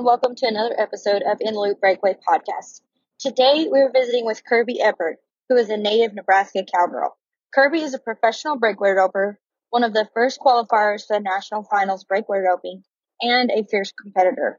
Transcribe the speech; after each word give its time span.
and 0.00 0.06
welcome 0.06 0.34
to 0.34 0.46
another 0.46 0.74
episode 0.80 1.20
of 1.30 1.42
In 1.42 1.54
Loop 1.54 1.78
Breakaway 1.78 2.16
Podcast. 2.26 2.80
Today, 3.18 3.66
we're 3.68 3.92
visiting 3.92 4.24
with 4.24 4.42
Kirby 4.42 4.80
Eppert, 4.80 5.16
who 5.50 5.56
is 5.56 5.68
a 5.68 5.76
native 5.76 6.14
Nebraska 6.14 6.64
cowgirl. 6.64 7.18
Kirby 7.54 7.82
is 7.82 7.92
a 7.92 7.98
professional 7.98 8.56
breakaway 8.56 8.92
roper, 8.92 9.38
one 9.68 9.84
of 9.84 9.92
the 9.92 10.08
first 10.14 10.40
qualifiers 10.40 11.06
for 11.06 11.18
the 11.18 11.20
national 11.20 11.64
finals 11.64 12.04
breakaway 12.04 12.38
roping, 12.38 12.82
and 13.20 13.50
a 13.50 13.62
fierce 13.70 13.92
competitor. 13.92 14.58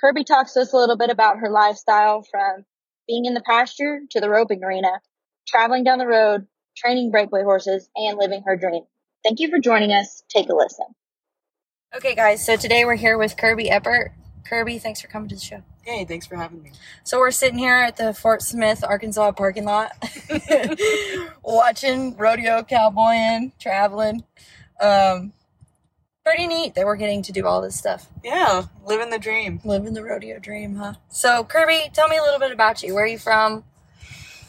Kirby 0.00 0.24
talks 0.24 0.54
to 0.54 0.62
us 0.62 0.72
a 0.72 0.76
little 0.76 0.96
bit 0.96 1.10
about 1.10 1.38
her 1.38 1.50
lifestyle 1.50 2.26
from 2.28 2.64
being 3.06 3.26
in 3.26 3.34
the 3.34 3.42
pasture 3.46 4.00
to 4.10 4.20
the 4.20 4.28
roping 4.28 4.64
arena, 4.64 5.00
traveling 5.46 5.84
down 5.84 5.98
the 5.98 6.06
road, 6.08 6.48
training 6.76 7.12
breakaway 7.12 7.44
horses, 7.44 7.88
and 7.94 8.18
living 8.18 8.42
her 8.44 8.56
dream. 8.56 8.82
Thank 9.22 9.38
you 9.38 9.50
for 9.50 9.60
joining 9.60 9.92
us. 9.92 10.24
Take 10.28 10.48
a 10.48 10.56
listen. 10.56 10.86
Okay, 11.94 12.16
guys, 12.16 12.44
so 12.44 12.56
today 12.56 12.84
we're 12.84 12.96
here 12.96 13.16
with 13.16 13.36
Kirby 13.36 13.70
Eppert. 13.70 14.10
Kirby, 14.44 14.78
thanks 14.78 15.00
for 15.00 15.08
coming 15.08 15.28
to 15.30 15.34
the 15.34 15.40
show. 15.40 15.62
Hey, 15.82 16.04
thanks 16.04 16.26
for 16.26 16.36
having 16.36 16.62
me. 16.62 16.72
So 17.02 17.18
we're 17.18 17.30
sitting 17.30 17.58
here 17.58 17.76
at 17.76 17.96
the 17.96 18.14
Fort 18.14 18.42
Smith, 18.42 18.84
Arkansas 18.84 19.32
parking 19.32 19.64
lot, 19.64 19.92
watching 21.42 22.16
rodeo 22.16 22.62
cowboying, 22.62 23.52
traveling. 23.58 24.24
Um, 24.80 25.32
pretty 26.24 26.46
neat 26.46 26.74
that 26.74 26.86
we're 26.86 26.96
getting 26.96 27.22
to 27.22 27.32
do 27.32 27.46
all 27.46 27.60
this 27.60 27.76
stuff. 27.76 28.08
Yeah, 28.22 28.64
living 28.84 29.10
the 29.10 29.18
dream. 29.18 29.60
Living 29.64 29.94
the 29.94 30.02
rodeo 30.02 30.38
dream, 30.38 30.76
huh? 30.76 30.94
So 31.08 31.44
Kirby, 31.44 31.90
tell 31.92 32.08
me 32.08 32.16
a 32.16 32.22
little 32.22 32.40
bit 32.40 32.50
about 32.50 32.82
you. 32.82 32.94
Where 32.94 33.04
are 33.04 33.08
you 33.08 33.18
from? 33.18 33.64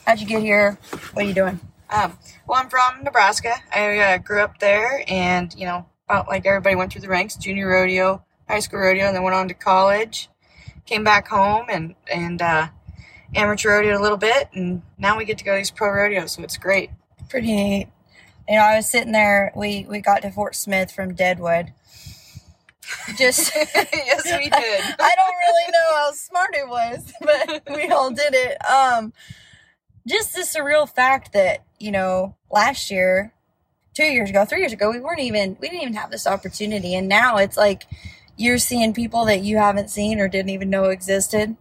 How'd 0.06 0.20
you 0.20 0.28
get 0.28 0.42
here? 0.42 0.78
What 1.14 1.26
are 1.26 1.28
you 1.28 1.34
doing? 1.34 1.60
Um, 1.90 2.18
well, 2.48 2.62
I'm 2.62 2.70
from 2.70 3.04
Nebraska. 3.04 3.54
I 3.74 4.00
uh, 4.00 4.18
grew 4.20 4.42
up 4.42 4.60
there, 4.60 5.04
and 5.08 5.54
you 5.56 5.66
know, 5.66 5.86
about 6.08 6.28
like 6.28 6.46
everybody 6.46 6.76
went 6.76 6.92
through 6.92 7.02
the 7.02 7.10
ranks: 7.10 7.36
junior 7.36 7.68
rodeo, 7.68 8.24
high 8.48 8.60
school 8.60 8.80
rodeo, 8.80 9.06
and 9.06 9.16
then 9.16 9.24
went 9.24 9.36
on 9.36 9.48
to 9.48 9.54
college. 9.54 10.30
Came 10.86 11.04
back 11.04 11.28
home 11.28 11.66
and 11.70 11.96
and 12.12 12.42
uh, 12.42 12.68
amateur 13.34 13.72
rodeo 13.72 14.00
a 14.00 14.02
little 14.02 14.18
bit, 14.18 14.50
and 14.54 14.82
now 14.98 15.18
we 15.18 15.26
get 15.26 15.38
to 15.40 15.44
go 15.44 15.54
to 15.54 15.58
these 15.58 15.72
pro 15.72 15.90
rodeos, 15.92 16.34
so 16.34 16.44
it's 16.44 16.58
great. 16.58 16.90
Pretty 17.30 17.48
neat. 17.48 17.88
You 18.48 18.56
know, 18.56 18.62
I 18.62 18.76
was 18.76 18.88
sitting 18.88 19.12
there. 19.12 19.52
We 19.56 19.86
we 19.90 20.00
got 20.00 20.22
to 20.22 20.32
Fort 20.32 20.56
Smith 20.56 20.92
from 20.92 21.16
Deadwood. 21.16 21.74
Just 23.18 23.56
yes, 23.56 24.26
we 24.26 24.50
did. 24.50 24.52
I 25.00 25.16
don't 25.16 25.36
really 25.48 25.72
know 25.72 25.96
how 25.96 26.12
smart 26.12 26.52
it 26.54 26.68
was, 26.68 27.14
but 27.22 27.76
we 27.76 27.88
all 27.90 28.12
did 28.12 28.34
it. 28.34 28.58
Um, 28.66 29.14
just 30.08 30.36
the 30.36 30.42
surreal 30.42 30.88
fact 30.88 31.34
that 31.34 31.64
you 31.80 31.92
know 31.92 32.36
last 32.52 32.92
year, 32.92 33.34
two 33.96 34.06
years 34.06 34.30
ago, 34.30 34.46
three 34.46 34.60
years 34.60 34.74
ago, 34.74 34.92
we 34.92 35.00
weren't 35.00 35.22
even 35.22 35.58
we 35.60 35.70
didn't 35.70 35.82
even 35.82 35.96
have 35.96 36.12
this 36.12 36.28
opportunity, 36.28 36.96
and 36.96 37.08
now 37.08 37.38
it's 37.38 37.58
like 37.58 37.84
you're 38.38 38.58
seeing 38.58 38.94
people 38.94 39.26
that 39.26 39.44
you 39.44 39.58
haven't 39.58 39.90
seen 39.90 40.20
or 40.20 40.28
didn't 40.28 40.50
even 40.50 40.70
know 40.70 40.86
existed. 40.86 41.56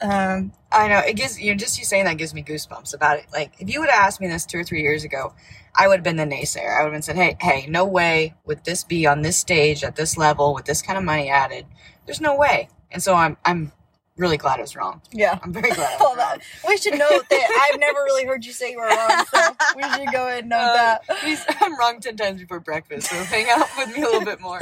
Um, 0.00 0.52
I 0.70 0.88
know 0.88 0.98
it 0.98 1.16
gives 1.16 1.40
you 1.40 1.54
just 1.54 1.78
you 1.78 1.84
saying 1.84 2.04
that 2.04 2.18
gives 2.18 2.34
me 2.34 2.42
goosebumps 2.42 2.94
about 2.94 3.18
it. 3.18 3.26
Like 3.32 3.54
if 3.60 3.72
you 3.72 3.80
would 3.80 3.88
have 3.88 4.04
asked 4.04 4.20
me 4.20 4.28
this 4.28 4.44
two 4.44 4.58
or 4.58 4.64
three 4.64 4.82
years 4.82 5.04
ago, 5.04 5.34
I 5.74 5.88
would 5.88 5.96
have 5.98 6.04
been 6.04 6.16
the 6.16 6.24
naysayer. 6.24 6.78
I 6.78 6.82
would 6.82 6.92
have 6.92 6.92
been 6.92 7.02
said, 7.02 7.16
"Hey, 7.16 7.36
hey, 7.40 7.66
no 7.68 7.84
way 7.84 8.34
would 8.44 8.64
this 8.64 8.84
be 8.84 9.06
on 9.06 9.22
this 9.22 9.38
stage 9.38 9.82
at 9.84 9.96
this 9.96 10.16
level 10.16 10.54
with 10.54 10.66
this 10.66 10.82
kind 10.82 10.98
of 10.98 11.04
money 11.04 11.30
added. 11.30 11.66
There's 12.04 12.20
no 12.20 12.36
way." 12.36 12.68
And 12.90 13.02
so 13.02 13.14
I'm 13.14 13.36
I'm 13.44 13.72
really 14.16 14.36
glad 14.36 14.58
I 14.58 14.62
was 14.62 14.74
wrong. 14.76 15.00
Yeah, 15.12 15.38
I'm 15.42 15.52
very 15.52 15.70
glad. 15.70 16.00
I 16.00 16.02
was 16.04 16.16
wrong. 16.16 16.38
we 16.66 16.76
should 16.76 16.98
note 16.98 17.28
that 17.28 17.68
I've 17.72 17.80
never 17.80 18.00
really 18.00 18.24
heard 18.24 18.44
you 18.44 18.52
say 18.52 18.72
you 18.72 18.78
were 18.78 18.86
wrong, 18.86 19.24
so 19.32 19.56
we 19.76 19.82
should 19.82 20.12
go 20.12 20.26
ahead 20.26 20.40
and 20.40 20.50
note 20.50 20.58
uh, 20.58 20.98
that. 21.08 21.56
I'm 21.60 21.78
wrong 21.78 22.00
ten 22.00 22.16
times 22.16 22.40
before 22.40 22.60
breakfast, 22.60 23.08
so 23.08 23.16
hang 23.16 23.46
out 23.50 23.68
with 23.76 23.94
me 23.94 24.02
a 24.02 24.06
little 24.06 24.24
bit 24.24 24.40
more. 24.40 24.60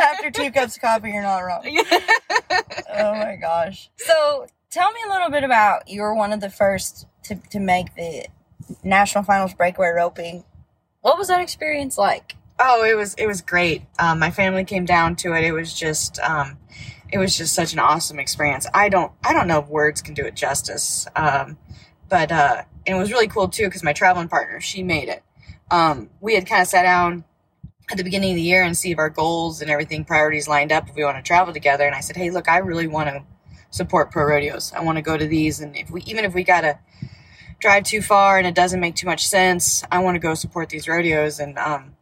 After 0.00 0.30
two 0.30 0.50
cups 0.50 0.76
of 0.76 0.82
coffee, 0.82 1.10
you're 1.10 1.22
not 1.22 1.40
wrong. 1.40 1.62
oh 2.94 3.14
my 3.14 3.36
gosh! 3.40 3.90
So 3.96 4.46
tell 4.70 4.92
me 4.92 5.00
a 5.06 5.12
little 5.12 5.30
bit 5.30 5.44
about 5.44 5.88
you 5.88 6.02
were 6.02 6.14
one 6.14 6.32
of 6.32 6.40
the 6.40 6.50
first 6.50 7.06
to 7.24 7.36
to 7.50 7.58
make 7.58 7.94
the 7.94 8.26
national 8.82 9.24
finals 9.24 9.54
breakaway 9.54 9.88
roping. 9.88 10.44
What 11.00 11.18
was 11.18 11.28
that 11.28 11.40
experience 11.40 11.96
like? 11.96 12.34
Oh, 12.60 12.84
it 12.84 12.96
was 12.96 13.14
it 13.14 13.26
was 13.26 13.40
great. 13.40 13.82
Um, 13.98 14.18
my 14.18 14.30
family 14.30 14.64
came 14.64 14.84
down 14.84 15.16
to 15.16 15.32
it. 15.34 15.44
It 15.44 15.52
was 15.52 15.72
just 15.72 16.18
um, 16.20 16.58
it 17.10 17.18
was 17.18 17.36
just 17.36 17.54
such 17.54 17.72
an 17.72 17.78
awesome 17.78 18.18
experience. 18.18 18.66
I 18.72 18.88
don't 18.88 19.12
I 19.24 19.32
don't 19.32 19.48
know 19.48 19.60
if 19.60 19.68
words 19.68 20.02
can 20.02 20.14
do 20.14 20.24
it 20.24 20.34
justice. 20.34 21.06
Um, 21.16 21.58
but 22.08 22.32
uh, 22.32 22.62
and 22.86 22.96
it 22.96 22.98
was 22.98 23.10
really 23.10 23.28
cool 23.28 23.48
too 23.48 23.64
because 23.64 23.82
my 23.82 23.92
traveling 23.92 24.28
partner 24.28 24.60
she 24.60 24.82
made 24.82 25.08
it. 25.08 25.22
Um, 25.70 26.10
we 26.20 26.34
had 26.34 26.46
kind 26.46 26.62
of 26.62 26.68
sat 26.68 26.82
down 26.82 27.24
at 27.90 27.96
the 27.96 28.04
beginning 28.04 28.32
of 28.32 28.36
the 28.36 28.42
year 28.42 28.62
and 28.62 28.76
see 28.76 28.90
if 28.90 28.98
our 28.98 29.10
goals 29.10 29.60
and 29.62 29.70
everything 29.70 30.04
priorities 30.04 30.48
lined 30.48 30.72
up 30.72 30.88
if 30.88 30.94
we 30.94 31.04
want 31.04 31.16
to 31.16 31.22
travel 31.22 31.52
together. 31.52 31.86
And 31.86 31.94
I 31.94 32.00
said, 32.00 32.16
hey, 32.16 32.30
look, 32.30 32.48
I 32.48 32.58
really 32.58 32.86
want 32.86 33.08
to 33.08 33.24
support 33.70 34.10
pro 34.10 34.24
rodeos. 34.24 34.72
I 34.72 34.82
want 34.82 34.96
to 34.96 35.02
go 35.02 35.16
to 35.16 35.26
these, 35.26 35.60
and 35.60 35.76
if 35.76 35.90
we 35.90 36.02
even 36.02 36.24
if 36.24 36.34
we 36.34 36.44
gotta 36.44 36.78
drive 37.60 37.84
too 37.84 38.00
far 38.00 38.38
and 38.38 38.46
it 38.46 38.54
doesn't 38.54 38.80
make 38.80 38.94
too 38.94 39.06
much 39.06 39.26
sense, 39.26 39.82
I 39.90 39.98
want 39.98 40.14
to 40.14 40.20
go 40.20 40.34
support 40.34 40.68
these 40.68 40.88
rodeos. 40.88 41.40
And 41.40 41.58
um, 41.58 41.96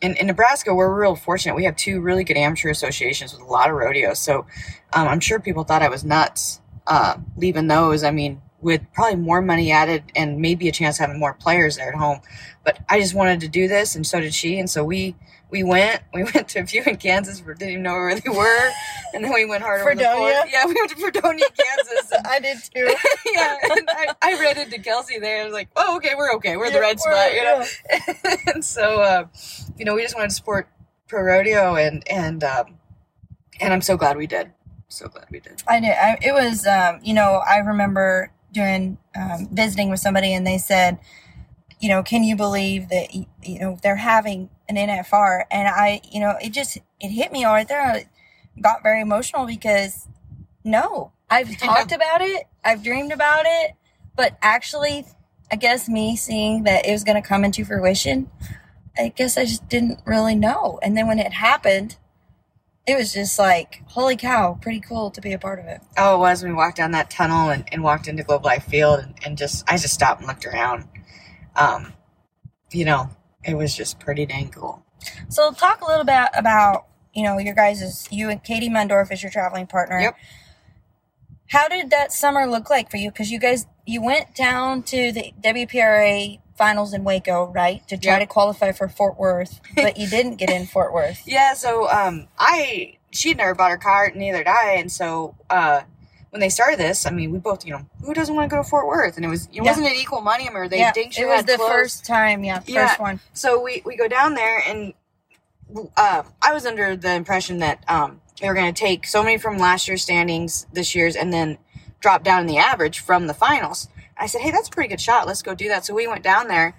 in, 0.00 0.16
in 0.16 0.26
Nebraska, 0.26 0.74
we're 0.74 0.92
real 0.92 1.16
fortunate. 1.16 1.54
We 1.54 1.64
have 1.64 1.76
two 1.76 2.00
really 2.00 2.24
good 2.24 2.36
amateur 2.36 2.70
associations 2.70 3.32
with 3.32 3.42
a 3.42 3.46
lot 3.46 3.70
of 3.70 3.76
rodeos. 3.76 4.18
So 4.18 4.46
um, 4.92 5.08
I'm 5.08 5.20
sure 5.20 5.40
people 5.40 5.64
thought 5.64 5.82
I 5.82 5.88
was 5.88 6.04
nuts 6.04 6.60
uh, 6.86 7.16
leaving 7.36 7.66
those. 7.66 8.04
I 8.04 8.10
mean, 8.10 8.40
with 8.60 8.82
probably 8.92 9.16
more 9.16 9.40
money 9.40 9.70
added 9.70 10.04
and 10.16 10.38
maybe 10.38 10.68
a 10.68 10.72
chance 10.72 10.96
of 10.96 11.06
having 11.06 11.20
more 11.20 11.34
players 11.34 11.76
there 11.76 11.88
at 11.88 11.94
home. 11.94 12.20
But 12.64 12.78
I 12.88 13.00
just 13.00 13.14
wanted 13.14 13.40
to 13.40 13.48
do 13.48 13.68
this, 13.68 13.94
and 13.94 14.06
so 14.06 14.20
did 14.20 14.34
she. 14.34 14.58
And 14.58 14.68
so 14.68 14.84
we 14.84 15.16
we 15.50 15.62
went. 15.62 16.02
We 16.12 16.24
went 16.34 16.48
to 16.48 16.60
a 16.60 16.66
few 16.66 16.82
in 16.84 16.96
Kansas. 16.96 17.42
We 17.44 17.54
didn't 17.54 17.70
even 17.70 17.82
know 17.82 17.92
where 17.94 18.14
they 18.14 18.28
were, 18.28 18.70
and 19.14 19.24
then 19.24 19.32
we 19.32 19.44
went 19.44 19.62
harder. 19.62 19.94
the. 19.94 20.02
Yeah, 20.02 20.66
we 20.66 20.74
went 20.74 20.90
to 20.90 20.96
Fredonia, 20.96 21.46
Kansas. 21.58 22.12
I 22.24 22.40
did 22.40 22.58
too. 22.74 22.94
yeah, 23.32 23.56
and 23.62 23.88
I, 23.88 24.06
I 24.22 24.40
ran 24.40 24.58
into 24.58 24.78
Kelsey 24.78 25.18
there. 25.18 25.42
I 25.42 25.44
was 25.44 25.52
like, 25.52 25.68
"Oh, 25.76 25.96
okay, 25.96 26.14
we're 26.16 26.32
okay. 26.34 26.56
We're 26.56 26.66
yeah, 26.66 26.72
the 26.72 26.80
red 26.80 27.00
spot," 27.00 27.32
you 27.32 27.44
know. 27.44 27.64
Yeah. 27.90 28.36
and 28.54 28.64
so, 28.64 29.00
uh, 29.00 29.24
you 29.78 29.84
know, 29.84 29.94
we 29.94 30.02
just 30.02 30.14
wanted 30.14 30.30
to 30.30 30.34
support 30.34 30.68
pro 31.06 31.22
rodeo, 31.22 31.76
and 31.76 32.02
and 32.10 32.44
um, 32.44 32.78
and 33.60 33.72
I'm 33.72 33.82
so 33.82 33.96
glad 33.96 34.16
we 34.16 34.26
did. 34.26 34.52
So 34.88 35.08
glad 35.08 35.26
we 35.30 35.40
did. 35.40 35.62
I 35.68 35.80
did. 35.80 35.90
I, 35.90 36.18
it 36.22 36.32
was, 36.32 36.66
um, 36.66 37.00
you 37.02 37.12
know, 37.12 37.42
I 37.46 37.58
remember 37.58 38.32
doing 38.52 38.96
um, 39.14 39.48
visiting 39.52 39.90
with 39.90 40.00
somebody, 40.00 40.32
and 40.32 40.46
they 40.46 40.56
said, 40.56 40.98
you 41.78 41.90
know, 41.90 42.02
can 42.02 42.24
you 42.24 42.36
believe 42.36 42.88
that 42.88 43.14
you 43.14 43.26
know 43.60 43.78
they're 43.82 43.96
having 43.96 44.48
an 44.68 44.76
NFR? 44.76 45.44
And 45.50 45.68
I, 45.68 46.00
you 46.10 46.20
know, 46.20 46.36
it 46.42 46.50
just 46.50 46.78
it 47.00 47.08
hit 47.08 47.32
me 47.32 47.44
all 47.44 47.52
right 47.52 47.68
there. 47.68 47.80
I 47.80 48.08
got 48.60 48.82
very 48.82 49.00
emotional 49.00 49.46
because 49.46 50.08
no, 50.64 51.12
I've 51.30 51.56
talked 51.58 51.92
about 51.92 52.20
it, 52.20 52.44
I've 52.64 52.82
dreamed 52.82 53.12
about 53.12 53.44
it, 53.46 53.72
but 54.16 54.36
actually, 54.42 55.06
I 55.50 55.56
guess 55.56 55.88
me 55.88 56.16
seeing 56.16 56.64
that 56.64 56.86
it 56.86 56.92
was 56.92 57.04
going 57.04 57.20
to 57.20 57.26
come 57.26 57.44
into 57.44 57.64
fruition, 57.64 58.30
I 58.98 59.08
guess 59.08 59.38
I 59.38 59.44
just 59.44 59.68
didn't 59.68 60.00
really 60.04 60.34
know. 60.34 60.78
And 60.82 60.96
then 60.96 61.06
when 61.06 61.18
it 61.18 61.32
happened, 61.32 61.96
it 62.86 62.96
was 62.96 63.12
just 63.12 63.38
like, 63.38 63.82
holy 63.86 64.16
cow, 64.16 64.58
pretty 64.60 64.80
cool 64.80 65.10
to 65.10 65.20
be 65.20 65.32
a 65.32 65.38
part 65.38 65.58
of 65.58 65.66
it. 65.66 65.82
Oh, 65.96 66.16
it 66.16 66.18
was. 66.18 66.42
We 66.42 66.52
walked 66.52 66.78
down 66.78 66.92
that 66.92 67.10
tunnel 67.10 67.50
and, 67.50 67.64
and 67.70 67.82
walked 67.82 68.08
into 68.08 68.24
Globe 68.24 68.44
Life 68.44 68.64
Field 68.64 69.00
and, 69.00 69.14
and 69.24 69.38
just, 69.38 69.70
I 69.70 69.76
just 69.76 69.94
stopped 69.94 70.20
and 70.20 70.28
looked 70.28 70.46
around. 70.46 70.88
Um, 71.54 71.92
you 72.72 72.84
know, 72.84 73.10
it 73.48 73.54
was 73.54 73.74
just 73.74 73.98
pretty 73.98 74.26
dang 74.26 74.50
cool. 74.50 74.84
So 75.28 75.52
talk 75.52 75.80
a 75.80 75.86
little 75.86 76.04
bit 76.04 76.28
about, 76.34 76.86
you 77.14 77.22
know, 77.22 77.38
your 77.38 77.54
guys' 77.54 77.82
as 77.82 78.08
you 78.10 78.28
and 78.28 78.42
Katie 78.42 78.68
Mundorf 78.68 79.12
is 79.12 79.22
your 79.22 79.30
traveling 79.30 79.66
partner. 79.66 80.00
Yep. 80.00 80.16
How 81.48 81.68
did 81.68 81.90
that 81.90 82.12
summer 82.12 82.46
look 82.46 82.68
like 82.68 82.90
for 82.90 82.98
you? 82.98 83.10
Because 83.10 83.30
you 83.30 83.38
guys, 83.38 83.66
you 83.86 84.02
went 84.02 84.34
down 84.34 84.82
to 84.84 85.12
the 85.12 85.32
WPRA 85.42 86.40
finals 86.58 86.92
in 86.92 87.04
Waco, 87.04 87.46
right, 87.46 87.86
to 87.88 87.96
try 87.96 88.14
yep. 88.14 88.20
to 88.20 88.26
qualify 88.26 88.72
for 88.72 88.88
Fort 88.88 89.18
Worth, 89.18 89.60
but 89.74 89.96
you 89.96 90.08
didn't 90.08 90.36
get 90.36 90.50
in 90.50 90.66
Fort 90.66 90.92
Worth. 90.92 91.22
Yeah, 91.26 91.54
so 91.54 91.88
um, 91.88 92.26
I 92.38 92.96
she 93.12 93.30
had 93.30 93.38
never 93.38 93.54
bought 93.54 93.70
her 93.70 93.78
cart, 93.78 94.16
neither 94.16 94.38
did 94.38 94.48
I, 94.48 94.72
and 94.72 94.90
so 94.90 95.36
uh, 95.48 95.82
when 96.30 96.40
they 96.40 96.48
started 96.48 96.78
this, 96.78 97.06
I 97.06 97.10
mean, 97.10 97.32
we 97.32 97.38
both, 97.38 97.64
you 97.64 97.72
know, 97.72 97.86
who 98.04 98.12
doesn't 98.12 98.34
want 98.34 98.50
to 98.50 98.54
go 98.54 98.62
to 98.62 98.68
Fort 98.68 98.86
Worth? 98.86 99.16
And 99.16 99.24
it 99.24 99.28
was, 99.28 99.46
it 99.46 99.54
yeah. 99.54 99.62
wasn't 99.62 99.86
an 99.86 99.94
equal 99.94 100.20
money 100.20 100.48
or 100.52 100.68
they 100.68 100.78
yeah, 100.78 100.92
dinked 100.92 101.18
It 101.18 101.26
was 101.26 101.44
the 101.44 101.56
closed. 101.56 101.72
first 101.72 102.04
time, 102.04 102.44
yeah, 102.44 102.58
first 102.58 102.68
yeah. 102.68 102.96
one. 102.96 103.20
So 103.32 103.62
we 103.62 103.82
we 103.84 103.96
go 103.96 104.08
down 104.08 104.34
there, 104.34 104.62
and 104.66 104.92
uh, 105.96 106.22
I 106.42 106.52
was 106.52 106.66
under 106.66 106.96
the 106.96 107.14
impression 107.14 107.58
that 107.58 107.82
um, 107.88 108.20
they 108.40 108.48
were 108.48 108.54
going 108.54 108.72
to 108.72 108.78
take 108.78 109.06
so 109.06 109.22
many 109.22 109.38
from 109.38 109.58
last 109.58 109.88
year's 109.88 110.02
standings, 110.02 110.66
this 110.72 110.94
year's, 110.94 111.16
and 111.16 111.32
then 111.32 111.58
drop 112.00 112.22
down 112.22 112.40
in 112.42 112.46
the 112.46 112.58
average 112.58 113.00
from 113.00 113.26
the 113.26 113.34
finals. 113.34 113.88
I 114.16 114.26
said, 114.26 114.40
hey, 114.40 114.50
that's 114.50 114.68
a 114.68 114.70
pretty 114.70 114.88
good 114.88 115.00
shot. 115.00 115.26
Let's 115.26 115.42
go 115.42 115.54
do 115.54 115.68
that. 115.68 115.84
So 115.84 115.94
we 115.94 116.06
went 116.06 116.22
down 116.22 116.48
there 116.48 116.74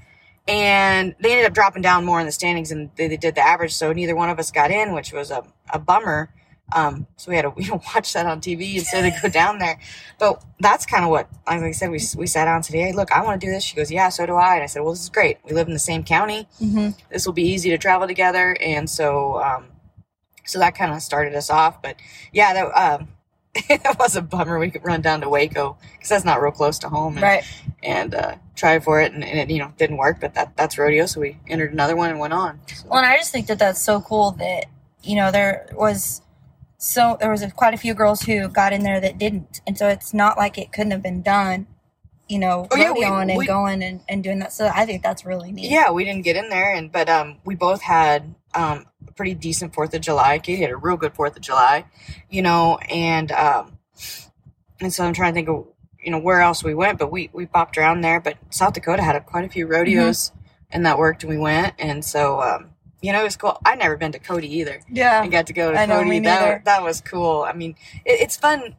and 0.48 1.16
they 1.20 1.32
ended 1.32 1.46
up 1.46 1.54
dropping 1.54 1.82
down 1.82 2.06
more 2.06 2.20
in 2.20 2.26
the 2.26 2.32
standings 2.32 2.70
than 2.70 2.92
they, 2.96 3.08
they 3.08 3.18
did 3.18 3.36
the 3.36 3.42
average. 3.42 3.74
So 3.74 3.94
neither 3.94 4.16
one 4.16 4.30
of 4.30 4.40
us 4.40 4.52
got 4.52 4.72
in, 4.72 4.94
which 4.94 5.14
was 5.14 5.32
a, 5.32 5.44
a 5.72 5.80
bummer. 5.80 6.34
Um, 6.74 7.08
so 7.18 7.30
we 7.30 7.36
had 7.36 7.44
to 7.44 7.54
you 7.58 7.70
know, 7.72 7.82
watch 7.94 8.14
that 8.14 8.26
on 8.26 8.42
TV 8.42 8.76
instead 8.76 9.06
of 9.06 9.22
go 9.22 9.30
down 9.30 9.60
there. 9.60 9.80
But 10.20 10.44
that's 10.60 10.86
kind 10.86 11.04
of 11.04 11.10
what, 11.10 11.30
like 11.48 11.62
I 11.62 11.72
said, 11.72 11.90
we, 11.92 12.00
we 12.18 12.28
sat 12.28 12.46
down 12.46 12.62
today. 12.62 12.80
Hey, 12.80 12.94
look, 12.94 13.12
I 13.12 13.24
want 13.24 13.40
to 13.40 13.48
do 13.48 13.52
this. 13.52 13.64
She 13.64 13.76
goes, 13.76 13.92
yeah, 13.92 14.10
so 14.10 14.26
do 14.26 14.36
I. 14.36 14.56
And 14.56 14.64
I 14.64 14.68
said, 14.68 14.82
well, 14.82 14.92
this 14.92 15.02
is 15.04 15.10
great. 15.10 15.38
We 15.46 15.54
live 15.54 15.68
in 15.68 15.74
the 15.74 15.80
same 15.80 16.04
county. 16.04 16.48
Mm-hmm. 16.62 16.90
This 17.12 17.26
will 17.26 17.34
be 17.34 17.44
easy 17.44 17.70
to 17.72 17.78
travel 17.78 18.08
together. 18.08 18.56
And 18.62 18.90
so, 18.90 19.42
um, 19.42 19.66
so 20.46 20.60
that 20.60 20.76
kind 20.76 20.92
of 20.92 21.02
started 21.02 21.36
us 21.36 21.50
off. 21.50 21.82
But 21.82 21.96
yeah, 22.34 22.54
that, 22.54 22.66
uh, 22.76 22.98
that 23.70 23.98
was 24.00 24.16
a 24.16 24.22
bummer. 24.22 24.60
We 24.60 24.70
could 24.70 24.86
run 24.86 25.02
down 25.02 25.22
to 25.22 25.30
Waco 25.30 25.78
because 25.94 26.10
that's 26.10 26.26
not 26.26 26.42
real 26.42 26.52
close 26.52 26.78
to 26.80 26.90
home, 26.90 27.14
and, 27.16 27.24
Right. 27.24 27.44
and 27.82 28.14
uh, 28.14 28.36
try 28.56 28.78
for 28.80 29.02
it, 29.02 29.12
and, 29.12 29.24
and 29.24 29.40
it 29.40 29.50
you 29.50 29.58
know 29.58 29.74
didn't 29.76 29.98
work. 29.98 30.20
But 30.22 30.36
that 30.36 30.56
that's 30.56 30.78
rodeo, 30.78 31.08
so 31.08 31.20
we 31.20 31.36
entered 31.48 31.74
another 31.74 31.96
one 31.96 32.12
and 32.12 32.20
went 32.20 32.32
on. 32.32 32.60
So- 32.68 32.88
Well, 32.88 33.00
and 33.00 33.08
I 33.08 33.18
just 33.18 33.32
think 33.32 33.48
that 33.48 33.58
that's 33.58 33.82
so 33.82 34.02
cool 34.02 34.32
that 34.34 34.66
you 35.02 35.16
know 35.16 35.32
there 35.32 35.68
was 35.74 36.22
so 36.82 37.18
there 37.20 37.30
was 37.30 37.42
a, 37.44 37.52
quite 37.52 37.74
a 37.74 37.78
few 37.78 37.94
girls 37.94 38.22
who 38.22 38.48
got 38.48 38.72
in 38.74 38.84
there 38.84 39.00
that 39.02 39.18
didn't, 39.18 39.62
and 39.68 39.78
so 39.78 39.88
it's 39.90 40.14
not 40.14 40.38
like 40.38 40.58
it 40.58 40.72
couldn't 40.72 40.92
have 40.92 41.04
been 41.04 41.22
done. 41.22 41.68
You 42.30 42.40
know, 42.40 42.68
Oh, 42.72 42.76
yeah, 42.78 42.92
we- 42.92 43.04
and 43.04 43.38
we- 43.38 43.46
going 43.46 43.84
and, 43.84 44.02
and 44.08 44.24
doing 44.24 44.40
that. 44.40 44.54
So 44.54 44.72
I 44.74 44.86
think 44.86 45.04
that's 45.04 45.26
really 45.26 45.52
neat. 45.52 45.70
yeah, 45.72 45.92
we 45.92 46.06
didn't 46.06 46.24
get 46.24 46.36
in 46.36 46.50
there, 46.50 46.74
and 46.74 46.92
but 46.92 47.10
um, 47.10 47.38
we 47.44 47.56
both 47.56 47.82
had 47.82 48.34
um, 48.56 48.86
a 49.08 49.12
pretty 49.12 49.34
decent 49.34 49.74
Fourth 49.74 49.94
of 49.94 50.02
July. 50.02 50.40
Katie 50.40 50.62
had 50.62 50.72
a 50.72 50.78
real 50.78 50.96
good 50.98 51.14
Fourth 51.16 51.36
of 51.36 51.42
July, 51.42 51.86
you 52.30 52.42
know, 52.42 52.78
and 52.90 53.32
um, 53.32 53.78
and 54.80 54.94
so 54.94 55.04
I'm 55.04 55.14
trying 55.14 55.34
to 55.34 55.36
think 55.36 55.50
of 55.50 55.66
you 56.02 56.12
know 56.12 56.20
where 56.20 56.40
else 56.40 56.64
we 56.64 56.74
went, 56.76 56.98
but 57.00 57.12
we 57.12 57.30
we 57.34 57.46
bopped 57.46 57.78
around 57.78 58.02
there. 58.02 58.20
But 58.22 58.38
South 58.52 58.74
Dakota 58.74 59.02
had 59.04 59.16
a, 59.16 59.22
quite 59.22 59.44
a 59.44 59.50
few 59.50 59.68
rodeos, 59.68 60.32
and 60.72 60.86
that 60.86 60.98
worked, 61.00 61.24
and 61.24 61.30
we 61.32 61.38
went, 61.38 61.74
and 61.80 62.06
so 62.06 62.40
um, 62.42 62.70
you 63.02 63.12
know 63.14 63.22
it 63.22 63.24
was 63.24 63.38
cool. 63.38 63.58
I'd 63.66 63.80
never 63.80 63.98
been 63.98 64.12
to 64.14 64.20
Cody 64.20 64.48
either. 64.58 64.82
yeah. 64.90 65.22
I 65.22 65.28
got 65.28 65.48
to 65.48 65.54
go 65.54 65.72
to 65.72 65.80
I 65.80 65.86
Cody. 65.88 66.20
that 66.22 66.66
that 66.66 66.84
was 66.84 67.02
cool. 67.02 67.44
I 67.44 67.54
mean, 67.54 67.76
it, 68.06 68.22
it's 68.22 68.38
fun. 68.38 68.76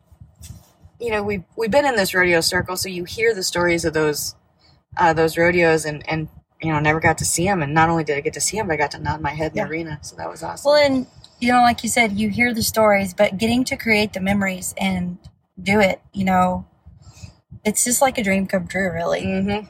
You 1.01 1.11
know, 1.13 1.23
we 1.23 1.45
we've 1.57 1.71
been 1.71 1.87
in 1.87 1.97
this 1.97 2.13
rodeo 2.15 2.41
circle, 2.41 2.77
so 2.77 2.89
you 2.89 3.05
hear 3.05 3.35
the 3.35 3.43
stories 3.43 3.85
of 3.85 3.95
those 3.95 4.35
uh, 4.99 5.13
those 5.13 5.39
rodeos, 5.39 5.85
and 5.87 6.07
and 6.09 6.29
you 6.61 6.71
know, 6.71 6.79
never 6.79 7.01
got 7.01 7.17
to 7.19 7.25
see 7.25 7.45
them. 7.47 7.63
And 7.63 7.73
not 7.73 7.89
only 7.89 8.05
did 8.05 8.19
I 8.19 8.21
get 8.21 8.35
to 8.35 8.41
see 8.41 8.59
them, 8.59 8.67
but 8.67 8.75
I 8.75 8.77
got 8.77 8.91
to 8.91 8.99
nod 8.99 9.21
my 9.23 9.31
head 9.31 9.53
in 9.53 9.57
Yeah. 9.59 9.65
the 9.65 9.71
arena, 9.71 9.99
so 10.03 10.15
that 10.17 10.29
was 10.31 10.43
awesome. 10.43 10.71
Well, 10.71 10.77
and 10.85 11.07
you 11.41 11.51
know, 11.53 11.63
like 11.63 11.83
you 11.83 11.89
said, 11.89 12.19
you 12.19 12.29
hear 12.29 12.53
the 12.53 12.63
stories, 12.63 13.15
but 13.15 13.39
getting 13.39 13.65
to 13.65 13.77
create 13.77 14.13
the 14.13 14.21
memories 14.21 14.75
and 14.77 15.17
do 15.63 15.81
it, 15.81 16.03
you 16.13 16.25
know, 16.27 16.67
it's 17.65 17.83
just 17.85 18.03
like 18.03 18.19
a 18.19 18.23
dream 18.23 18.47
come 18.47 18.67
true, 18.67 18.93
really. 18.93 19.23
mm-hmm. 19.23 19.67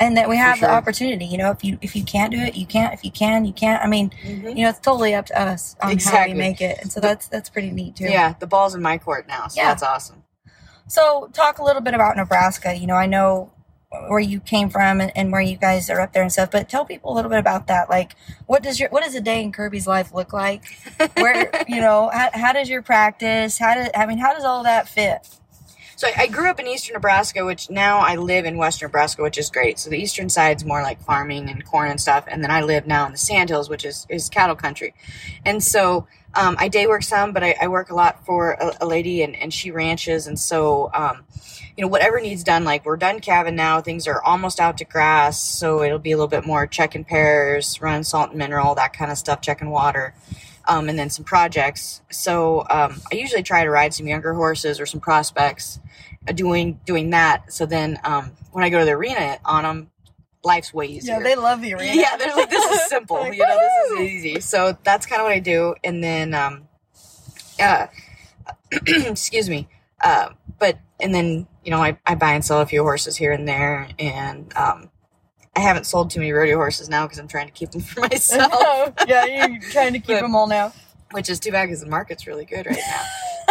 And 0.00 0.16
that 0.16 0.28
we 0.28 0.36
have 0.36 0.58
sure. 0.58 0.66
the 0.68 0.74
opportunity. 0.74 1.24
You 1.24 1.38
know, 1.38 1.50
if 1.52 1.62
you 1.62 1.78
if 1.80 1.94
you 1.94 2.02
can't 2.02 2.32
do 2.32 2.38
it, 2.38 2.56
you 2.56 2.66
can't. 2.66 2.92
If 2.92 3.04
you 3.04 3.12
can, 3.12 3.44
you 3.44 3.52
can't. 3.52 3.82
I 3.82 3.86
mean, 3.86 4.10
Mm-hmm. 4.24 4.48
you 4.48 4.64
know, 4.64 4.70
it's 4.70 4.80
totally 4.80 5.14
up 5.14 5.26
to 5.26 5.40
us 5.40 5.76
on 5.80 5.98
how 5.98 6.26
we 6.26 6.34
make 6.34 6.60
it, 6.60 6.78
and 6.82 6.90
so 6.92 6.98
that's 7.00 7.28
that's 7.28 7.48
pretty 7.48 7.70
neat 7.70 7.94
too. 7.96 8.04
Yeah, 8.06 8.34
the 8.40 8.46
ball's 8.46 8.74
in 8.74 8.82
my 8.82 8.98
court 8.98 9.28
now, 9.28 9.46
so 9.46 9.60
Yeah. 9.60 9.68
that's 9.68 9.82
awesome. 9.84 10.24
So, 10.88 11.30
talk 11.32 11.58
a 11.58 11.64
little 11.64 11.80
bit 11.80 11.94
about 11.94 12.16
Nebraska. 12.16 12.74
You 12.74 12.86
know, 12.86 12.94
I 12.96 13.06
know 13.06 13.52
where 14.08 14.18
you 14.20 14.40
came 14.40 14.68
from 14.68 15.00
and, 15.00 15.12
and 15.16 15.30
where 15.30 15.40
you 15.40 15.56
guys 15.56 15.88
are 15.88 16.00
up 16.00 16.12
there 16.12 16.22
and 16.22 16.32
stuff, 16.32 16.50
but 16.50 16.68
tell 16.68 16.84
people 16.84 17.12
a 17.12 17.14
little 17.14 17.30
bit 17.30 17.38
about 17.38 17.68
that. 17.68 17.88
Like, 17.88 18.16
what 18.46 18.62
does 18.62 18.80
your 18.80 18.88
what 18.90 19.04
does 19.04 19.14
a 19.14 19.20
day 19.20 19.42
in 19.42 19.52
Kirby's 19.52 19.86
life 19.86 20.12
look 20.12 20.32
like? 20.32 20.64
Where 21.16 21.50
you 21.68 21.80
know, 21.80 22.10
how, 22.12 22.30
how 22.34 22.52
does 22.52 22.68
your 22.68 22.82
practice? 22.82 23.58
How 23.58 23.74
does 23.74 23.90
I 23.94 24.06
mean, 24.06 24.18
how 24.18 24.34
does 24.34 24.44
all 24.44 24.64
that 24.64 24.88
fit? 24.88 25.28
So 26.04 26.10
I, 26.10 26.24
I 26.24 26.26
grew 26.26 26.50
up 26.50 26.60
in 26.60 26.66
eastern 26.66 26.92
Nebraska, 26.92 27.46
which 27.46 27.70
now 27.70 28.00
I 28.00 28.16
live 28.16 28.44
in 28.44 28.58
western 28.58 28.88
Nebraska, 28.88 29.22
which 29.22 29.38
is 29.38 29.48
great. 29.48 29.78
So 29.78 29.88
the 29.88 29.96
eastern 29.96 30.28
side's 30.28 30.62
more 30.62 30.82
like 30.82 31.00
farming 31.00 31.48
and 31.48 31.64
corn 31.64 31.90
and 31.90 31.98
stuff, 31.98 32.24
and 32.28 32.44
then 32.44 32.50
I 32.50 32.60
live 32.60 32.86
now 32.86 33.06
in 33.06 33.12
the 33.12 33.18
Sandhills, 33.18 33.70
which 33.70 33.86
is 33.86 34.06
is 34.10 34.28
cattle 34.28 34.54
country. 34.54 34.92
And 35.46 35.64
so 35.64 36.06
um, 36.34 36.56
I 36.58 36.68
day 36.68 36.86
work 36.86 37.04
some, 37.04 37.32
but 37.32 37.42
I, 37.42 37.56
I 37.58 37.68
work 37.68 37.88
a 37.88 37.94
lot 37.94 38.26
for 38.26 38.52
a, 38.52 38.76
a 38.82 38.86
lady, 38.86 39.22
and, 39.22 39.34
and 39.34 39.54
she 39.54 39.70
ranches, 39.70 40.26
and 40.26 40.38
so 40.38 40.90
um, 40.92 41.24
you 41.74 41.82
know 41.82 41.88
whatever 41.88 42.20
needs 42.20 42.44
done. 42.44 42.64
Like 42.64 42.84
we're 42.84 42.98
done 42.98 43.20
calving 43.20 43.56
now, 43.56 43.80
things 43.80 44.06
are 44.06 44.22
almost 44.22 44.60
out 44.60 44.76
to 44.78 44.84
grass, 44.84 45.42
so 45.42 45.82
it'll 45.82 45.98
be 45.98 46.12
a 46.12 46.16
little 46.18 46.28
bit 46.28 46.44
more 46.44 46.66
checking 46.66 47.04
pairs, 47.04 47.80
run 47.80 48.04
salt 48.04 48.28
and 48.28 48.38
mineral, 48.38 48.74
that 48.74 48.92
kind 48.92 49.10
of 49.10 49.16
stuff, 49.16 49.40
checking 49.40 49.70
water. 49.70 50.12
Um, 50.66 50.88
and 50.88 50.98
then 50.98 51.10
some 51.10 51.26
projects. 51.26 52.00
So 52.10 52.60
um, 52.70 53.02
I 53.12 53.16
usually 53.16 53.42
try 53.42 53.64
to 53.64 53.70
ride 53.70 53.92
some 53.92 54.06
younger 54.06 54.32
horses 54.32 54.80
or 54.80 54.86
some 54.86 54.98
prospects, 54.98 55.78
doing 56.32 56.80
doing 56.84 57.10
that. 57.10 57.52
So 57.52 57.66
then 57.66 57.98
um, 58.04 58.32
when 58.52 58.64
I 58.64 58.70
go 58.70 58.78
to 58.78 58.84
the 58.84 58.92
arena 58.92 59.38
on 59.44 59.62
them, 59.64 59.90
life's 60.42 60.72
way 60.74 60.86
easier. 60.86 61.14
Yeah, 61.14 61.20
they 61.22 61.34
love 61.36 61.60
the 61.60 61.74
arena. 61.74 61.92
Yeah, 62.00 62.16
they're 62.16 62.34
like, 62.34 62.50
this 62.50 62.64
is 62.64 62.88
simple. 62.88 63.16
Like, 63.20 63.34
you 63.34 63.40
know, 63.46 63.58
this 63.58 63.92
is 63.92 64.00
easy. 64.00 64.40
So 64.40 64.76
that's 64.84 65.06
kind 65.06 65.20
of 65.20 65.24
what 65.24 65.32
I 65.32 65.38
do. 65.40 65.74
And 65.84 66.02
then, 66.02 66.34
um, 66.34 66.68
uh, 67.60 67.86
excuse 68.72 69.48
me. 69.48 69.68
Uh, 70.02 70.30
but, 70.58 70.78
and 71.00 71.14
then, 71.14 71.46
you 71.64 71.70
know, 71.70 71.78
I, 71.82 71.98
I 72.06 72.14
buy 72.14 72.32
and 72.34 72.44
sell 72.44 72.60
a 72.60 72.66
few 72.66 72.82
horses 72.82 73.16
here 73.16 73.32
and 73.32 73.46
there. 73.48 73.88
And, 73.98 74.54
um, 74.56 74.90
I 75.56 75.60
haven't 75.60 75.84
sold 75.86 76.10
too 76.10 76.18
many 76.20 76.32
rodeo 76.32 76.56
horses 76.56 76.88
now 76.88 77.04
because 77.06 77.18
I'm 77.18 77.28
trying 77.28 77.46
to 77.46 77.52
keep 77.52 77.70
them 77.70 77.80
for 77.80 78.00
myself, 78.10 78.94
yeah, 79.06 79.24
you're 79.24 79.60
trying 79.60 79.92
to 79.92 79.98
keep 80.00 80.16
But- 80.16 80.22
them 80.22 80.34
all 80.34 80.46
now. 80.48 80.72
which 81.12 81.30
is 81.30 81.38
too 81.38 81.52
bad 81.52 81.66
because 81.66 81.80
the 81.80 81.86
market's 81.88 82.26
really 82.26 82.44
good 82.44 82.66
right 82.66 82.76
now. 82.76 83.02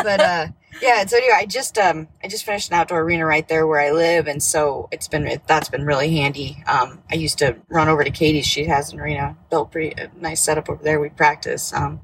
but, 0.03 0.19
uh, 0.19 0.47
yeah, 0.81 1.01
and 1.01 1.09
so 1.09 1.17
anyway, 1.17 1.35
I 1.37 1.45
just 1.45 1.77
um 1.77 2.07
I 2.23 2.27
just 2.27 2.45
finished 2.45 2.69
an 2.69 2.75
outdoor 2.75 3.01
arena 3.01 3.25
right 3.25 3.47
there 3.47 3.67
where 3.67 3.79
I 3.79 3.91
live, 3.91 4.27
and 4.27 4.41
so 4.41 4.89
it's 4.91 5.07
been 5.07 5.27
it, 5.27 5.47
that's 5.47 5.69
been 5.69 5.85
really 5.85 6.15
handy. 6.15 6.63
Um, 6.67 7.01
I 7.11 7.15
used 7.15 7.39
to 7.39 7.57
run 7.69 7.89
over 7.89 8.03
to 8.03 8.11
Katie's; 8.11 8.45
she 8.45 8.65
has 8.65 8.91
an 8.91 8.99
arena 8.99 9.37
built 9.49 9.71
pretty 9.71 9.95
nice 10.19 10.41
setup 10.41 10.69
over 10.69 10.83
there. 10.83 10.99
We 10.99 11.09
practice, 11.09 11.73
um, 11.73 12.01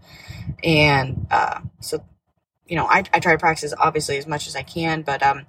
and 0.63 1.27
uh, 1.31 1.61
so 1.79 2.03
you 2.67 2.75
know 2.75 2.85
I 2.85 3.03
I 3.13 3.19
try 3.19 3.33
to 3.33 3.39
practice 3.39 3.73
obviously 3.77 4.17
as 4.17 4.27
much 4.27 4.47
as 4.47 4.55
I 4.55 4.63
can, 4.63 5.01
but 5.01 5.23
um, 5.23 5.45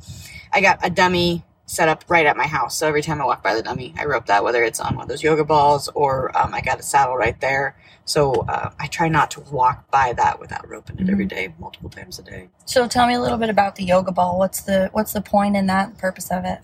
I 0.52 0.60
got 0.60 0.80
a 0.82 0.90
dummy 0.90 1.44
set 1.70 1.88
up 1.88 2.04
right 2.08 2.26
at 2.26 2.36
my 2.36 2.48
house, 2.48 2.76
so 2.76 2.88
every 2.88 3.00
time 3.00 3.22
I 3.22 3.24
walk 3.24 3.44
by 3.44 3.54
the 3.54 3.62
dummy, 3.62 3.94
I 3.96 4.04
rope 4.04 4.26
that 4.26 4.42
whether 4.42 4.64
it's 4.64 4.80
on 4.80 4.96
one 4.96 5.04
of 5.04 5.08
those 5.08 5.22
yoga 5.22 5.44
balls 5.44 5.88
or 5.94 6.36
um, 6.36 6.52
I 6.52 6.62
got 6.62 6.80
a 6.80 6.82
saddle 6.82 7.16
right 7.16 7.40
there. 7.40 7.76
So 8.04 8.32
uh, 8.48 8.70
I 8.80 8.88
try 8.88 9.08
not 9.08 9.30
to 9.32 9.40
walk 9.40 9.88
by 9.88 10.12
that 10.14 10.40
without 10.40 10.68
roping 10.68 10.98
it 10.98 11.08
every 11.08 11.26
day, 11.26 11.54
multiple 11.60 11.88
times 11.88 12.18
a 12.18 12.22
day. 12.22 12.48
So, 12.64 12.88
tell 12.88 13.06
me 13.06 13.14
a 13.14 13.20
little 13.20 13.38
bit 13.38 13.50
about 13.50 13.76
the 13.76 13.84
yoga 13.84 14.10
ball. 14.10 14.36
What's 14.36 14.62
the 14.62 14.88
what's 14.92 15.12
the 15.12 15.20
point 15.20 15.54
in 15.56 15.66
that? 15.66 15.96
Purpose 15.96 16.32
of 16.32 16.44
it? 16.44 16.58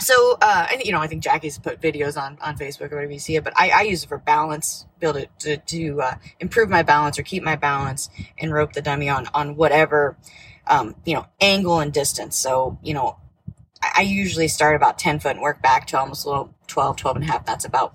So, 0.00 0.38
uh, 0.40 0.68
and, 0.72 0.80
you 0.82 0.92
know, 0.92 1.00
I 1.00 1.06
think 1.06 1.22
Jackie's 1.22 1.58
put 1.58 1.82
videos 1.82 2.16
on, 2.16 2.38
on 2.40 2.56
Facebook 2.56 2.92
or 2.92 2.96
whatever 2.96 3.12
you 3.12 3.18
see 3.18 3.36
it, 3.36 3.44
but 3.44 3.52
I, 3.56 3.68
I 3.70 3.82
use 3.82 4.04
it 4.04 4.06
for 4.06 4.16
balance, 4.16 4.86
build 4.98 5.16
it 5.16 5.28
to, 5.40 5.58
to 5.58 6.00
uh, 6.00 6.14
improve 6.38 6.70
my 6.70 6.82
balance 6.82 7.18
or 7.18 7.22
keep 7.22 7.42
my 7.42 7.56
balance 7.56 8.08
and 8.38 8.54
rope 8.54 8.72
the 8.72 8.80
dummy 8.80 9.10
on, 9.10 9.26
on 9.34 9.56
whatever, 9.56 10.16
um, 10.66 10.94
you 11.04 11.12
know, 11.12 11.26
angle 11.42 11.80
and 11.80 11.92
distance. 11.92 12.38
So, 12.38 12.78
you 12.82 12.94
know, 12.94 13.18
I, 13.82 14.02
usually 14.02 14.48
start 14.48 14.76
about 14.76 14.98
10 14.98 15.20
foot 15.20 15.32
and 15.32 15.40
work 15.40 15.62
back 15.62 15.86
to 15.88 15.98
almost 15.98 16.26
a 16.26 16.28
little 16.28 16.54
12, 16.66 16.96
12 16.96 17.16
and 17.16 17.24
a 17.24 17.28
half. 17.32 17.46
That's 17.46 17.64
about, 17.64 17.94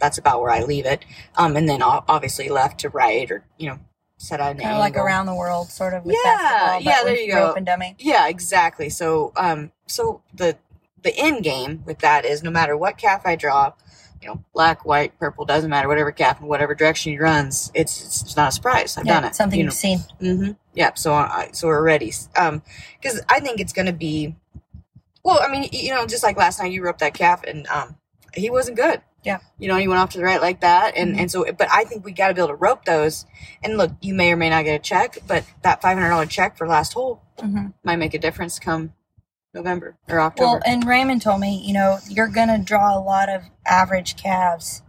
that's 0.00 0.18
about 0.18 0.40
where 0.40 0.50
I 0.50 0.62
leave 0.62 0.86
it. 0.86 1.04
Um, 1.36 1.56
and 1.56 1.68
then 1.68 1.82
obviously 1.82 2.48
left 2.48 2.80
to 2.80 2.88
right 2.88 3.30
or, 3.30 3.44
you 3.58 3.68
know, 3.68 3.78
set 4.18 4.40
out 4.40 4.52
an 4.52 4.58
Kind 4.58 4.72
of 4.72 4.78
like 4.78 4.96
around 4.96 5.26
the 5.26 5.34
world, 5.34 5.70
sort 5.70 5.94
of. 5.94 6.04
With 6.04 6.16
Yeah, 6.24 6.78
yeah, 6.78 7.04
there 7.04 7.16
you 7.16 7.32
go. 7.32 7.54
and. 7.54 7.68
Yeah, 7.98 8.28
exactly. 8.28 8.90
So, 8.90 9.32
um, 9.36 9.72
so 9.86 10.22
the 10.34 10.56
the 11.02 11.16
end 11.16 11.44
game 11.44 11.82
with 11.86 12.00
that 12.00 12.24
is 12.24 12.42
no 12.42 12.50
matter 12.50 12.76
what 12.76 12.98
calf 12.98 13.22
I 13.24 13.36
draw, 13.36 13.72
you 14.20 14.28
know, 14.28 14.44
black, 14.52 14.84
white, 14.84 15.16
purple, 15.18 15.44
doesn't 15.44 15.70
matter, 15.70 15.86
whatever 15.86 16.10
calf 16.10 16.40
in 16.40 16.48
whatever 16.48 16.74
direction 16.74 17.12
he 17.12 17.18
runs, 17.18 17.70
it's 17.74 18.22
it's 18.22 18.36
not 18.36 18.48
a 18.48 18.52
surprise. 18.52 18.96
I've 18.96 19.06
yeah, 19.06 19.20
done 19.20 19.24
it. 19.30 19.34
something 19.36 19.58
you 19.58 19.66
you've 19.66 19.74
seen. 19.74 19.98
Mm-hmm. 20.20 20.52
Yeah. 20.74 20.94
So 20.94 21.14
I 21.14 21.50
so 21.52 21.68
we're 21.68 21.82
ready. 21.82 22.12
Um, 22.36 22.62
because 23.00 23.20
I 23.28 23.40
think 23.40 23.60
it's 23.60 23.72
gonna 23.72 23.92
be, 23.92 24.34
well, 25.28 25.40
I 25.42 25.50
mean, 25.50 25.68
you 25.72 25.90
know, 25.94 26.06
just 26.06 26.22
like 26.22 26.36
last 26.36 26.58
night 26.58 26.72
you 26.72 26.82
roped 26.82 27.00
that 27.00 27.14
calf 27.14 27.44
and 27.44 27.66
um, 27.68 27.96
he 28.34 28.50
wasn't 28.50 28.76
good. 28.76 29.02
Yeah. 29.24 29.38
You 29.58 29.68
know, 29.68 29.76
he 29.76 29.88
went 29.88 30.00
off 30.00 30.10
to 30.10 30.18
the 30.18 30.24
right 30.24 30.40
like 30.40 30.60
that, 30.62 30.96
and 30.96 31.14
Mhm. 31.16 31.20
and 31.20 31.30
so, 31.30 31.44
but 31.52 31.68
I 31.70 31.84
think 31.84 32.04
we 32.04 32.12
got 32.12 32.28
to 32.28 32.34
be 32.34 32.40
able 32.40 32.48
to 32.48 32.54
rope 32.54 32.84
those. 32.84 33.26
And 33.62 33.76
look, 33.76 33.92
you 34.00 34.14
may 34.14 34.32
or 34.32 34.36
may 34.36 34.48
not 34.48 34.64
get 34.64 34.76
a 34.76 34.78
check, 34.78 35.18
but 35.26 35.44
that 35.62 35.82
five 35.82 35.98
hundred 35.98 36.10
dollar 36.10 36.26
check 36.26 36.56
for 36.56 36.66
last 36.66 36.94
hole 36.94 37.22
hmm 37.40 37.68
might 37.84 37.96
make 37.96 38.14
a 38.14 38.18
difference 38.18 38.58
come 38.58 38.92
November 39.54 39.96
or 40.08 40.20
October. 40.20 40.52
Well, 40.54 40.60
and 40.64 40.86
Raymond 40.86 41.22
told 41.22 41.40
me, 41.40 41.60
you 41.64 41.72
know, 41.74 41.98
you're 42.08 42.28
gonna 42.28 42.58
draw 42.58 42.96
a 42.96 43.00
lot 43.00 43.28
of 43.28 43.42
average 43.66 44.16
calves 44.16 44.82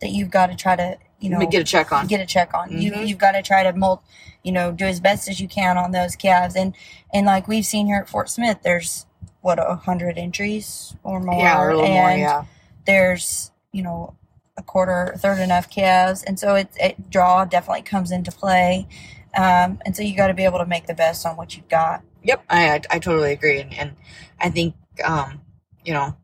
that 0.00 0.10
you've 0.10 0.30
got 0.30 0.46
to 0.48 0.56
try 0.56 0.76
to, 0.76 0.98
you 1.20 1.30
know, 1.30 1.46
get 1.46 1.60
a 1.60 1.64
check 1.64 1.92
on. 1.92 2.06
get 2.06 2.20
a 2.20 2.26
check 2.26 2.52
on. 2.54 2.76
You 2.78 2.92
Mhm. 2.92 3.06
you've 3.08 3.18
got 3.18 3.32
to 3.32 3.42
try 3.42 3.62
to 3.62 3.72
mold, 3.72 4.00
you 4.42 4.52
know, 4.52 4.72
do 4.72 4.84
as 4.84 5.00
best 5.00 5.28
as 5.28 5.40
you 5.40 5.48
can 5.48 5.78
on 5.78 5.92
those 5.92 6.16
calves. 6.16 6.54
And 6.56 6.74
and 7.14 7.24
like 7.26 7.48
we've 7.48 7.64
seen 7.66 7.86
here 7.86 7.98
at 7.98 8.08
Fort 8.08 8.28
Smith, 8.28 8.58
there's 8.62 9.05
what 9.46 9.60
a 9.60 9.76
hundred 9.76 10.18
entries 10.18 10.96
or 11.04 11.20
more, 11.20 11.40
yeah, 11.40 11.62
or 11.62 11.70
a 11.70 11.76
little 11.76 11.84
and 11.88 11.94
more. 11.94 12.10
Yeah. 12.10 12.44
there's 12.84 13.52
you 13.72 13.80
know 13.80 14.16
a 14.56 14.62
quarter, 14.62 15.12
a 15.14 15.18
third 15.18 15.38
enough 15.38 15.70
calves, 15.70 16.24
and 16.24 16.36
so 16.36 16.56
it, 16.56 16.68
it 16.76 17.10
draw 17.10 17.44
definitely 17.44 17.82
comes 17.82 18.10
into 18.10 18.32
play. 18.32 18.88
Um, 19.36 19.78
and 19.84 19.94
so 19.94 20.02
you 20.02 20.16
got 20.16 20.28
to 20.28 20.34
be 20.34 20.44
able 20.44 20.58
to 20.58 20.66
make 20.66 20.86
the 20.88 20.94
best 20.94 21.24
on 21.24 21.36
what 21.36 21.56
you've 21.56 21.68
got. 21.68 22.02
Yep. 22.24 22.44
I, 22.50 22.70
I 22.70 22.80
I 22.90 22.98
totally 22.98 23.32
agree, 23.32 23.60
and 23.60 23.72
and 23.74 23.96
I 24.40 24.50
think 24.50 24.74
um 25.04 25.40
you 25.84 25.94
know 25.94 26.16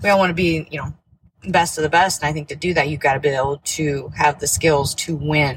we 0.00 0.08
all 0.08 0.20
want 0.20 0.30
to 0.30 0.34
be 0.34 0.68
you 0.70 0.78
know 0.78 0.94
best 1.48 1.78
of 1.78 1.82
the 1.82 1.90
best, 1.90 2.22
and 2.22 2.28
I 2.30 2.32
think 2.32 2.46
to 2.48 2.56
do 2.56 2.72
that 2.74 2.88
you've 2.88 3.00
got 3.00 3.14
to 3.14 3.20
be 3.20 3.30
able 3.30 3.60
to 3.76 4.12
have 4.16 4.38
the 4.38 4.46
skills 4.46 4.94
to 5.06 5.16
win 5.16 5.56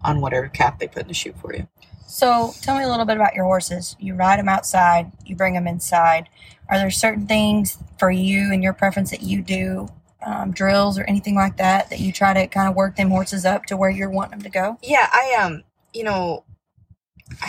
on 0.00 0.20
whatever 0.20 0.48
cap 0.48 0.80
they 0.80 0.88
put 0.88 1.02
in 1.02 1.08
the 1.08 1.14
shoe 1.14 1.34
for 1.40 1.54
you. 1.54 1.68
So 2.12 2.54
tell 2.60 2.76
me 2.76 2.84
a 2.84 2.88
little 2.88 3.06
bit 3.06 3.16
about 3.16 3.34
your 3.34 3.46
horses. 3.46 3.96
You 3.98 4.14
ride 4.14 4.38
them 4.38 4.48
outside, 4.48 5.10
you 5.24 5.34
bring 5.34 5.54
them 5.54 5.66
inside. 5.66 6.28
Are 6.68 6.76
there 6.76 6.90
certain 6.90 7.26
things 7.26 7.78
for 7.98 8.10
you 8.10 8.52
and 8.52 8.62
your 8.62 8.74
preference 8.74 9.10
that 9.12 9.22
you 9.22 9.40
do, 9.40 9.88
um, 10.24 10.50
drills 10.50 10.98
or 10.98 11.04
anything 11.04 11.34
like 11.34 11.56
that, 11.56 11.88
that 11.88 12.00
you 12.00 12.12
try 12.12 12.34
to 12.34 12.46
kind 12.48 12.68
of 12.68 12.76
work 12.76 12.96
them 12.96 13.08
horses 13.08 13.46
up 13.46 13.64
to 13.64 13.78
where 13.78 13.88
you're 13.88 14.10
wanting 14.10 14.32
them 14.32 14.42
to 14.42 14.50
go? 14.50 14.76
Yeah, 14.82 15.08
I 15.10 15.38
um, 15.42 15.62
you 15.94 16.04
know, 16.04 16.44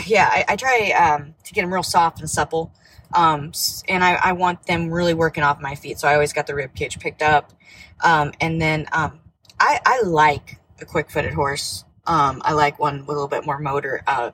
yeah, 0.06 0.30
I, 0.32 0.46
I 0.48 0.56
try 0.56 0.92
um, 0.92 1.36
to 1.44 1.54
get 1.54 1.62
them 1.62 1.74
real 1.74 1.84
soft 1.84 2.22
and 2.22 2.30
supple. 2.30 2.74
Um, 3.14 3.52
and 3.90 4.02
I, 4.02 4.14
I 4.14 4.32
want 4.32 4.66
them 4.66 4.90
really 4.90 5.14
working 5.14 5.44
off 5.44 5.60
my 5.60 5.76
feet. 5.76 6.00
So 6.00 6.08
I 6.08 6.14
always 6.14 6.32
got 6.32 6.48
the 6.48 6.56
rib 6.56 6.74
cage 6.74 7.00
picked 7.00 7.22
up. 7.22 7.52
Um, 8.02 8.32
and 8.40 8.62
then 8.62 8.88
um, 8.94 9.20
I, 9.60 9.82
I 9.86 10.02
like 10.04 10.58
a 10.80 10.86
quick 10.86 11.12
footed 11.12 11.34
horse. 11.34 11.84
Um, 12.06 12.42
I 12.44 12.54
like 12.54 12.80
one 12.80 13.00
with 13.06 13.10
a 13.10 13.14
little 13.14 13.28
bit 13.28 13.46
more 13.46 13.60
motor. 13.60 14.04
Uh, 14.08 14.32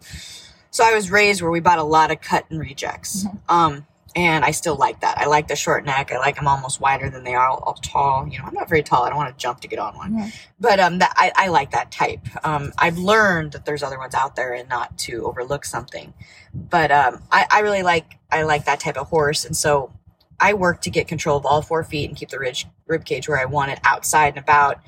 so 0.71 0.83
I 0.83 0.93
was 0.93 1.11
raised 1.11 1.41
where 1.41 1.51
we 1.51 1.59
bought 1.59 1.79
a 1.79 1.83
lot 1.83 2.11
of 2.11 2.21
cut 2.21 2.45
and 2.49 2.59
rejects. 2.59 3.25
Um, 3.47 3.85
and 4.15 4.43
I 4.43 4.51
still 4.51 4.75
like 4.75 5.01
that. 5.01 5.19
I 5.19 5.25
like 5.27 5.47
the 5.47 5.55
short 5.55 5.85
neck. 5.85 6.11
I 6.11 6.17
like 6.17 6.35
them 6.35 6.47
almost 6.47 6.81
wider 6.81 7.11
than 7.11 7.23
they 7.23 7.35
are 7.35 7.47
all, 7.47 7.57
all 7.59 7.73
tall. 7.75 8.27
You 8.27 8.39
know, 8.39 8.45
I'm 8.45 8.55
not 8.55 8.67
very 8.67 8.81
tall. 8.81 9.03
I 9.03 9.09
don't 9.09 9.17
want 9.17 9.37
to 9.37 9.41
jump 9.41 9.59
to 9.61 9.67
get 9.67 9.77
on 9.77 9.95
one, 9.95 10.13
Mhm. 10.13 10.33
but 10.59 10.79
um, 10.79 10.97
that 10.97 11.13
I, 11.15 11.31
I 11.35 11.47
like 11.49 11.71
that 11.71 11.91
type. 11.91 12.21
Um, 12.43 12.71
I've 12.79 12.97
learned 12.97 13.51
that 13.51 13.65
there's 13.65 13.83
other 13.83 13.99
ones 13.99 14.15
out 14.15 14.35
there 14.35 14.53
and 14.53 14.67
not 14.67 14.97
to 14.99 15.25
overlook 15.25 15.63
something. 15.63 16.13
But 16.55 16.91
um, 16.91 17.21
I, 17.31 17.45
I 17.51 17.59
really 17.59 17.83
like 17.83 18.17
I 18.31 18.41
like 18.43 18.65
that 18.65 18.79
type 18.79 18.97
of 18.97 19.07
horse, 19.09 19.45
and 19.45 19.55
so 19.55 19.91
I 20.39 20.53
work 20.53 20.81
to 20.81 20.89
get 20.89 21.07
control 21.07 21.37
of 21.37 21.45
all 21.45 21.61
four 21.61 21.83
feet 21.83 22.09
and 22.09 22.17
keep 22.17 22.29
the 22.29 22.39
rib 22.39 22.55
rib 22.87 23.05
cage 23.05 23.29
where 23.29 23.39
I 23.39 23.45
want 23.45 23.69
it 23.71 23.79
outside 23.83 24.29
and 24.29 24.37
about, 24.39 24.79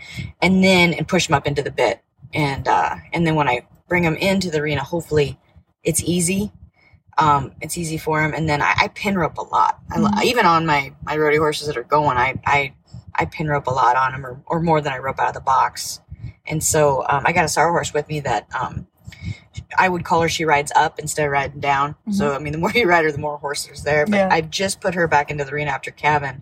and 0.42 0.64
then 0.64 0.94
and 0.96 1.08
push 1.08 1.28
them 1.28 1.36
up 1.36 1.46
into 1.46 1.62
the 1.62 1.70
bit, 1.72 2.02
and 2.34 2.68
uh, 2.68 2.96
and 3.14 3.26
then 3.26 3.36
when 3.36 3.48
I 3.48 3.66
bring 3.88 4.04
them 4.04 4.16
into 4.16 4.50
the 4.50 4.60
arena, 4.60 4.84
hopefully 4.84 5.38
it's 5.84 6.02
easy. 6.04 6.52
Um, 7.18 7.52
it's 7.62 7.78
easy 7.78 7.98
for 7.98 8.24
him, 8.24 8.34
and 8.34 8.48
then 8.50 8.62
I, 8.62 8.74
I 8.82 8.88
pin 8.90 9.18
rope 9.18 9.38
a 9.38 9.44
lot. 9.44 9.80
I, 9.92 10.00
li- 10.00 10.10
Mhm. 10.10 10.24
even 10.24 10.46
on 10.46 10.66
my 10.66 10.94
my 11.04 11.18
rodeo 11.18 11.40
horses 11.42 11.68
that 11.68 11.78
are 11.78 11.84
going, 11.84 12.18
I 12.18 12.40
I 12.46 12.74
I 13.16 13.26
pin 13.26 13.48
rope 13.48 13.68
a 13.68 13.72
lot 13.72 13.96
on 13.96 14.14
them, 14.14 14.26
or, 14.26 14.42
or 14.48 14.62
more 14.62 14.80
than 14.82 14.94
I 14.94 14.98
rope 14.98 15.20
out 15.20 15.28
of 15.28 15.34
the 15.34 15.42
box. 15.42 16.00
And 16.48 16.64
so 16.64 17.06
um, 17.10 17.24
I 17.26 17.34
got 17.34 17.46
a 17.46 17.50
sorrel 17.50 17.74
horse 17.74 17.94
with 17.94 18.08
me 18.08 18.22
that 18.22 18.48
um, 18.60 18.88
I 19.78 19.90
would 19.90 20.04
call 20.06 20.22
her. 20.22 20.30
She 20.30 20.46
rides 20.46 20.72
up 20.76 20.98
instead 21.00 21.26
of 21.26 21.32
riding 21.32 21.60
down. 21.60 21.96
So 22.12 22.34
I 22.34 22.40
mean, 22.40 22.54
the 22.54 22.60
more 22.60 22.72
you 22.76 22.88
ride 22.88 23.04
her, 23.04 23.12
the 23.12 23.18
more 23.20 23.38
horse 23.38 23.66
there's 23.66 23.84
there. 23.84 24.06
But 24.06 24.16
Yeah. 24.16 24.30
I've 24.32 24.50
just 24.50 24.80
put 24.82 24.96
her 24.96 25.08
back 25.08 25.30
into 25.30 25.44
the 25.44 25.52
arena 25.52 25.72
after 25.72 25.92
calving, 25.92 26.42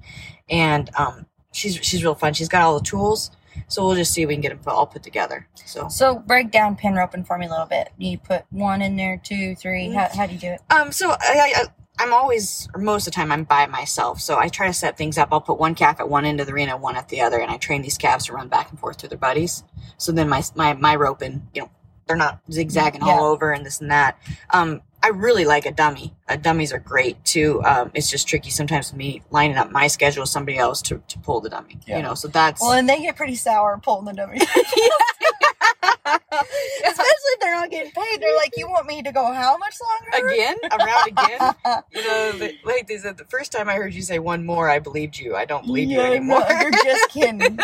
and 0.49 0.89
um, 0.97 1.25
she's 1.51 1.75
she's 1.81 2.03
real 2.03 2.15
fun. 2.15 2.33
She's 2.35 2.47
got 2.49 2.61
all 2.61 2.77
the 2.79 2.85
tools. 2.85 3.31
So 3.67 3.85
we'll 3.85 3.95
just 3.95 4.13
see 4.13 4.21
if 4.23 4.27
we 4.27 4.35
can 4.35 4.41
get 4.41 4.49
them 4.49 4.59
put, 4.59 4.73
all 4.73 4.87
put 4.87 5.03
together. 5.03 5.47
So 5.65 5.87
So 5.89 6.15
break 6.19 6.51
down 6.51 6.75
pin 6.75 6.95
roping 6.95 7.23
for 7.23 7.37
me 7.37 7.45
a 7.45 7.49
little 7.49 7.65
bit. 7.65 7.89
You 7.97 8.17
put 8.17 8.45
one 8.49 8.81
in 8.81 8.95
there, 8.95 9.19
two, 9.23 9.55
three. 9.55 9.91
How, 9.91 10.07
how 10.15 10.25
do 10.27 10.33
you 10.33 10.39
do 10.39 10.47
it? 10.47 10.61
Um, 10.69 10.91
so 10.91 11.11
I, 11.11 11.15
I, 11.55 11.63
I'm 11.99 12.13
always, 12.13 12.69
or 12.73 12.81
most 12.81 13.07
of 13.07 13.13
the 13.13 13.15
time, 13.15 13.31
I'm 13.31 13.43
by 13.43 13.65
myself. 13.65 14.21
So 14.21 14.39
I 14.39 14.47
try 14.47 14.67
to 14.67 14.73
set 14.73 14.97
things 14.97 15.17
up. 15.17 15.29
I'll 15.31 15.41
put 15.41 15.59
one 15.59 15.75
calf 15.75 15.99
at 15.99 16.07
one 16.09 16.25
end 16.25 16.39
of 16.39 16.47
the 16.47 16.53
arena, 16.53 16.77
one 16.77 16.95
at 16.95 17.09
the 17.09 17.21
other, 17.21 17.39
and 17.39 17.51
I 17.51 17.57
train 17.57 17.81
these 17.81 17.97
calves 17.97 18.25
to 18.27 18.33
run 18.33 18.47
back 18.47 18.69
and 18.69 18.79
forth 18.79 18.97
to 18.97 19.07
their 19.07 19.17
buddies. 19.17 19.63
So 19.97 20.11
then 20.11 20.29
my 20.29 20.41
my 20.55 20.73
my 20.75 20.95
roping, 20.95 21.47
you 21.53 21.63
know, 21.63 21.71
they're 22.07 22.15
not 22.15 22.39
zigzagging 22.49 23.01
Yeah. 23.05 23.13
all 23.19 23.25
over 23.25 23.51
and 23.51 23.65
this 23.65 23.81
and 23.81 23.91
that. 23.91 24.17
Um, 24.51 24.81
I 25.01 25.09
really 25.09 25.45
like 25.45 25.65
a 25.65 25.71
dummy. 25.71 26.13
Uh, 26.27 26.35
dummies 26.35 26.73
are 26.73 26.79
great 26.79 27.23
too. 27.23 27.63
Um, 27.63 27.91
it's 27.93 28.09
just 28.09 28.27
tricky 28.27 28.49
sometimes 28.49 28.91
with 28.91 28.97
me 28.97 29.21
lining 29.31 29.57
up 29.57 29.71
my 29.71 29.87
schedule 29.87 30.23
with 30.23 30.29
somebody 30.29 30.57
else 30.57 30.81
to, 30.83 31.01
to 31.07 31.19
pull 31.19 31.39
the 31.41 31.49
dummy. 31.49 31.79
Yeah. 31.87 31.97
You 31.97 32.03
know, 32.03 32.15
so 32.15 32.27
that's 32.27 32.61
Well, 32.61 32.73
and 32.73 32.87
they 32.87 33.01
get 33.01 33.15
pretty 33.15 33.35
sour 33.35 33.79
pulling 33.81 34.05
the 34.05 34.13
dummy. 34.13 34.39
Especially 36.11 37.31
if 37.33 37.39
they're 37.39 37.53
not 37.55 37.69
getting 37.69 37.91
paid. 37.91 38.21
They're 38.21 38.35
like, 38.35 38.53
you 38.57 38.67
want 38.69 38.87
me 38.87 39.01
to 39.03 39.11
go 39.11 39.31
how 39.33 39.57
much 39.57 39.75
longer? 39.81 40.27
again 40.31 40.57
around 40.71 41.07
again. 41.07 41.55
You 41.91 42.03
know, 42.07 42.31
the- 42.33 42.55
like 42.63 42.87
they 42.87 42.97
said, 42.97 43.17
the 43.17 43.25
first 43.25 43.51
time 43.51 43.67
I 43.69 43.75
heard 43.75 43.93
you 43.93 44.01
say 44.01 44.19
one 44.19 44.45
more, 44.45 44.69
I 44.69 44.79
believed 44.79 45.17
you. 45.17 45.35
I 45.35 45.45
don't 45.45 45.65
believe 45.65 45.89
you 45.89 45.99
anymore. 45.99 46.39
No, 46.47 46.59
you're 46.61 46.71
just 46.71 47.09
kidding. 47.11 47.41
and, 47.41 47.59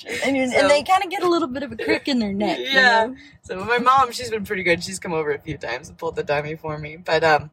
So- 0.00 0.58
and 0.58 0.70
they 0.70 0.82
kind 0.82 1.02
of 1.04 1.10
get 1.10 1.22
a 1.22 1.28
little 1.28 1.48
bit 1.48 1.62
of 1.62 1.72
a 1.72 1.76
crick 1.76 2.08
in 2.08 2.18
their 2.18 2.32
neck. 2.32 2.58
you 2.58 2.64
Yeah. 2.66 3.06
know? 3.06 3.16
So 3.42 3.64
my 3.64 3.78
mom, 3.78 4.12
she's 4.12 4.30
been 4.30 4.44
pretty 4.44 4.62
good. 4.62 4.82
She's 4.82 4.98
come 4.98 5.12
over 5.12 5.32
a 5.32 5.38
few 5.38 5.56
times 5.58 5.88
and 5.88 5.96
pulled 5.98 6.16
the 6.16 6.22
dummy 6.22 6.56
for 6.56 6.76
me. 6.78 6.96
But 6.96 7.22
um, 7.24 7.50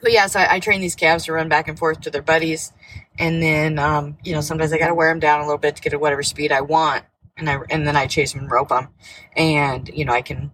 but 0.00 0.12
yeah, 0.12 0.26
so 0.26 0.40
I, 0.40 0.54
I 0.54 0.60
train 0.60 0.80
these 0.80 0.94
calves 0.94 1.24
to 1.24 1.32
run 1.32 1.48
back 1.48 1.68
and 1.68 1.78
forth 1.78 2.00
to 2.02 2.10
their 2.10 2.22
buddies, 2.22 2.72
and 3.18 3.42
then 3.42 3.78
um, 3.78 4.16
you 4.24 4.32
know, 4.32 4.40
sometimes 4.40 4.72
I 4.72 4.78
got 4.78 4.86
to 4.88 4.94
wear 4.94 5.10
them 5.10 5.18
down 5.18 5.40
a 5.40 5.44
little 5.44 5.58
bit 5.58 5.76
to 5.76 5.82
get 5.82 5.92
at 5.92 6.00
whatever 6.00 6.22
speed 6.22 6.52
I 6.52 6.60
want, 6.60 7.04
and 7.38 7.48
I 7.48 7.58
and 7.70 7.86
then 7.86 7.96
I 7.96 8.06
chase 8.06 8.32
them 8.32 8.42
and 8.42 8.50
rope 8.50 8.68
them, 8.68 8.88
and 9.36 9.88
you 9.88 10.04
know, 10.04 10.12
I 10.12 10.22
can. 10.22 10.52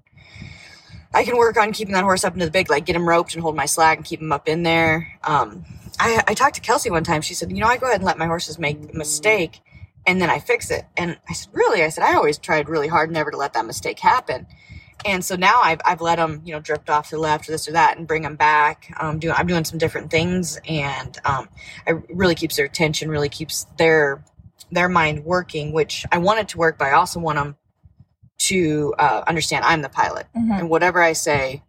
I 1.17 1.23
can 1.23 1.37
work 1.37 1.57
on 1.57 1.73
keeping 1.73 1.95
that 1.95 2.03
horse 2.03 2.25
up 2.25 2.33
into 2.33 2.45
the 2.45 2.51
big, 2.51 2.69
like 2.69 2.87
get 2.87 2.97
him 2.97 3.09
roped 3.09 3.35
and 3.35 3.41
hold 3.41 3.55
my 3.55 3.67
slack 3.67 3.99
and 3.99 4.05
keep 4.05 4.21
him 4.21 4.33
up 4.33 4.49
in 4.49 4.65
there. 4.65 5.17
Um, 5.23 5.65
I, 6.01 6.25
I 6.27 6.35
talked 6.35 6.57
to 6.57 6.61
Kelsey 6.61 6.91
one 6.91 7.05
time. 7.05 7.23
She 7.23 7.35
said, 7.35 7.53
you 7.53 7.59
know, 7.59 7.69
I 7.69 7.77
go 7.77 7.87
ahead 7.87 8.01
and 8.01 8.05
let 8.05 8.19
my 8.19 8.27
horses 8.27 8.59
make 8.59 8.93
a 8.93 8.97
mistake 8.97 9.61
and 10.07 10.21
then 10.21 10.29
I 10.29 10.39
fix 10.39 10.71
it. 10.71 10.85
And 10.97 11.19
I 11.29 11.33
said, 11.33 11.51
really? 11.53 11.83
I 11.83 11.89
said, 11.89 12.05
I 12.05 12.15
always 12.15 12.39
tried 12.39 12.69
really 12.69 12.89
hard 12.89 13.11
never 13.11 13.31
to 13.31 13.37
let 13.37 13.53
that 13.55 13.65
mistake 13.67 14.01
happen. 14.01 14.47
And 15.05 15.25
so 15.25 15.37
now 15.37 15.61
I've, 15.63 15.81
I've 15.85 16.01
let 16.01 16.17
them, 16.17 16.43
you 16.45 16.53
know, 16.53 16.61
drift 16.61 16.89
off 16.89 17.11
to 17.11 17.17
the 17.17 17.21
left 17.21 17.49
or 17.49 17.53
this 17.53 17.69
or 17.69 17.73
that 17.73 17.99
and 17.99 18.07
bring 18.09 18.23
them 18.23 18.37
back. 18.37 18.93
Um, 18.99 19.19
doing, 19.19 19.35
I'm 19.37 19.47
doing 19.47 19.65
some 19.65 19.79
different 19.79 20.11
things 20.11 20.59
and, 20.67 21.17
um, 21.25 21.49
it 21.87 21.97
really 22.09 22.35
keeps 22.35 22.57
their 22.57 22.67
attention, 22.67 23.11
really 23.11 23.29
keeps 23.29 23.67
their, 23.77 24.25
their 24.75 24.89
mind 24.89 25.25
working, 25.25 25.73
which 25.73 26.05
I 26.13 26.19
want 26.19 26.41
it 26.41 26.49
to 26.49 26.59
work, 26.59 26.79
but 26.79 26.89
I 26.89 26.93
also 26.93 27.21
want 27.21 27.37
them 27.39 27.57
to, 28.39 28.95
uh, 28.99 29.23
understand 29.27 29.65
I'm 29.65 29.81
the 29.83 29.89
pilot 29.89 30.27
Mhm. 30.37 30.59
and 30.59 30.69
whatever 30.69 31.01
I 31.03 31.13
say 31.15 31.63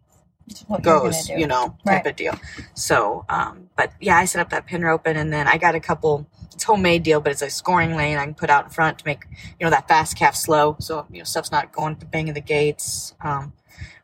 goes, 0.82 1.28
you 1.28 1.46
know, 1.46 1.76
type 1.84 2.04
Right. 2.04 2.06
of 2.06 2.16
deal. 2.16 2.34
So, 2.74 3.24
um, 3.28 3.70
but 3.76 3.92
yeah, 4.00 4.16
I 4.16 4.24
set 4.26 4.40
up 4.40 4.50
that 4.50 4.66
pin 4.66 4.82
roping 4.84 5.16
and 5.16 5.32
then 5.32 5.48
I 5.48 5.58
got 5.58 5.74
a 5.74 5.80
couple, 5.80 6.26
it's 6.52 6.64
homemade 6.64 7.02
deal, 7.02 7.20
but 7.20 7.32
it's 7.32 7.42
a 7.42 7.50
scoring 7.50 7.96
lane 7.96 8.18
I 8.18 8.24
can 8.24 8.34
put 8.34 8.50
out 8.50 8.64
in 8.64 8.70
front 8.70 8.98
to 8.98 9.04
make, 9.06 9.24
you 9.58 9.64
know, 9.64 9.70
that 9.70 9.88
fast 9.88 10.16
calf 10.16 10.36
slow. 10.36 10.76
So, 10.78 11.06
you 11.10 11.18
know, 11.18 11.24
stuff's 11.24 11.50
not 11.50 11.72
going 11.72 11.96
to 11.96 12.06
banging 12.06 12.34
the 12.34 12.40
gates. 12.40 13.14
Um, 13.20 13.52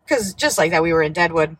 cause 0.08 0.34
just 0.34 0.58
like 0.58 0.70
that, 0.70 0.82
we 0.82 0.92
were 0.92 1.02
in 1.02 1.12
Deadwood, 1.12 1.56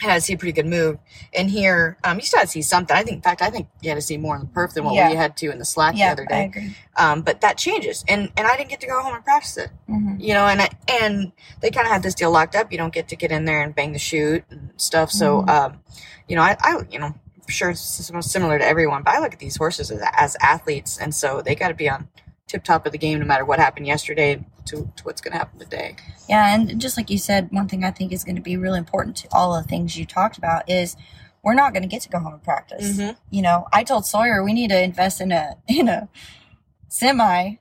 had 0.00 0.14
to 0.16 0.20
see 0.20 0.34
a 0.34 0.38
pretty 0.38 0.52
good 0.52 0.66
move. 0.66 0.98
And 1.34 1.48
here, 1.50 1.96
um, 2.04 2.18
you 2.18 2.24
still 2.24 2.38
had 2.40 2.46
to 2.46 2.50
see 2.50 2.62
something. 2.62 2.94
I 2.94 3.02
think, 3.02 3.16
in 3.16 3.22
fact, 3.22 3.40
I 3.40 3.50
think 3.50 3.68
you 3.80 3.88
had 3.88 3.94
to 3.94 4.02
see 4.02 4.18
more 4.18 4.36
in 4.36 4.42
the 4.42 4.46
perf 4.48 4.74
than 4.74 4.84
what 4.84 4.94
Yeah. 4.94 5.08
we 5.08 5.16
had 5.16 5.36
to 5.38 5.50
in 5.50 5.58
the 5.58 5.64
slack 5.64 5.94
the 5.94 6.00
Yeah, 6.00 6.12
other 6.12 6.24
I 6.30 6.48
day. 6.48 6.74
Um, 6.96 7.22
but 7.22 7.40
that 7.40 7.56
changes. 7.56 8.04
And, 8.06 8.30
and 8.36 8.46
I 8.46 8.56
didn't 8.56 8.68
get 8.70 8.80
to 8.80 8.86
go 8.86 9.00
home 9.02 9.14
and 9.14 9.24
practice 9.24 9.56
it 9.56 9.70
hmm 9.86 10.14
you 10.18 10.32
know, 10.32 10.46
and 10.46 10.62
I, 10.62 10.70
and 10.88 11.30
they 11.60 11.70
kind 11.70 11.86
of 11.86 11.92
had 11.92 12.02
this 12.02 12.14
deal 12.14 12.30
locked 12.30 12.56
up. 12.56 12.72
You 12.72 12.78
don't 12.78 12.92
get 12.92 13.08
to 13.08 13.16
get 13.16 13.30
in 13.30 13.44
there 13.44 13.60
and 13.62 13.74
bang 13.74 13.92
the 13.92 13.98
chute 13.98 14.44
and 14.50 14.70
stuff. 14.78 15.10
So, 15.10 15.42
Mhm. 15.42 15.48
um, 15.50 15.80
you 16.26 16.36
know, 16.36 16.42
I, 16.42 16.56
I, 16.60 16.80
you 16.90 16.98
know, 16.98 17.06
I'm 17.06 17.48
sure 17.48 17.68
it's 17.70 17.80
sim- 17.82 18.22
similar 18.22 18.58
to 18.58 18.64
everyone, 18.66 19.02
but 19.02 19.14
I 19.14 19.18
look 19.20 19.34
at 19.34 19.38
these 19.38 19.56
horses 19.56 19.90
as, 19.90 20.00
as 20.14 20.36
athletes, 20.40 20.96
and 20.98 21.14
so 21.14 21.42
they 21.42 21.54
got 21.54 21.68
to 21.68 21.74
be 21.74 21.88
on 21.88 22.08
tip 22.46 22.64
top 22.64 22.86
of 22.86 22.92
the 22.92 22.98
game, 22.98 23.18
no 23.18 23.26
matter 23.26 23.44
what 23.44 23.58
happened 23.58 23.86
yesterday 23.86 24.42
to, 24.66 24.90
to 24.96 25.04
what's 25.04 25.20
going 25.20 25.32
to 25.32 25.38
happen 25.38 25.58
today. 25.58 25.96
Yeah, 26.28 26.54
and 26.54 26.80
just 26.80 26.96
like 26.96 27.10
you 27.10 27.18
said, 27.18 27.48
one 27.50 27.68
thing 27.68 27.84
I 27.84 27.90
think 27.90 28.12
is 28.12 28.24
going 28.24 28.36
to 28.36 28.42
be 28.42 28.56
really 28.56 28.78
important 28.78 29.16
to 29.18 29.28
all 29.32 29.54
of 29.54 29.62
the 29.64 29.68
things 29.68 29.96
you 29.96 30.04
talked 30.06 30.38
about 30.38 30.68
is 30.68 30.96
we're 31.42 31.54
not 31.54 31.72
going 31.72 31.82
to 31.82 31.88
get 31.88 32.02
to 32.02 32.08
go 32.08 32.18
home 32.18 32.34
and 32.34 32.42
practice. 32.42 32.98
Mhm. 32.98 33.16
You 33.30 33.42
know, 33.42 33.66
I 33.72 33.84
told 33.84 34.04
Sawyer 34.06 34.42
we 34.42 34.52
need 34.52 34.70
to 34.70 34.82
invest 34.82 35.20
in 35.20 35.30
a 35.32 35.56
in 35.68 35.88
a 35.88 36.08
semi 36.88 37.56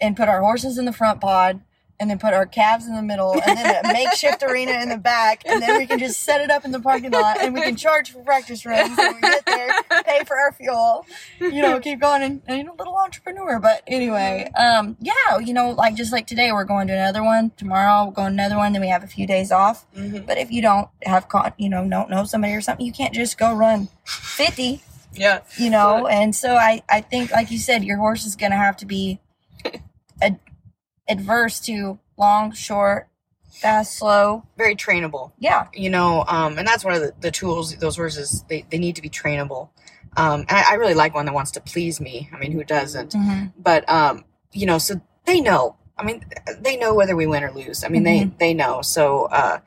and 0.00 0.16
put 0.16 0.28
our 0.28 0.40
horses 0.40 0.78
in 0.78 0.84
the 0.84 0.92
front 0.92 1.20
pod 1.20 1.60
and 2.00 2.08
then 2.08 2.18
put 2.18 2.32
our 2.32 2.46
calves 2.46 2.86
in 2.86 2.94
the 2.94 3.02
middle 3.02 3.32
and 3.32 3.58
then 3.58 3.84
a 3.84 3.92
makeshift 3.92 4.42
arena 4.42 4.72
in 4.82 4.88
the 4.88 4.96
back 4.98 5.42
and 5.46 5.60
then 5.62 5.78
we 5.78 5.86
can 5.86 5.98
just 5.98 6.20
set 6.22 6.40
it 6.40 6.50
up 6.50 6.64
in 6.64 6.70
the 6.70 6.80
parking 6.80 7.10
lot 7.10 7.40
and 7.40 7.54
we 7.54 7.60
can 7.60 7.76
charge 7.76 8.10
for 8.12 8.22
practice 8.22 8.64
runs 8.64 8.96
when 8.96 9.14
we 9.14 9.20
get 9.20 9.44
there, 9.46 9.68
pay 10.04 10.24
for 10.24 10.36
our 10.38 10.52
fuel, 10.52 11.06
you 11.40 11.62
know, 11.62 11.80
keep 11.80 12.00
going 12.00 12.22
and, 12.22 12.42
and 12.46 12.66
know, 12.66 12.74
little 12.78 12.96
entrepreneur. 12.96 13.58
But 13.58 13.82
anyway, 13.86 14.50
um, 14.56 14.96
yeah, 15.00 15.38
you 15.38 15.52
know, 15.52 15.70
like 15.70 15.94
just 15.96 16.12
like 16.12 16.26
today 16.26 16.52
we're 16.52 16.64
going 16.64 16.86
to 16.88 16.92
another 16.92 17.22
one. 17.24 17.50
Tomorrow 17.56 18.06
we're 18.06 18.12
going 18.12 18.36
to 18.36 18.42
another 18.42 18.56
one, 18.56 18.72
then 18.72 18.82
we 18.82 18.88
have 18.88 19.02
a 19.02 19.08
few 19.08 19.26
days 19.26 19.50
off. 19.50 19.86
Mm-hmm. 19.96 20.26
But 20.26 20.38
if 20.38 20.50
you 20.50 20.62
don't 20.62 20.88
have 21.02 21.28
con 21.28 21.52
you 21.58 21.68
know, 21.68 21.88
don't 21.88 22.10
know 22.10 22.24
somebody 22.24 22.54
or 22.54 22.60
something, 22.60 22.84
you 22.86 22.92
can't 22.92 23.14
just 23.14 23.38
go 23.38 23.54
run 23.54 23.88
fifty 24.04 24.82
Yeah. 25.14 25.40
you 25.56 25.70
know 25.70 26.06
and 26.06 26.36
so 26.36 26.54
i 26.54 26.82
i 26.88 27.00
think 27.00 27.30
like 27.32 27.50
you 27.50 27.58
said 27.58 27.82
your 27.82 27.96
horse 27.96 28.24
is 28.26 28.36
going 28.36 28.52
to 28.52 28.58
have 28.58 28.76
to 28.78 28.86
be 28.86 29.18
adverse 31.08 31.60
to 31.60 31.98
long 32.16 32.52
short 32.52 33.08
fast 33.50 33.98
slow. 33.98 34.44
Very 34.56 34.76
trainable. 34.76 35.32
yeah. 35.38 35.66
You 35.74 35.90
know 35.90 36.24
um, 36.28 36.58
and 36.58 36.66
that's 36.68 36.84
one 36.84 36.94
of 36.94 37.00
the, 37.00 37.12
the 37.20 37.30
tools 37.30 37.74
those 37.76 37.96
horses 37.96 38.44
they, 38.48 38.64
they 38.70 38.78
need 38.78 38.96
to 38.96 39.02
be 39.02 39.10
trainable. 39.10 39.70
Um, 40.16 40.40
and 40.40 40.50
I, 40.50 40.64
I 40.70 40.74
really 40.74 40.94
like 40.94 41.14
one 41.14 41.26
that 41.26 41.34
wants 41.34 41.50
to 41.52 41.60
please 41.60 42.00
me. 42.00 42.28
I 42.32 42.38
mean 42.38 42.52
who 42.52 42.62
doesn't? 42.64 43.14
But 43.58 43.88
um, 43.88 44.24
you 44.52 44.66
know 44.66 44.78
so 44.78 45.00
they 45.24 45.40
know. 45.40 45.76
I 45.96 46.04
mean 46.04 46.24
they 46.60 46.76
know 46.76 46.94
whether 46.94 47.16
we 47.16 47.26
win 47.26 47.42
or 47.42 47.50
lose. 47.52 47.82
I 47.84 47.88
mean 47.88 48.04
they 48.04 48.30
they 48.38 48.54
know. 48.54 48.82
So 48.82 49.24
uh, 49.26 49.58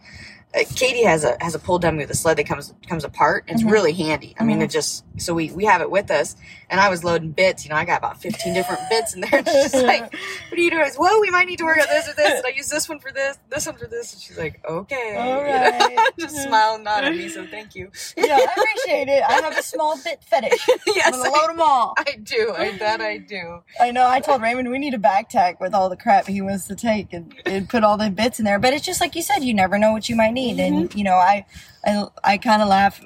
uh, 0.53 0.59
Katie 0.75 1.03
has 1.03 1.23
a 1.23 1.35
has 1.41 1.55
a 1.55 1.59
pull 1.59 1.79
dummy 1.79 1.99
with 1.99 2.11
a 2.11 2.15
sled 2.15 2.37
that 2.37 2.45
comes 2.45 2.73
comes 2.87 3.03
apart. 3.03 3.45
It's 3.47 3.63
Mhm. 3.63 3.71
really 3.71 3.93
handy. 3.93 4.35
I 4.39 4.43
mean, 4.43 4.59
Mhm. 4.59 4.63
it 4.63 4.69
just 4.69 5.03
so 5.17 5.33
we 5.33 5.51
we 5.51 5.65
have 5.65 5.81
it 5.81 5.89
with 5.91 6.11
us, 6.11 6.35
and 6.71 6.79
I 6.79 6.89
was 6.89 7.03
loading 7.03 7.31
bits. 7.31 7.65
You 7.65 7.69
know, 7.69 7.75
I 7.75 7.83
got 7.83 7.99
about 7.99 8.21
15 8.21 8.53
different 8.53 8.81
bits 8.89 9.13
in 9.13 9.21
there. 9.21 9.43
She's 9.63 9.73
like, 9.83 10.03
what 10.03 10.57
are 10.57 10.61
you 10.61 10.71
doing? 10.71 10.85
Said, 10.85 10.97
well, 10.97 11.19
we 11.19 11.29
might 11.29 11.45
need 11.45 11.57
to 11.57 11.65
work 11.65 11.77
on 11.77 11.85
this 11.89 12.07
or 12.07 12.13
this. 12.13 12.39
And 12.39 12.45
I 12.45 12.49
use 12.55 12.69
this 12.69 12.87
one 12.87 12.99
for 12.99 13.11
this, 13.11 13.37
this 13.49 13.65
one 13.65 13.75
for 13.75 13.87
this. 13.87 14.13
And 14.13 14.21
she's 14.21 14.37
like, 14.37 14.63
okay. 14.67 15.15
All 15.17 15.43
right. 15.43 16.09
Just 16.17 16.41
smile 16.43 16.75
and 16.75 16.85
nod 16.85 17.03
at 17.03 17.11
me. 17.11 17.27
So 17.27 17.45
thank 17.45 17.75
you. 17.75 17.91
yeah, 18.15 18.37
I 18.37 18.47
appreciate 18.57 19.09
it. 19.09 19.21
I 19.27 19.33
have 19.33 19.57
a 19.57 19.61
small 19.61 20.01
bit 20.01 20.23
fetish. 20.23 20.65
yes, 20.87 21.07
I'm 21.07 21.11
gonna 21.11 21.29
load 21.29 21.49
them 21.49 21.61
all. 21.61 21.93
I, 21.97 22.15
do. 22.23 22.53
I 22.57 22.77
that 22.77 23.01
I 23.01 23.17
do. 23.17 23.61
I 23.79 23.91
know. 23.91 24.07
I 24.07 24.21
told 24.21 24.41
Raymond 24.41 24.69
we 24.69 24.79
need 24.79 24.93
a 24.93 24.97
backpack 24.97 25.59
with 25.59 25.73
all 25.73 25.89
the 25.89 25.97
crap 25.97 26.27
he 26.27 26.41
wants 26.41 26.67
to 26.67 26.75
take 26.75 27.11
and, 27.11 27.35
and 27.45 27.67
put 27.67 27.83
all 27.83 27.97
the 27.97 28.09
bits 28.09 28.39
in 28.39 28.45
there. 28.45 28.59
But 28.59 28.73
it's 28.73 28.85
just 28.85 29.01
like 29.01 29.15
you 29.15 29.21
said, 29.21 29.43
you 29.43 29.53
never 29.53 29.77
know 29.77 29.91
what 29.91 30.07
you 30.07 30.15
might 30.15 30.31
need. 30.31 30.59
And 30.59 30.89
mm-hmm. 30.89 30.97
you 30.97 31.03
know, 31.03 31.15
I 31.15 31.45
I, 31.85 32.05
I 32.23 32.37
kind 32.37 32.61
of 32.61 32.67
laugh. 32.67 33.03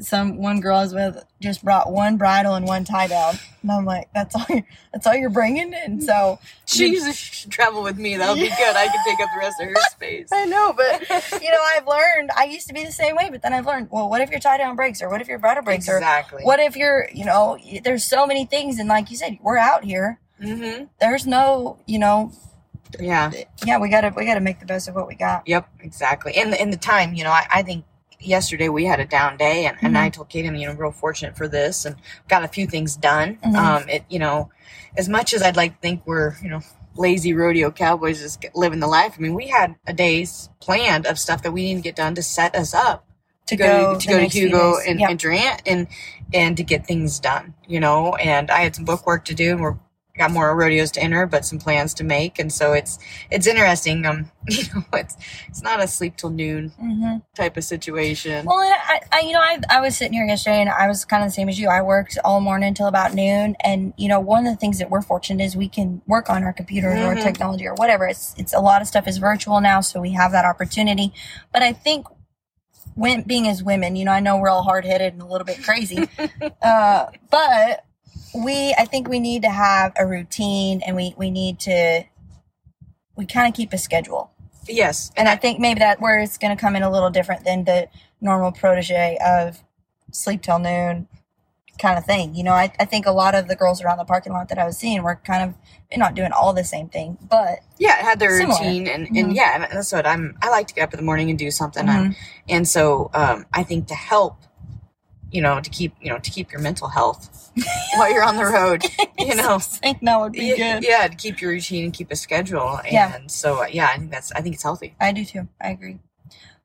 Some 0.00 0.38
one 0.38 0.60
girl 0.60 0.76
I 0.78 0.82
was 0.82 0.92
with 0.92 1.24
just 1.40 1.64
brought 1.64 1.92
one 1.92 2.16
bridle 2.16 2.54
and 2.54 2.66
one 2.66 2.84
tie 2.84 3.06
down, 3.06 3.36
and 3.62 3.70
I'm 3.70 3.84
like, 3.84 4.08
"That's 4.12 4.34
all. 4.34 4.44
You're, 4.48 4.66
that's 4.92 5.06
all 5.06 5.14
you're 5.14 5.30
bringing." 5.30 5.72
And 5.72 6.02
so 6.02 6.40
She 6.66 6.96
should 7.12 7.52
travel 7.52 7.82
with 7.84 7.96
me. 7.96 8.16
That'll 8.16 8.34
be 8.34 8.48
good. 8.48 8.76
I 8.76 8.88
can 8.88 9.04
take 9.04 9.20
up 9.20 9.28
the 9.32 9.38
rest 9.38 9.60
of 9.60 9.68
her 9.68 9.74
space. 9.90 10.28
I 10.32 10.46
know, 10.46 10.72
but 10.76 11.00
you 11.42 11.50
know, 11.50 11.58
I've 11.76 11.86
learned. 11.86 12.30
I 12.36 12.44
used 12.44 12.66
to 12.66 12.74
be 12.74 12.84
the 12.84 12.90
same 12.90 13.14
way, 13.14 13.28
but 13.30 13.42
then 13.42 13.52
I've 13.52 13.66
learned. 13.66 13.88
Well, 13.92 14.10
what 14.10 14.20
if 14.20 14.30
your 14.30 14.40
tie 14.40 14.58
down 14.58 14.74
breaks, 14.74 15.00
or 15.00 15.08
what 15.08 15.20
if 15.20 15.28
your 15.28 15.38
bridle 15.38 15.62
breaks, 15.62 15.88
or 15.88 15.98
Exactly. 15.98 16.42
or 16.42 16.46
what 16.46 16.58
if 16.58 16.76
you're, 16.76 17.08
you 17.14 17.24
know, 17.24 17.56
there's 17.84 18.04
so 18.04 18.26
many 18.26 18.46
things, 18.46 18.80
and 18.80 18.88
like 18.88 19.10
you 19.12 19.16
said, 19.16 19.38
we're 19.42 19.58
out 19.58 19.84
here. 19.84 20.18
Mm-hmm. 20.42 20.86
There's 21.00 21.24
no, 21.24 21.78
you 21.86 22.00
know, 22.00 22.32
Yeah. 22.98 23.30
yeah, 23.64 23.78
we 23.78 23.88
gotta 23.88 24.12
we 24.16 24.26
gotta 24.26 24.40
make 24.40 24.58
the 24.58 24.66
best 24.66 24.88
of 24.88 24.96
what 24.96 25.06
we 25.06 25.14
got. 25.14 25.46
Yep. 25.46 25.68
Exactly. 25.80 26.34
And 26.34 26.52
the, 26.52 26.60
and 26.60 26.72
the 26.72 26.76
time, 26.76 27.14
you 27.14 27.22
know, 27.22 27.30
I, 27.30 27.46
I 27.48 27.62
think 27.62 27.84
yesterday 28.26 28.68
we 28.68 28.84
had 28.84 29.00
a 29.00 29.04
down 29.04 29.36
day, 29.36 29.66
and, 29.66 29.76
and 29.82 29.94
Mhm. 29.94 30.00
I 30.00 30.08
told 30.10 30.28
Kate, 30.28 30.46
I'm 30.46 30.54
you 30.56 30.66
know 30.66 30.74
real 30.74 30.92
fortunate 30.92 31.36
for 31.36 31.48
this, 31.48 31.84
and 31.84 31.96
got 32.28 32.44
a 32.44 32.48
few 32.48 32.66
things 32.66 32.96
done. 32.96 33.38
Mhm. 33.44 33.56
Um, 33.56 33.88
it 33.88 34.04
you 34.08 34.18
know, 34.18 34.50
as 34.96 35.08
much 35.08 35.32
as 35.34 35.42
I'd 35.42 35.56
like 35.56 35.74
to 35.74 35.80
think 35.80 36.02
we're 36.06 36.36
you 36.42 36.48
know 36.50 36.60
lazy 36.96 37.32
rodeo 37.34 37.70
cowboys 37.70 38.20
just 38.20 38.44
living 38.54 38.80
the 38.80 38.86
life. 38.86 39.14
I 39.18 39.20
mean, 39.20 39.34
we 39.34 39.48
had 39.48 39.74
a 39.86 39.92
day's 39.92 40.48
planned 40.60 41.06
of 41.06 41.18
stuff 41.18 41.42
that 41.42 41.52
we 41.52 41.68
didn't 41.68 41.82
get 41.84 41.96
done 41.96 42.14
to 42.14 42.22
set 42.22 42.54
us 42.54 42.72
up 42.72 43.04
to 43.46 43.56
go, 43.56 43.98
to 43.98 44.06
the 44.06 44.12
go 44.12 44.16
to 44.16 44.22
next 44.22 44.32
few 44.34 44.46
Hugo 44.46 44.76
and, 44.86 45.00
Yep. 45.00 45.10
and 45.10 45.18
Durant 45.18 45.62
and 45.66 45.86
and 46.32 46.56
to 46.56 46.62
get 46.62 46.86
things 46.86 47.18
done, 47.20 47.54
you 47.66 47.80
know. 47.80 48.14
And 48.16 48.50
I 48.50 48.60
had 48.60 48.74
some 48.76 48.84
book 48.84 49.06
work 49.06 49.24
to 49.26 49.34
do, 49.34 49.50
and 49.52 49.60
we're 49.60 49.76
got 50.16 50.30
more 50.30 50.54
rodeos 50.56 50.90
to 50.92 51.02
enter, 51.02 51.26
but 51.26 51.44
some 51.44 51.58
plans 51.58 51.92
to 51.94 52.04
make, 52.04 52.38
and 52.38 52.52
so 52.52 52.72
it's 52.72 52.98
it's 53.30 53.46
interesting. 53.46 54.06
Um, 54.06 54.30
you 54.48 54.62
know, 54.74 54.82
it's 54.94 55.16
it's 55.48 55.62
not 55.62 55.82
a 55.82 55.86
sleep 55.86 56.16
till 56.16 56.30
noon 56.30 56.70
hmm 56.70 57.16
type 57.34 57.56
of 57.56 57.64
situation. 57.64 58.46
Well, 58.46 58.60
and 58.60 58.72
I, 58.72 59.00
I, 59.10 59.20
you 59.22 59.32
know, 59.32 59.40
I, 59.40 59.58
I 59.68 59.80
was 59.80 59.96
sitting 59.96 60.12
here 60.12 60.24
yesterday 60.24 60.60
and 60.60 60.70
I 60.70 60.86
was 60.86 61.04
kind 61.04 61.24
of 61.24 61.28
the 61.30 61.32
same 61.32 61.48
as 61.48 61.58
you. 61.58 61.68
I 61.68 61.82
worked 61.82 62.16
all 62.24 62.40
morning 62.40 62.68
until 62.68 62.86
about 62.86 63.12
noon, 63.12 63.56
and 63.64 63.92
you 63.96 64.08
know, 64.08 64.20
one 64.20 64.46
of 64.46 64.52
the 64.52 64.58
things 64.58 64.78
that 64.78 64.88
we're 64.90 65.02
fortunate 65.02 65.42
is 65.42 65.56
we 65.56 65.68
can 65.68 66.00
work 66.06 66.30
on 66.30 66.44
our 66.44 66.52
computers 66.52 67.00
or 67.00 67.16
Mhm. 67.16 67.22
technology 67.22 67.66
or 67.66 67.74
whatever. 67.74 68.06
It's 68.06 68.34
it's 68.38 68.54
a 68.54 68.60
lot 68.60 68.82
of 68.82 68.88
stuff 68.88 69.08
is 69.08 69.18
virtual 69.18 69.60
now, 69.60 69.80
so 69.80 70.00
we 70.00 70.12
have 70.12 70.30
that 70.32 70.44
opportunity. 70.44 71.12
But 71.52 71.62
I 71.62 71.72
think 71.72 72.06
when 72.94 73.22
being 73.22 73.48
as 73.48 73.62
women, 73.62 73.96
you 73.96 74.04
know, 74.04 74.12
I 74.12 74.20
know 74.20 74.36
we're 74.36 74.48
all 74.50 74.62
hard 74.62 74.84
headed 74.84 75.12
and 75.14 75.22
a 75.22 75.26
little 75.26 75.44
bit 75.44 75.60
crazy, 75.62 76.08
uh, 76.62 77.06
but 77.30 77.84
we, 78.34 78.74
I 78.76 78.84
think 78.84 79.08
we 79.08 79.20
need 79.20 79.42
to 79.42 79.50
have 79.50 79.92
a 79.96 80.06
routine, 80.06 80.82
and 80.86 80.96
we 80.96 81.14
we 81.16 81.30
need 81.30 81.58
to 81.60 82.04
we 83.16 83.26
kind 83.26 83.46
of 83.48 83.54
keep 83.54 83.72
a 83.72 83.78
schedule. 83.78 84.32
yes, 84.66 85.12
And 85.16 85.28
I 85.28 85.36
think 85.36 85.60
maybe 85.60 85.78
that 85.80 86.00
where 86.00 86.18
it's 86.18 86.36
going 86.38 86.56
to 86.56 86.60
come 86.60 86.74
in 86.74 86.82
a 86.82 86.90
little 86.90 87.10
different 87.10 87.44
than 87.44 87.64
the 87.64 87.88
normal 88.20 88.50
protege 88.50 89.16
of 89.24 89.62
sleep 90.10 90.42
till 90.42 90.58
noon 90.58 91.06
kind 91.78 91.96
of 91.98 92.04
thing. 92.04 92.34
You 92.34 92.42
know, 92.44 92.52
I, 92.52 92.72
I 92.80 92.84
think 92.84 93.06
a 93.06 93.10
lot 93.12 93.34
of 93.36 93.46
the 93.46 93.54
girls 93.56 93.82
around 93.82 93.98
the 93.98 94.04
parking 94.04 94.32
lot 94.32 94.48
that 94.48 94.58
I 94.58 94.64
was 94.64 94.76
seeing 94.78 95.02
were 95.02 95.16
kind 95.16 95.48
of 95.50 95.98
not 95.98 96.14
doing 96.14 96.32
all 96.32 96.52
the 96.52 96.64
same 96.64 96.88
thing, 96.88 97.18
but 97.30 97.60
yeah, 97.78 97.98
it 98.00 98.04
had 98.04 98.18
their 98.18 98.30
Similar. 98.36 98.58
routine, 98.58 98.88
and, 98.88 99.06
and 99.16 99.30
Mhm. 99.32 99.36
yeah, 99.36 99.54
and 99.54 99.64
that's 99.70 99.92
what 99.92 100.06
I'm. 100.06 100.36
I 100.42 100.50
like 100.50 100.66
to 100.68 100.74
get 100.74 100.82
up 100.82 100.92
in 100.94 100.98
the 100.98 101.04
morning 101.04 101.30
and 101.30 101.38
do 101.38 101.50
something, 101.52 101.86
Mhm. 101.86 102.06
and, 102.06 102.16
and 102.48 102.68
so 102.68 103.10
um, 103.14 103.46
I 103.52 103.62
think 103.62 103.86
to 103.88 103.94
help, 103.94 104.38
you 105.34 105.42
know, 105.42 105.60
to 105.60 105.68
keep 105.68 105.92
you 106.00 106.10
know 106.10 106.18
to 106.18 106.30
keep 106.30 106.52
your 106.52 106.60
mental 106.60 106.86
health 106.88 107.50
while 107.96 108.10
you're 108.10 108.22
on 108.22 108.36
the 108.36 108.46
road, 108.46 108.84
you 109.18 109.34
know. 109.34 109.58
I 109.84 109.98
that 110.00 110.20
would 110.20 110.32
be 110.32 110.54
yeah, 110.56 110.76
good. 110.78 110.84
yeah, 110.88 111.08
to 111.08 111.16
keep 111.16 111.40
your 111.40 111.50
routine 111.50 111.84
and 111.86 111.92
keep 111.92 112.10
a 112.12 112.16
schedule, 112.16 112.78
and 112.78 112.92
Yeah. 112.92 113.18
so 113.26 113.62
uh, 113.62 113.66
yeah, 113.66 113.88
I 113.92 113.98
think 113.98 114.12
that's 114.12 114.30
I 114.32 114.40
think 114.40 114.54
it's 114.54 114.62
healthy. 114.62 114.94
I 115.00 115.10
do 115.10 115.24
too. 115.24 115.48
I 115.60 115.70
agree. 115.70 115.98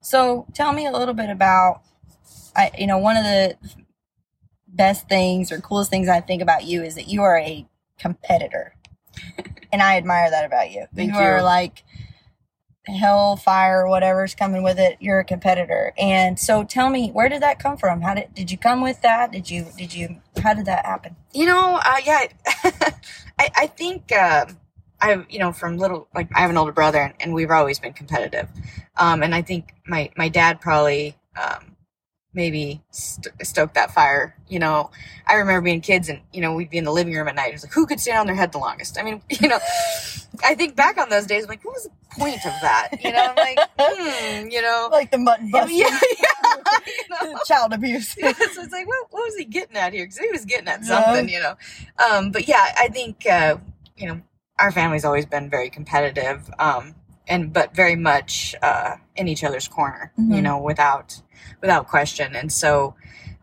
So 0.01 0.45
tell 0.53 0.71
me 0.71 0.86
a 0.86 0.91
little 0.91 1.15
bit 1.15 1.29
about, 1.32 1.82
I 2.55 2.69
you 2.77 2.86
know, 2.86 2.99
one 2.99 3.17
of 3.17 3.23
the 3.23 3.58
best 4.67 5.10
things 5.10 5.51
or 5.51 5.60
coolest 5.60 5.89
things 5.89 6.08
I 6.08 6.21
think 6.21 6.43
about 6.43 6.63
you 6.63 6.84
is 6.84 6.93
that 6.93 7.08
you 7.08 7.23
are 7.23 7.39
a 7.39 7.67
competitor, 7.97 8.75
and 9.73 9.82
I 9.82 9.97
admire 9.97 10.29
that 10.29 10.45
about 10.45 10.69
you. 10.69 10.86
Thank 10.95 11.10
you 11.10 11.17
are 11.17 11.41
like 11.41 11.84
hellfire, 12.89 13.88
whatever's 13.88 14.36
coming 14.36 14.63
with 14.63 14.80
it. 14.80 14.97
You're 14.99 15.19
a 15.19 15.23
competitor, 15.25 15.93
and 15.97 16.38
so 16.39 16.63
tell 16.63 16.89
me, 16.89 17.10
where 17.12 17.30
did 17.30 17.41
that 17.41 17.60
come 17.60 17.78
from? 17.78 18.02
How 18.02 18.15
did 18.15 18.34
did 18.34 18.52
you 18.52 18.58
come 18.58 18.82
with 18.82 19.02
that? 19.02 19.32
Did 19.32 19.49
you 19.49 19.67
did 19.78 19.93
you? 19.93 20.21
How 20.41 20.54
did 20.54 20.65
that 20.65 20.86
happen? 20.86 21.15
You 21.34 21.45
know, 21.45 21.80
uh, 21.84 21.97
yeah, 22.06 22.28
I 23.39 23.49
I 23.56 23.67
think 23.67 24.12
um 24.12 24.58
I 25.02 25.25
you 25.30 25.39
know 25.39 25.52
from 25.52 25.78
little 25.78 26.08
like 26.13 26.30
I 26.36 26.41
have 26.41 26.49
an 26.49 26.58
older 26.58 26.71
brother 26.71 26.99
and, 26.99 27.13
and 27.19 27.34
we've 27.34 27.52
always 27.52 27.80
been 27.80 27.93
competitive, 27.93 28.49
um, 28.97 29.23
and 29.23 29.34
I 29.34 29.41
think 29.41 29.73
my 29.86 30.12
my 30.17 30.30
dad 30.30 30.62
probably 30.62 31.15
um, 31.41 31.75
maybe 32.34 32.82
st- 32.91 33.34
stoked 33.43 33.75
that 33.75 33.91
fire. 33.91 34.36
You 34.47 34.60
know, 34.60 34.91
I 35.28 35.36
remember 35.36 35.62
being 35.62 35.82
kids 35.82 36.10
and 36.10 36.21
you 36.34 36.41
know 36.41 36.54
we'd 36.54 36.69
be 36.69 36.78
in 36.78 36.84
the 36.84 36.91
living 36.91 37.13
room 37.13 37.28
at 37.28 37.36
night. 37.36 37.49
It 37.49 37.54
was 37.54 37.63
like 37.63 37.73
who 37.73 37.86
could 37.86 37.99
stand 37.99 38.19
on 38.19 38.28
their 38.28 38.36
head 38.36 38.52
the 38.52 38.60
longest. 38.60 38.99
I 38.99 39.04
mean, 39.04 39.21
you 39.30 39.47
know, 39.47 39.60
I 40.43 40.56
think 40.56 40.75
back 40.75 40.97
on 40.97 41.10
those 41.10 41.25
days, 41.25 41.43
I'm 41.43 41.49
like, 41.49 41.63
what 41.63 41.75
was 41.75 41.84
the 41.84 41.91
point 42.19 42.45
of 42.45 42.53
that? 42.62 42.89
You 43.01 43.12
know, 43.12 43.19
I'm 43.32 43.38
like, 43.38 43.60
hmm, 43.79 44.49
you 44.49 44.62
know, 44.62 44.89
Like 44.91 45.12
the 45.12 45.17
mutton 45.17 45.47
yeah, 45.49 45.62
busting, 45.62 45.77
yeah, 45.79 45.99
you 47.21 47.34
know? 47.34 47.39
child 47.45 47.73
abuse. 47.73 48.15
yeah, 48.17 48.34
so 48.53 48.62
it's 48.63 48.71
like, 48.73 48.88
what, 48.88 49.08
what 49.12 49.23
was 49.23 49.36
he 49.36 49.45
getting 49.45 49.77
at 49.77 49.93
here? 49.93 50.05
Because 50.05 50.19
he 50.19 50.29
was 50.32 50.45
getting 50.45 50.67
at 50.67 50.82
Yeah. 50.82 51.03
something, 51.03 51.29
you 51.29 51.39
know. 51.39 51.55
Um, 52.10 52.32
but 52.32 52.47
yeah, 52.47 52.73
I 52.77 52.89
think 52.89 53.25
uh, 53.27 53.58
you 53.97 54.08
know 54.08 54.21
our 54.60 54.71
family's 54.71 55.05
always 55.05 55.25
been 55.25 55.49
very 55.49 55.69
competitive, 55.69 56.49
um, 56.60 56.95
and 57.27 57.53
but 57.53 57.75
very 57.75 57.95
much 57.95 58.55
uh, 58.62 58.95
in 59.15 59.27
each 59.27 59.43
other's 59.43 59.67
corner, 59.67 60.12
you 60.17 60.23
Mhm. 60.36 60.43
know, 60.43 60.58
without 60.60 61.21
without 61.62 61.88
question. 61.88 62.36
And 62.36 62.51
so, 62.51 62.95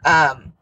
um, 0.05 0.53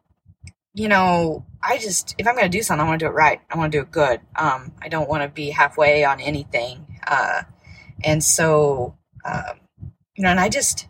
you 0.74 0.88
know, 0.88 1.44
I 1.62 1.78
just 1.78 2.14
if 2.18 2.26
I'm 2.26 2.34
going 2.34 2.50
to 2.50 2.56
do 2.58 2.62
something, 2.62 2.84
I 2.84 2.88
want 2.88 3.00
to 3.00 3.06
do 3.06 3.10
it 3.10 3.14
right. 3.14 3.40
I 3.50 3.56
want 3.58 3.72
to 3.72 3.78
do 3.78 3.82
it 3.82 3.90
good. 3.90 4.20
Um, 4.36 4.72
I 4.82 4.88
don't 4.88 5.08
want 5.08 5.22
to 5.22 5.28
be 5.28 5.50
halfway 5.50 6.04
on 6.04 6.20
anything. 6.20 6.86
Uh, 7.06 7.42
and 8.02 8.22
so, 8.22 8.96
um, 9.24 9.60
you 10.16 10.22
know, 10.24 10.30
and 10.30 10.40
I 10.40 10.48
just 10.48 10.88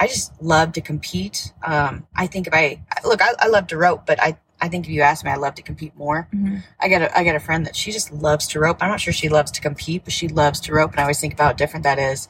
I 0.00 0.06
just 0.06 0.40
love 0.42 0.72
to 0.72 0.80
compete. 0.80 1.52
Um, 1.64 2.06
I 2.14 2.26
think 2.26 2.46
if 2.46 2.54
I 2.54 2.82
look, 3.04 3.22
I, 3.22 3.30
I 3.38 3.48
love 3.48 3.66
to 3.68 3.76
rope, 3.76 4.04
but 4.06 4.20
I, 4.22 4.38
I 4.60 4.68
think 4.68 4.86
if 4.86 4.90
you 4.92 5.00
ask 5.02 5.24
me, 5.24 5.30
I 5.30 5.36
love 5.36 5.54
to 5.56 5.62
compete 5.62 5.96
more. 5.96 6.28
Mhm. 6.34 6.62
I 6.80 6.88
got 6.88 7.02
a, 7.02 7.18
I 7.18 7.24
got 7.24 7.34
a 7.36 7.40
friend 7.40 7.64
that 7.66 7.76
she 7.76 7.92
just 7.92 8.12
loves 8.12 8.46
to 8.48 8.60
rope. 8.60 8.78
I'm 8.82 8.90
not 8.90 9.00
sure 9.00 9.12
she 9.12 9.28
loves 9.28 9.50
to 9.52 9.60
compete, 9.60 10.04
but 10.04 10.12
she 10.12 10.28
loves 10.28 10.60
to 10.60 10.72
rope, 10.74 10.90
and 10.92 11.00
I 11.00 11.02
always 11.04 11.20
think 11.20 11.32
about 11.34 11.44
how 11.46 11.52
different 11.52 11.84
that 11.84 11.98
is. 11.98 12.28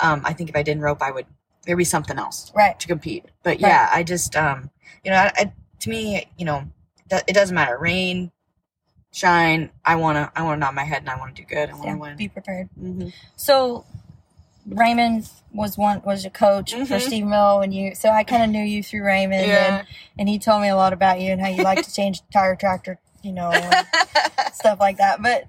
Um, 0.00 0.22
I 0.24 0.32
think 0.34 0.50
if 0.50 0.56
I 0.56 0.62
didn't 0.62 0.82
rope, 0.82 1.00
I 1.02 1.10
would 1.10 1.26
there'd 1.64 1.78
be 1.78 1.84
something 1.84 2.18
else 2.18 2.52
Right. 2.54 2.78
to 2.78 2.86
compete. 2.86 3.24
But 3.42 3.60
yeah, 3.60 3.88
I 3.92 4.02
just 4.02 4.36
um, 4.36 4.70
you 5.04 5.10
know, 5.10 5.16
I, 5.16 5.32
I, 5.36 5.52
to 5.80 5.90
me, 5.90 6.26
you 6.36 6.44
know, 6.44 6.64
it 7.10 7.34
doesn't 7.34 7.54
matter 7.54 7.78
rain, 7.78 8.30
shine. 9.12 9.70
I 9.84 9.96
wanna 9.96 10.30
I 10.36 10.42
wanna 10.42 10.58
nod 10.58 10.74
my 10.74 10.84
head 10.84 11.02
and 11.02 11.10
I 11.10 11.16
want 11.18 11.34
to 11.36 11.42
do 11.42 11.46
good. 11.48 11.70
I 11.70 11.72
want 11.72 11.82
to 11.82 11.88
Yeah, 11.88 11.94
win. 11.96 12.16
be 12.16 12.28
prepared. 12.28 12.68
hmm 12.78 13.08
So 13.36 13.84
Raymond 14.68 15.28
was 15.52 15.78
one 15.78 16.02
was 16.04 16.24
your 16.24 16.30
coach 16.32 16.72
for 16.74 16.78
Mhm. 16.80 17.00
Stephenville 17.08 17.62
and 17.64 17.72
you 17.72 17.94
so 17.94 18.10
I 18.10 18.24
kind 18.24 18.42
of 18.42 18.50
knew 18.50 18.64
you 18.64 18.82
through 18.82 19.04
Raymond 19.04 19.46
Yeah. 19.46 19.78
and, 19.78 19.86
and 20.18 20.28
he 20.28 20.38
told 20.38 20.60
me 20.62 20.68
a 20.68 20.76
lot 20.76 20.92
about 20.92 21.20
you 21.20 21.32
and 21.32 21.40
how 21.40 21.48
you 21.48 21.62
like 21.62 21.82
to 21.82 21.92
change 21.92 22.20
tire 22.32 22.56
tractor, 22.56 22.98
you 23.22 23.32
know, 23.32 23.52
stuff 24.52 24.80
like 24.80 24.98
that. 24.98 25.22
But 25.22 25.46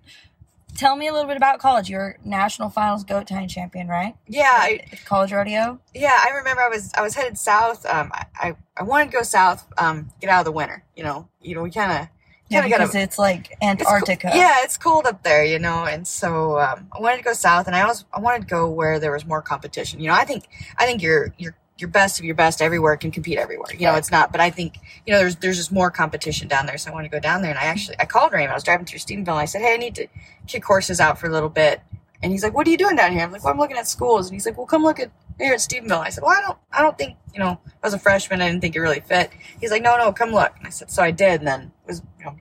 tell 0.76 0.96
me 0.96 1.08
a 1.08 1.12
little 1.12 1.28
bit 1.28 1.36
about 1.38 1.60
college. 1.60 1.90
You're 1.90 2.18
national 2.24 2.70
finals 2.70 3.04
goat 3.04 3.28
tying 3.28 3.48
champion, 3.48 3.88
right? 3.88 4.16
yeah, 4.28 4.56
I, 4.60 4.82
college 5.06 5.32
rodeo. 5.34 5.80
yeah, 5.96 6.20
I 6.24 6.30
remember 6.38 6.62
I 6.62 6.70
was 6.70 6.94
I 6.96 7.02
was 7.02 7.16
headed 7.16 7.38
south. 7.38 7.86
Um, 7.88 8.12
I, 8.14 8.26
I, 8.40 8.56
I 8.78 8.84
wanted 8.84 9.12
to 9.12 9.18
go 9.18 9.24
south. 9.24 9.66
Um, 9.80 10.12
get 10.22 10.30
out 10.30 10.40
of 10.42 10.46
the 10.46 10.52
winter. 10.52 10.84
You 10.96 11.04
know, 11.04 11.28
you 11.42 11.56
know, 11.56 11.64
we 11.64 11.72
kind 11.72 11.92
of 11.92 12.08
Yeah, 12.50 12.62
kind 12.62 12.74
of 12.74 12.80
got 12.80 12.86
because 12.88 13.04
it's 13.04 13.20
like 13.20 13.50
It's 13.52 13.60
co- 13.62 13.68
Antarctica. 13.96 14.32
yeah, 14.34 14.56
it's 14.64 14.78
cold 14.78 15.06
up 15.06 15.24
there, 15.24 15.44
you 15.44 15.60
know, 15.60 15.84
and 15.86 16.08
so 16.08 16.60
um, 16.60 16.88
I 16.98 17.02
wanted 17.02 17.18
to 17.18 17.24
go 17.24 17.34
south, 17.34 17.68
and 17.68 17.76
I 17.76 17.86
was 17.86 18.06
I 18.14 18.20
wanted 18.20 18.42
to 18.42 18.48
go 18.48 18.70
where 18.70 19.00
there 19.00 19.12
was 19.12 19.26
more 19.26 19.42
competition. 19.42 20.00
You 20.00 20.08
know, 20.08 20.14
I 20.16 20.24
think 20.26 20.48
I 20.78 20.86
think 20.86 21.02
you're 21.02 21.34
you're 21.38 21.56
your 21.80 21.90
best 21.90 22.18
of 22.18 22.26
your 22.26 22.34
best 22.34 22.60
everywhere 22.60 22.98
can 22.98 23.12
compete 23.12 23.38
everywhere. 23.38 23.72
You 23.74 23.82
know, 23.86 23.92
Right. 23.92 24.00
it's 24.00 24.10
not, 24.12 24.32
but 24.32 24.42
I 24.42 24.50
think 24.50 24.78
you 25.06 25.14
know 25.14 25.20
there's 25.20 25.36
there's 25.36 25.58
just 25.58 25.72
more 25.72 25.92
competition 25.92 26.48
down 26.48 26.66
there, 26.66 26.78
so 26.78 26.90
I 26.90 26.94
wanted 26.94 27.10
to 27.10 27.16
go 27.16 27.20
down 27.20 27.42
there. 27.42 27.52
And 27.52 27.60
I 27.60 27.66
actually 27.66 27.98
I 28.00 28.06
called 28.06 28.32
Raymond. 28.34 28.52
I 28.52 28.56
was 28.56 28.64
driving 28.64 28.86
through 28.86 29.00
Stephenville. 29.00 29.28
And 29.28 29.40
I 29.40 29.46
said, 29.46 29.62
hey, 29.62 29.74
I 29.74 29.78
need 29.78 29.94
to 29.96 30.08
kick 30.48 30.64
horses 30.66 31.00
out 31.00 31.20
for 31.20 31.28
a 31.28 31.32
little 31.32 31.50
bit. 31.50 31.82
And 32.24 32.32
he's 32.32 32.44
like, 32.44 32.56
what 32.56 32.66
are 32.66 32.72
you 32.72 32.78
doing 32.78 32.96
down 32.96 33.12
here? 33.12 33.22
I'm 33.22 33.32
like, 33.32 33.44
well, 33.44 33.54
I'm 33.54 33.60
looking 33.60 33.78
at 33.78 33.88
schools. 33.88 34.26
And 34.28 34.34
he's 34.34 34.46
like, 34.48 34.58
well, 34.58 34.66
come 34.66 34.82
look 34.84 35.00
at 35.00 35.12
here 35.40 35.54
at 35.54 35.60
Stephenville. 35.60 36.00
I 36.00 36.10
said, 36.10 36.24
well, 36.24 36.38
I 36.38 36.42
don't 36.42 36.58
I 36.72 36.82
don't 36.82 36.98
think 36.98 37.16
you 37.34 37.40
know 37.40 37.60
I 37.66 37.88
was 37.88 37.94
a 37.94 38.00
freshman. 38.00 38.42
I 38.42 38.48
didn't 38.50 38.62
think 38.62 38.76
it 38.76 38.80
really 38.82 39.00
fit. 39.02 39.32
He's 39.60 39.72
like, 39.72 39.84
no, 39.84 39.98
no, 39.98 40.12
come 40.12 40.32
look. 40.32 40.54
And 40.58 40.68
I 40.68 40.70
said, 40.70 40.90
so 40.92 41.04
I 41.04 41.12
did, 41.12 41.42
and 41.42 41.48
then 41.48 41.62
it 41.84 41.88
was 41.88 42.02
you 42.20 42.26
know 42.26 42.36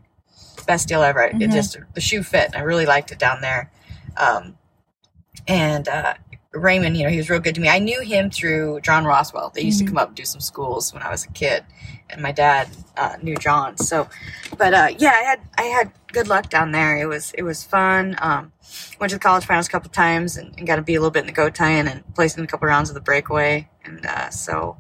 best 0.67 0.89
deal 0.89 1.03
ever. 1.03 1.23
It 1.23 1.35
Mhm. 1.37 1.53
just 1.53 1.77
the 1.95 2.01
shoe 2.01 2.23
fit. 2.23 2.57
I 2.57 2.61
really 2.61 2.87
liked 2.87 3.13
it 3.13 3.19
down 3.19 3.41
there. 3.41 3.71
Um, 4.17 4.57
and 5.47 5.87
uh, 5.89 6.15
Raymond, 6.53 6.97
you 6.97 7.05
know, 7.05 7.11
he 7.11 7.19
was 7.19 7.29
real 7.31 7.39
good 7.41 7.55
to 7.55 7.61
me. 7.61 7.69
I 7.69 7.79
knew 7.79 8.01
him 8.01 8.31
through 8.31 8.81
John 8.81 9.05
Roswell. 9.05 9.53
They 9.55 9.61
used 9.63 9.81
Mhm. 9.83 9.87
to 9.87 9.91
come 9.93 9.99
up 9.99 10.09
and 10.09 10.17
do 10.17 10.25
some 10.25 10.41
schools 10.41 10.93
when 10.93 11.03
I 11.03 11.11
was 11.11 11.25
a 11.25 11.29
kid, 11.29 11.65
and 12.11 12.21
my 12.23 12.33
dad 12.33 12.69
uh, 12.97 13.17
knew 13.23 13.37
John. 13.37 13.77
So, 13.77 14.09
but 14.57 14.73
uh, 14.75 14.89
yeah, 14.99 15.11
I 15.15 15.23
had 15.23 15.41
I 15.59 15.63
had 15.65 15.93
good 16.13 16.29
luck 16.29 16.49
down 16.49 16.73
there. 16.73 16.97
It 16.97 17.07
was 17.07 17.33
it 17.37 17.43
was 17.43 17.63
fun. 17.63 18.17
Um, 18.21 18.53
went 18.99 19.11
to 19.11 19.17
the 19.17 19.21
college 19.21 19.45
finals 19.45 19.67
a 19.67 19.71
couple 19.71 19.91
times 19.91 20.37
and, 20.37 20.55
and 20.57 20.67
got 20.67 20.77
to 20.77 20.83
be 20.83 20.95
a 20.95 21.01
little 21.01 21.11
bit 21.11 21.21
in 21.21 21.27
the 21.27 21.33
goat 21.33 21.55
tying 21.55 21.87
and 21.89 22.03
placed 22.15 22.39
in 22.39 22.45
a 22.45 22.47
couple 22.47 22.67
rounds 22.69 22.91
of 22.91 22.95
the 22.95 23.01
breakaway. 23.01 23.69
And 23.85 24.05
uh, 24.07 24.31
so 24.31 24.77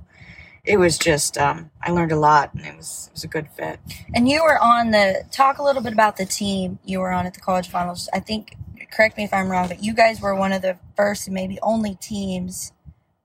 it 0.65 0.79
was 0.79 0.99
just 0.99 1.39
um, 1.39 1.71
I 1.81 1.91
learned 1.91 2.13
a 2.13 2.19
lot, 2.19 2.53
and 2.55 2.67
it 2.67 2.77
was 2.77 3.07
it 3.09 3.13
was 3.15 3.25
a 3.25 3.29
good 3.29 3.49
fit. 3.57 3.79
And 4.15 4.29
you 4.29 4.43
were 4.43 4.59
on 4.59 4.91
the 4.91 5.25
talk 5.31 5.59
a 5.59 5.63
little 5.63 5.83
bit 5.83 5.93
about 5.93 6.17
the 6.17 6.27
team 6.27 6.79
you 6.85 7.01
were 7.01 7.13
on 7.13 7.27
at 7.27 7.35
the 7.35 7.41
college 7.41 7.69
finals. 7.69 8.09
I 8.13 8.21
think 8.21 8.57
correct 8.91 9.17
me 9.17 9.25
if 9.25 9.33
I'm 9.33 9.51
wrong, 9.51 9.69
but 9.69 9.83
you 9.83 9.95
guys 9.95 10.21
were 10.21 10.35
one 10.35 10.53
of 10.53 10.63
the 10.63 10.79
first 10.97 11.27
and 11.27 11.35
maybe 11.35 11.59
only 11.63 11.95
teams 11.95 12.73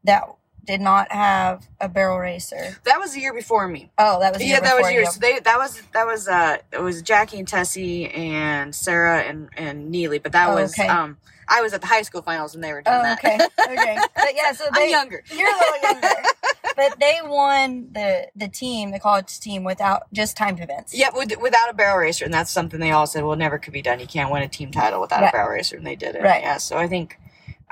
that 0.04 0.24
did 0.66 0.82
not 0.82 1.12
have 1.12 1.68
a 1.80 1.90
barrel 1.90 2.20
racer. 2.20 2.78
That 2.84 3.00
was 3.00 3.14
the 3.14 3.20
year 3.22 3.34
before 3.34 3.68
me. 3.68 3.90
Oh, 3.98 4.20
that 4.20 4.32
was 4.34 4.42
the 4.42 4.48
yeah, 4.48 4.60
that 4.60 4.78
was 4.78 4.92
yours. 4.92 5.14
So 5.16 5.20
they 5.20 5.40
that 5.40 5.58
was 5.58 5.82
that 5.94 6.06
was 6.06 6.28
uh 6.28 6.58
it 6.72 6.82
was 6.82 7.02
Jackie 7.02 7.40
and 7.40 7.48
Tessie 7.48 8.10
and 8.10 8.74
Sarah 8.76 9.22
and 9.22 9.50
and 9.58 9.90
Neely, 9.90 10.20
but 10.20 10.32
that 10.34 10.50
Oh, 10.50 10.56
was 10.56 10.78
okay. 10.78 10.88
um 10.88 11.18
I 11.48 11.62
was 11.62 11.74
at 11.74 11.82
the 11.82 11.88
high 11.88 12.04
school 12.04 12.22
finals 12.22 12.54
when 12.54 12.62
they 12.62 12.72
were 12.72 12.82
doing 12.82 12.96
Oh, 12.96 13.02
that. 13.04 13.18
okay, 13.20 13.38
okay. 13.74 13.98
But 14.16 14.36
yeah, 14.36 14.54
so 14.54 14.66
I'm 14.72 14.90
younger. 14.90 15.22
you're 15.36 15.50
a 15.50 15.58
little 15.58 15.92
younger, 15.92 16.24
but 16.78 16.98
they 17.00 17.20
won 17.26 17.90
the 17.92 18.28
the 18.36 18.48
team, 18.48 18.92
the 18.92 19.00
college 19.00 19.38
team, 19.40 19.64
without 19.66 20.04
just 20.14 20.38
timed 20.38 20.62
events. 20.62 20.94
Yeah, 20.96 21.10
with, 21.14 21.34
without 21.42 21.70
a 21.70 21.74
barrel 21.74 21.98
racer, 21.98 22.24
and 22.24 22.34
that's 22.34 22.52
something 22.52 22.80
they 22.80 22.92
all 22.92 23.08
said, 23.08 23.24
well, 23.26 23.36
never 23.36 23.58
could 23.58 23.74
be 23.74 23.82
done. 23.82 24.00
You 24.00 24.08
can't 24.08 24.32
win 24.32 24.44
a 24.44 24.48
team 24.48 24.72
title 24.72 25.02
without 25.02 25.22
Right. 25.22 25.30
a 25.30 25.32
barrel 25.32 25.50
racer, 25.52 25.76
and 25.76 25.86
they 25.86 25.96
did 25.98 26.16
it. 26.16 26.22
Right. 26.22 26.42
Yeah, 26.42 26.58
so 26.58 26.78
I 26.78 26.88
think, 26.88 27.18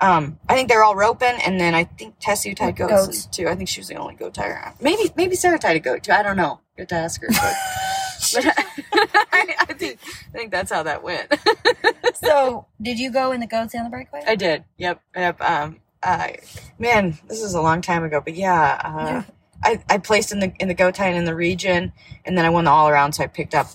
um, 0.02 0.40
I 0.48 0.54
think 0.56 0.70
they're 0.70 0.84
all 0.84 0.96
roping, 0.96 1.38
and 1.46 1.60
then 1.60 1.76
I 1.76 1.84
think 1.84 2.16
Tessie 2.20 2.56
tied 2.56 2.76
goats, 2.78 3.06
Goats. 3.08 3.26
too. 3.28 3.48
I 3.48 3.56
think 3.56 3.70
she 3.70 3.80
was 3.82 3.88
the 3.90 3.96
only 3.96 4.16
goat 4.16 4.34
tire. 4.34 4.74
Maybe 4.82 5.12
maybe 5.16 5.36
Sarah 5.36 5.60
tied 5.60 5.76
a 5.76 5.80
goat 5.80 6.04
too. 6.04 6.12
I 6.12 6.24
don't 6.24 6.38
know. 6.38 6.62
You 6.78 6.82
have 6.84 6.88
to 6.90 6.96
ask 6.96 7.22
her. 7.22 7.28
But, 7.28 7.56
but 8.34 8.46
I, 9.34 9.56
I 9.62 9.74
think 9.74 10.00
I 10.34 10.38
think 10.38 10.52
that's 10.52 10.72
how 10.72 10.84
that 10.84 11.04
went. 11.04 11.34
So, 12.16 12.66
did 12.82 13.00
you 13.00 13.12
go 13.12 13.32
in 13.32 13.40
the 13.40 13.48
goats 13.48 13.74
and 13.74 13.86
the 13.86 13.90
breakaway? 13.90 14.24
I 14.28 14.36
did. 14.36 14.66
Yep. 14.78 15.02
Yep. 15.16 15.42
Um. 15.42 15.80
I 16.04 16.38
man, 16.78 17.18
this 17.28 17.42
is 17.42 17.54
a 17.54 17.62
long 17.62 17.82
time 17.82 18.04
ago, 18.04 18.22
but 18.24 18.36
yeah. 18.36 18.80
Uh, 18.84 19.06
Yeah. 19.06 19.24
I, 19.64 19.84
I 19.90 19.98
placed 20.00 20.32
in 20.32 20.40
the 20.40 20.54
in 20.60 20.68
the 20.70 20.74
goat 20.74 20.96
tying 20.96 21.16
in 21.16 21.24
the 21.26 21.36
region, 21.36 21.92
and 22.26 22.38
then 22.38 22.46
I 22.46 22.50
won 22.50 22.66
the 22.66 22.72
all 22.72 22.88
around. 22.90 23.14
So 23.14 23.24
I 23.24 23.28
picked 23.28 23.54
up, 23.56 23.68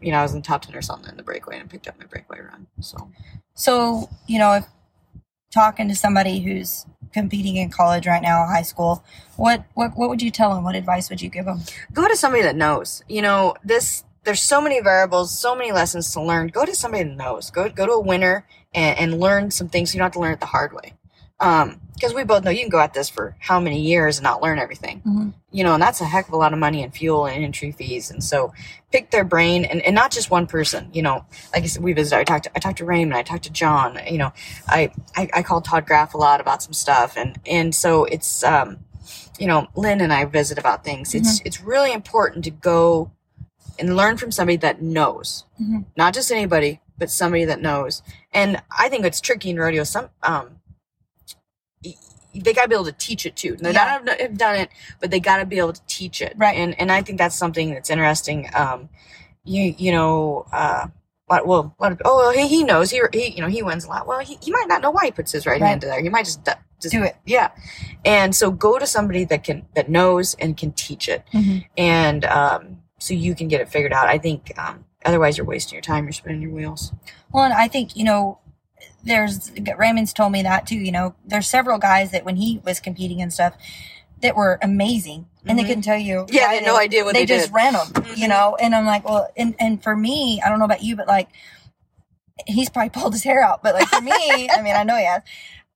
you 0.00 0.10
know, 0.12 0.18
I 0.18 0.22
was 0.22 0.32
in 0.32 0.38
the 0.40 0.46
top 0.46 0.62
ten 0.62 0.74
or 0.76 0.82
something 0.82 1.10
in 1.10 1.16
the 1.16 1.22
breakaway, 1.24 1.58
and 1.58 1.68
picked 1.70 1.86
up 1.88 1.98
my 1.98 2.06
breakaway 2.06 2.40
run. 2.40 2.66
So 2.80 3.10
So, 3.54 4.08
you 4.26 4.38
know, 4.38 4.54
if 4.54 4.64
talking 5.52 5.88
to 5.88 5.94
somebody 5.94 6.40
who's 6.40 6.86
competing 7.12 7.56
in 7.56 7.70
college 7.70 8.06
right 8.06 8.22
now, 8.22 8.46
high 8.46 8.62
school, 8.62 9.04
what 9.36 9.64
what 9.74 9.96
what 9.96 10.08
would 10.08 10.22
you 10.22 10.30
tell 10.30 10.54
them? 10.54 10.64
What 10.64 10.74
advice 10.74 11.10
would 11.10 11.20
you 11.20 11.28
give 11.28 11.44
them? 11.44 11.60
go 11.92 12.06
to 12.06 12.16
somebody 12.16 12.42
that 12.42 12.56
knows. 12.56 13.02
You 13.08 13.22
know, 13.22 13.54
this 13.64 14.04
there's 14.24 14.42
so 14.42 14.60
many 14.60 14.80
variables, 14.80 15.36
so 15.36 15.56
many 15.56 15.72
lessons 15.72 16.12
to 16.12 16.20
learn. 16.22 16.48
Go 16.48 16.64
to 16.64 16.74
somebody 16.74 17.04
that 17.04 17.16
knows. 17.16 17.50
Go 17.50 17.68
go 17.68 17.86
to 17.86 17.92
a 17.92 18.00
winner 18.00 18.46
and, 18.74 18.98
and 18.98 19.20
learn 19.20 19.50
some 19.50 19.68
things. 19.68 19.94
You 19.94 19.98
don't 19.98 20.06
have 20.06 20.12
to 20.12 20.20
learn 20.20 20.32
it 20.32 20.40
the 20.40 20.46
hard 20.46 20.72
way. 20.72 20.94
Um, 21.40 21.80
because 21.98 22.14
we 22.14 22.22
both 22.24 22.44
know 22.44 22.50
you 22.50 22.60
can 22.60 22.68
go 22.68 22.78
at 22.78 22.94
this 22.94 23.08
for 23.08 23.36
how 23.40 23.58
many 23.58 23.80
years 23.80 24.18
and 24.18 24.24
not 24.24 24.40
learn 24.42 24.58
everything. 24.58 25.02
Mhm. 25.06 25.34
You 25.50 25.64
know, 25.64 25.74
and 25.74 25.82
that's 25.82 26.00
a 26.00 26.04
heck 26.04 26.28
of 26.28 26.34
a 26.34 26.36
lot 26.36 26.52
of 26.52 26.58
money 26.58 26.82
in 26.82 26.90
fuel 26.90 27.26
and 27.26 27.42
entry 27.44 27.72
fees. 27.72 28.10
And 28.10 28.22
so 28.22 28.52
pick 28.92 29.10
their 29.10 29.24
brain 29.24 29.64
and, 29.64 29.80
and 29.82 29.94
not 29.94 30.10
just 30.10 30.30
one 30.30 30.46
person. 30.46 30.88
You 30.92 31.02
know, 31.02 31.24
like 31.52 31.64
I 31.64 31.66
said, 31.66 31.82
we 31.82 31.92
visited. 31.92 32.20
I 32.20 32.24
talked 32.24 32.44
to 32.44 32.50
I 32.56 32.60
talked 32.60 32.78
to 32.78 32.84
Raymond. 32.84 33.14
I 33.18 33.22
talked 33.22 33.44
to 33.44 33.50
John. 33.52 33.98
You 34.08 34.18
know, 34.18 34.32
I 34.68 34.90
I, 35.16 35.28
I 35.34 35.42
called 35.42 35.64
Todd 35.64 35.86
Graff 35.86 36.14
a 36.14 36.18
lot 36.18 36.40
about 36.40 36.62
some 36.62 36.72
stuff, 36.72 37.16
and 37.16 37.38
and 37.46 37.74
so 37.74 38.04
it's 38.04 38.44
um, 38.44 38.78
you 39.38 39.46
know, 39.46 39.66
Lynn 39.74 40.00
and 40.00 40.12
I 40.12 40.24
visit 40.24 40.58
about 40.58 40.84
things. 40.84 41.14
It's 41.14 41.40
it's 41.44 41.60
really 41.60 41.92
important 41.92 42.44
to 42.44 42.50
go 42.50 43.10
and 43.78 43.96
learn 43.96 44.16
from 44.16 44.32
somebody 44.32 44.56
that 44.56 44.82
knows, 44.82 45.44
Mhm. 45.60 45.84
not 45.96 46.12
just 46.12 46.30
anybody, 46.32 46.80
but 46.98 47.10
somebody 47.10 47.44
that 47.44 47.60
knows. 47.62 48.02
And 48.32 48.60
I 48.76 48.88
think 48.88 49.04
it's 49.04 49.20
tricky 49.20 49.50
in 49.50 49.56
rodeo. 49.58 49.84
Some 49.84 50.10
um, 50.24 50.57
they 52.34 52.52
got 52.52 52.62
to 52.62 52.68
be 52.68 52.74
able 52.74 52.84
to 52.84 52.92
teach 52.92 53.26
it 53.26 53.36
too. 53.36 53.56
They 53.56 53.72
Yeah. 53.72 54.00
not 54.06 54.20
have 54.20 54.36
done 54.38 54.56
it, 54.56 54.70
but 55.00 55.10
they 55.10 55.20
got 55.20 55.38
to 55.38 55.46
be 55.46 55.58
able 55.58 55.72
to 55.72 55.82
teach 55.86 56.20
it. 56.20 56.34
Right. 56.36 56.56
And 56.56 56.78
and 56.80 56.92
I 56.92 57.02
think 57.02 57.18
that's 57.18 57.36
something 57.36 57.72
that's 57.74 57.90
interesting. 57.90 58.48
Um, 58.54 58.88
you 59.44 59.74
you 59.78 59.92
know. 59.92 60.46
Uh, 60.52 60.88
what, 61.26 61.46
well, 61.46 61.74
what, 61.76 62.00
oh, 62.06 62.16
well, 62.16 62.30
he, 62.32 62.48
he 62.48 62.64
knows. 62.64 62.90
He, 62.90 63.02
he, 63.12 63.28
you 63.32 63.42
know, 63.42 63.48
he 63.48 63.62
wins 63.62 63.84
a 63.84 63.88
lot. 63.90 64.06
Well, 64.06 64.18
he, 64.20 64.38
he 64.40 64.50
might 64.50 64.64
not 64.66 64.80
know 64.80 64.90
why 64.90 65.04
he 65.04 65.10
puts 65.10 65.30
his 65.30 65.44
right, 65.44 65.60
Right. 65.60 65.68
hand 65.68 65.82
to 65.82 65.86
there. 65.86 66.00
He 66.02 66.08
might 66.08 66.24
just, 66.24 66.42
just 66.80 66.90
Do 66.90 67.02
it. 67.02 67.16
Yeah. 67.26 67.50
And 68.02 68.34
so 68.34 68.50
go 68.50 68.78
to 68.78 68.86
somebody 68.86 69.26
that 69.26 69.44
can, 69.44 69.66
that 69.74 69.90
knows 69.90 70.32
and 70.36 70.56
can 70.56 70.72
teach 70.72 71.06
it. 71.06 71.24
Mhm. 71.34 71.66
And, 71.76 72.24
um, 72.24 72.78
so 72.98 73.12
you 73.12 73.34
can 73.34 73.46
get 73.48 73.60
it 73.60 73.68
figured 73.68 73.92
out. 73.92 74.08
I 74.08 74.16
think, 74.16 74.58
um, 74.58 74.86
otherwise 75.04 75.36
you're 75.36 75.46
wasting 75.46 75.76
your 75.76 75.82
time. 75.82 76.04
You're 76.04 76.12
spinning 76.12 76.40
your 76.40 76.50
wheels. 76.52 76.94
Well, 77.30 77.44
and 77.44 77.52
I 77.52 77.68
think 77.68 77.94
you 77.94 78.04
know, 78.04 78.38
there's 79.04 79.50
Raymond's 79.76 80.12
told 80.12 80.32
me 80.32 80.42
that 80.42 80.66
too. 80.66 80.76
You 80.78 80.92
know, 80.92 81.14
there's 81.24 81.48
several 81.48 81.78
guys 81.78 82.10
that 82.12 82.24
when 82.24 82.36
he 82.36 82.60
was 82.64 82.80
competing 82.80 83.22
and 83.22 83.32
stuff 83.32 83.54
that 84.20 84.34
were 84.36 84.58
amazing, 84.62 85.26
and 85.46 85.58
they 85.58 85.62
Mhm. 85.62 85.66
couldn't 85.66 85.82
tell 85.82 85.98
you. 85.98 86.26
Yeah, 86.28 86.46
I 86.48 86.54
had 86.54 86.64
no 86.64 86.76
idea 86.76 87.04
what 87.04 87.14
they 87.14 87.20
they 87.24 87.34
just 87.36 87.46
did. 87.48 87.54
ran 87.54 87.72
them. 87.74 87.92
You 88.16 88.26
Mhm. 88.26 88.28
know, 88.30 88.56
and 88.60 88.74
I'm 88.74 88.84
like, 88.86 89.08
well, 89.08 89.30
and 89.36 89.54
and 89.60 89.82
for 89.82 89.94
me, 89.96 90.42
I 90.44 90.48
don't 90.48 90.58
know 90.58 90.64
about 90.64 90.82
you, 90.82 90.96
but 90.96 91.06
like, 91.06 91.28
he's 92.46 92.68
probably 92.70 92.90
pulled 93.00 93.12
his 93.12 93.22
hair 93.24 93.42
out, 93.42 93.62
but 93.62 93.74
like 93.74 93.88
for 93.88 94.00
me, 94.00 94.50
I 94.50 94.62
mean, 94.62 94.74
I 94.76 94.82
know 94.82 94.96
he 94.96 95.04
has. 95.04 95.22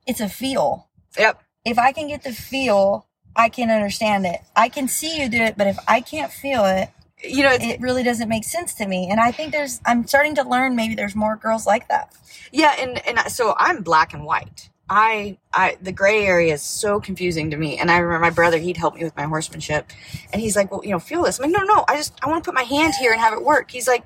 It's 0.07 0.21
a 0.21 0.29
feel. 0.29 0.89
Yep. 1.19 1.41
If 1.65 1.79
I 1.79 1.93
can 1.93 2.09
get 2.09 2.25
the 2.25 2.33
feel, 2.33 3.07
I 3.37 3.49
can 3.49 3.71
understand 3.71 4.27
it. 4.27 4.41
I 4.57 4.69
can 4.69 4.89
see 4.89 5.21
you 5.21 5.29
do 5.29 5.41
it, 5.43 5.57
but 5.57 5.67
if 5.69 5.79
I 5.87 6.01
can't 6.01 6.33
feel 6.33 6.65
it, 6.65 6.91
You 7.25 7.43
know, 7.45 7.53
it 7.53 7.81
really 7.81 8.03
doesn't 8.03 8.29
make 8.29 8.45
sense 8.45 8.75
to 8.75 8.87
me. 8.87 9.09
And 9.11 9.21
I 9.21 9.31
think 9.31 9.53
there's, 9.53 9.81
I'm 9.87 10.07
starting 10.07 10.35
to 10.37 10.43
learn 10.49 10.75
maybe 10.77 10.95
there's 10.95 11.15
more 11.15 11.37
girls 11.37 11.67
like 11.67 11.89
that. 11.89 12.15
yeah. 12.53 12.75
And, 12.79 13.07
and 13.07 13.19
so 13.31 13.55
I'm 13.59 13.83
black 13.83 14.13
and 14.15 14.25
white. 14.25 14.69
I, 14.91 15.39
I, 15.55 15.79
the 15.81 15.93
gray 15.93 16.27
area 16.27 16.53
is 16.53 16.63
so 16.63 17.01
confusing 17.01 17.51
to 17.51 17.57
me. 17.57 17.79
And 17.79 17.91
I 17.91 17.99
remember 17.99 18.21
my 18.23 18.31
brother, 18.31 18.59
he'd 18.59 18.77
help 18.77 18.95
me 18.95 19.05
with 19.05 19.17
my 19.17 19.25
horsemanship. 19.25 19.91
And 20.33 20.43
he's 20.43 20.55
like, 20.55 20.71
well, 20.71 20.85
you 20.85 20.91
know, 20.91 20.99
feel 20.99 21.23
this. 21.23 21.39
I'm 21.39 21.51
like, 21.51 21.59
no, 21.59 21.65
no, 21.65 21.85
I 21.89 21.97
just, 21.97 22.13
I 22.23 22.29
want 22.29 22.45
to 22.45 22.49
put 22.49 22.55
my 22.55 22.65
hand 22.65 22.95
here 22.99 23.13
and 23.13 23.21
have 23.21 23.33
it 23.33 23.43
work. 23.43 23.71
He's 23.71 23.89
like, 23.89 24.05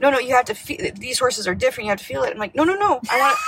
no, 0.00 0.10
no, 0.10 0.18
you 0.18 0.34
have 0.34 0.46
to 0.46 0.54
feel, 0.54 0.90
these 0.94 1.18
horses 1.18 1.46
are 1.46 1.54
different. 1.54 1.86
You 1.86 1.90
have 1.90 2.00
to 2.00 2.04
feel 2.04 2.24
it. 2.24 2.32
I'm 2.32 2.38
like, 2.38 2.54
no, 2.54 2.64
no, 2.64 2.74
no. 2.74 3.00
I 3.10 3.18
want 3.18 3.36
to, 3.36 3.42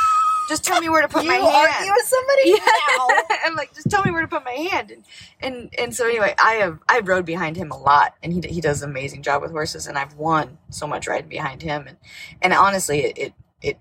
just 0.51 0.65
tell 0.65 0.81
me 0.83 0.91
where 0.91 1.01
to 1.01 1.09
put 1.09 1.23
you 1.23 1.29
my 1.31 1.37
hand. 1.37 1.47
You 1.47 1.91
argue 1.91 1.93
with 1.97 2.07
somebody 2.07 2.53
now. 2.53 3.37
I'm 3.47 3.55
like, 3.57 3.75
just 3.75 3.89
tell 3.89 4.03
me 4.05 4.11
where 4.11 4.21
to 4.21 4.29
put 4.29 4.45
my 4.45 4.53
hand. 4.53 4.91
And, 4.91 5.05
and 5.41 5.75
and 5.79 5.95
so 5.97 6.07
anyway, 6.07 6.35
I 6.43 6.55
have 6.57 6.79
I 6.89 7.01
rode 7.01 7.25
behind 7.25 7.57
him 7.57 7.71
a 7.71 7.79
lot, 7.79 8.15
and 8.23 8.33
he 8.33 8.43
he 8.47 8.61
does 8.61 8.83
an 8.83 8.91
amazing 8.91 9.23
job 9.23 9.41
with 9.41 9.53
horses, 9.53 9.87
and 9.87 9.97
I've 9.97 10.15
won 10.15 10.59
so 10.69 10.87
much 10.87 11.09
riding 11.09 11.31
behind 11.31 11.63
him, 11.63 11.87
and 11.87 11.97
and 12.43 12.53
honestly, 12.53 13.01
it 13.07 13.19
it, 13.19 13.33
it 13.63 13.79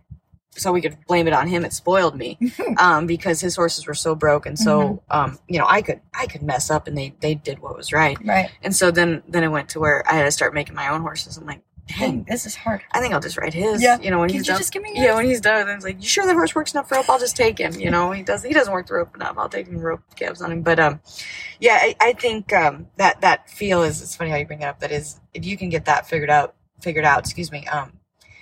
so 0.52 0.72
we 0.72 0.82
could 0.82 0.98
blame 1.08 1.28
it 1.28 1.34
on 1.34 1.48
him. 1.48 1.64
It 1.66 1.74
spoiled 1.74 2.16
me, 2.16 2.38
um, 2.78 3.06
because 3.08 3.40
his 3.42 3.56
horses 3.56 3.86
were 3.88 3.94
so 3.94 4.16
broke, 4.16 4.46
and 4.46 4.58
so 4.58 5.02
um, 5.10 5.38
you 5.48 5.60
know, 5.60 5.66
I 5.68 5.82
could 5.82 6.02
I 6.14 6.28
could 6.28 6.42
mess 6.44 6.70
up, 6.70 6.88
and 6.88 6.98
they 6.98 7.14
they 7.20 7.36
did 7.36 7.60
what 7.60 7.76
was 7.76 7.92
right, 7.92 8.18
Right. 8.26 8.50
and 8.64 8.76
so 8.76 8.92
then 8.92 9.24
then 9.28 9.44
it 9.44 9.50
went 9.50 9.70
to 9.70 9.80
where 9.80 10.04
I 10.10 10.14
had 10.16 10.24
to 10.26 10.32
start 10.32 10.54
making 10.54 10.76
my 10.76 10.90
own 10.90 11.02
horses. 11.02 11.38
I'm 11.38 11.46
like, 11.46 11.62
Dang, 11.98 12.24
this 12.30 12.46
is 12.46 12.56
hard. 12.56 12.82
I 12.92 13.00
think 13.00 13.14
I'll 13.14 13.20
just 13.20 13.38
ride 13.38 13.54
his. 13.54 13.82
Yeah. 13.82 14.00
You 14.00 14.12
know, 14.12 14.20
when 14.20 14.30
Could 14.30 14.36
he's 14.38 14.48
done. 14.48 14.58
just 14.60 14.72
give 14.72 14.84
me 14.84 14.92
Yeah, 14.94 15.16
when 15.16 15.26
he's 15.26 15.42
done, 15.42 15.66
then 15.66 15.76
it's 15.78 15.86
like, 15.86 16.02
you 16.02 16.08
sure 16.08 16.26
the 16.28 16.34
horse 16.34 16.54
works 16.54 16.74
enough 16.74 16.92
rope? 16.92 17.10
I'll 17.10 17.18
just 17.20 17.36
take 17.36 17.58
him. 17.58 17.74
You 17.80 17.90
know, 17.90 18.12
he 18.12 18.22
does. 18.22 18.44
He 18.44 18.54
doesn't 18.54 18.72
work 18.72 18.88
the 18.88 18.94
rope 18.96 19.16
enough. 19.16 19.38
I'll 19.38 19.50
take 19.50 19.68
him 19.68 19.80
rope 19.80 20.02
calves 20.16 20.42
on 20.42 20.52
him. 20.52 20.62
But 20.62 20.80
um, 20.80 21.00
yeah, 21.60 21.80
I, 21.82 21.96
I 22.00 22.14
think 22.14 22.54
um 22.54 22.88
that 22.98 23.22
that 23.22 23.50
feel 23.50 23.82
is. 23.82 24.02
It's 24.02 24.16
funny 24.16 24.30
how 24.30 24.38
you 24.38 24.46
bring 24.46 24.62
it 24.62 24.66
up. 24.66 24.80
That 24.82 24.92
is, 24.92 25.20
if 25.34 25.46
you 25.46 25.58
can 25.58 25.70
get 25.70 25.86
that 25.86 26.08
figured 26.08 26.30
out, 26.30 26.54
figured 26.82 27.06
out. 27.06 27.20
Excuse 27.20 27.52
me. 27.52 27.66
Um, 27.68 27.94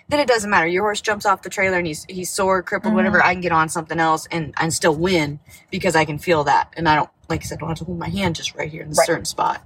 then 0.10 0.20
it 0.22 0.28
doesn't 0.28 0.50
matter. 0.50 0.68
Your 0.68 0.84
horse 0.84 1.02
jumps 1.02 1.26
off 1.26 1.42
the 1.42 1.50
trailer 1.50 1.78
and 1.78 1.88
he's 1.88 2.06
he's 2.10 2.30
sore, 2.30 2.62
crippled, 2.64 2.94
Mhm. 2.94 2.98
whatever. 2.98 3.24
I 3.24 3.34
can 3.34 3.42
get 3.42 3.52
on 3.54 3.70
something 3.70 4.00
else 4.00 4.28
and 4.32 4.54
and 4.58 4.74
still 4.74 4.96
win 4.96 5.40
because 5.72 5.96
I 5.96 6.04
can 6.06 6.18
feel 6.18 6.44
that, 6.46 6.74
and 6.78 6.88
I 6.90 6.96
don't 6.96 7.10
like 7.30 7.42
I 7.42 7.46
said, 7.46 7.58
I 7.58 7.60
don't 7.62 7.70
have 7.70 7.78
to 7.80 7.84
hold 7.86 8.00
my 8.00 8.10
hand 8.10 8.36
just 8.36 8.56
right 8.56 8.70
here 8.70 8.82
in 8.84 8.90
this 8.90 8.98
Right. 9.00 9.06
certain 9.08 9.26
spot. 9.26 9.62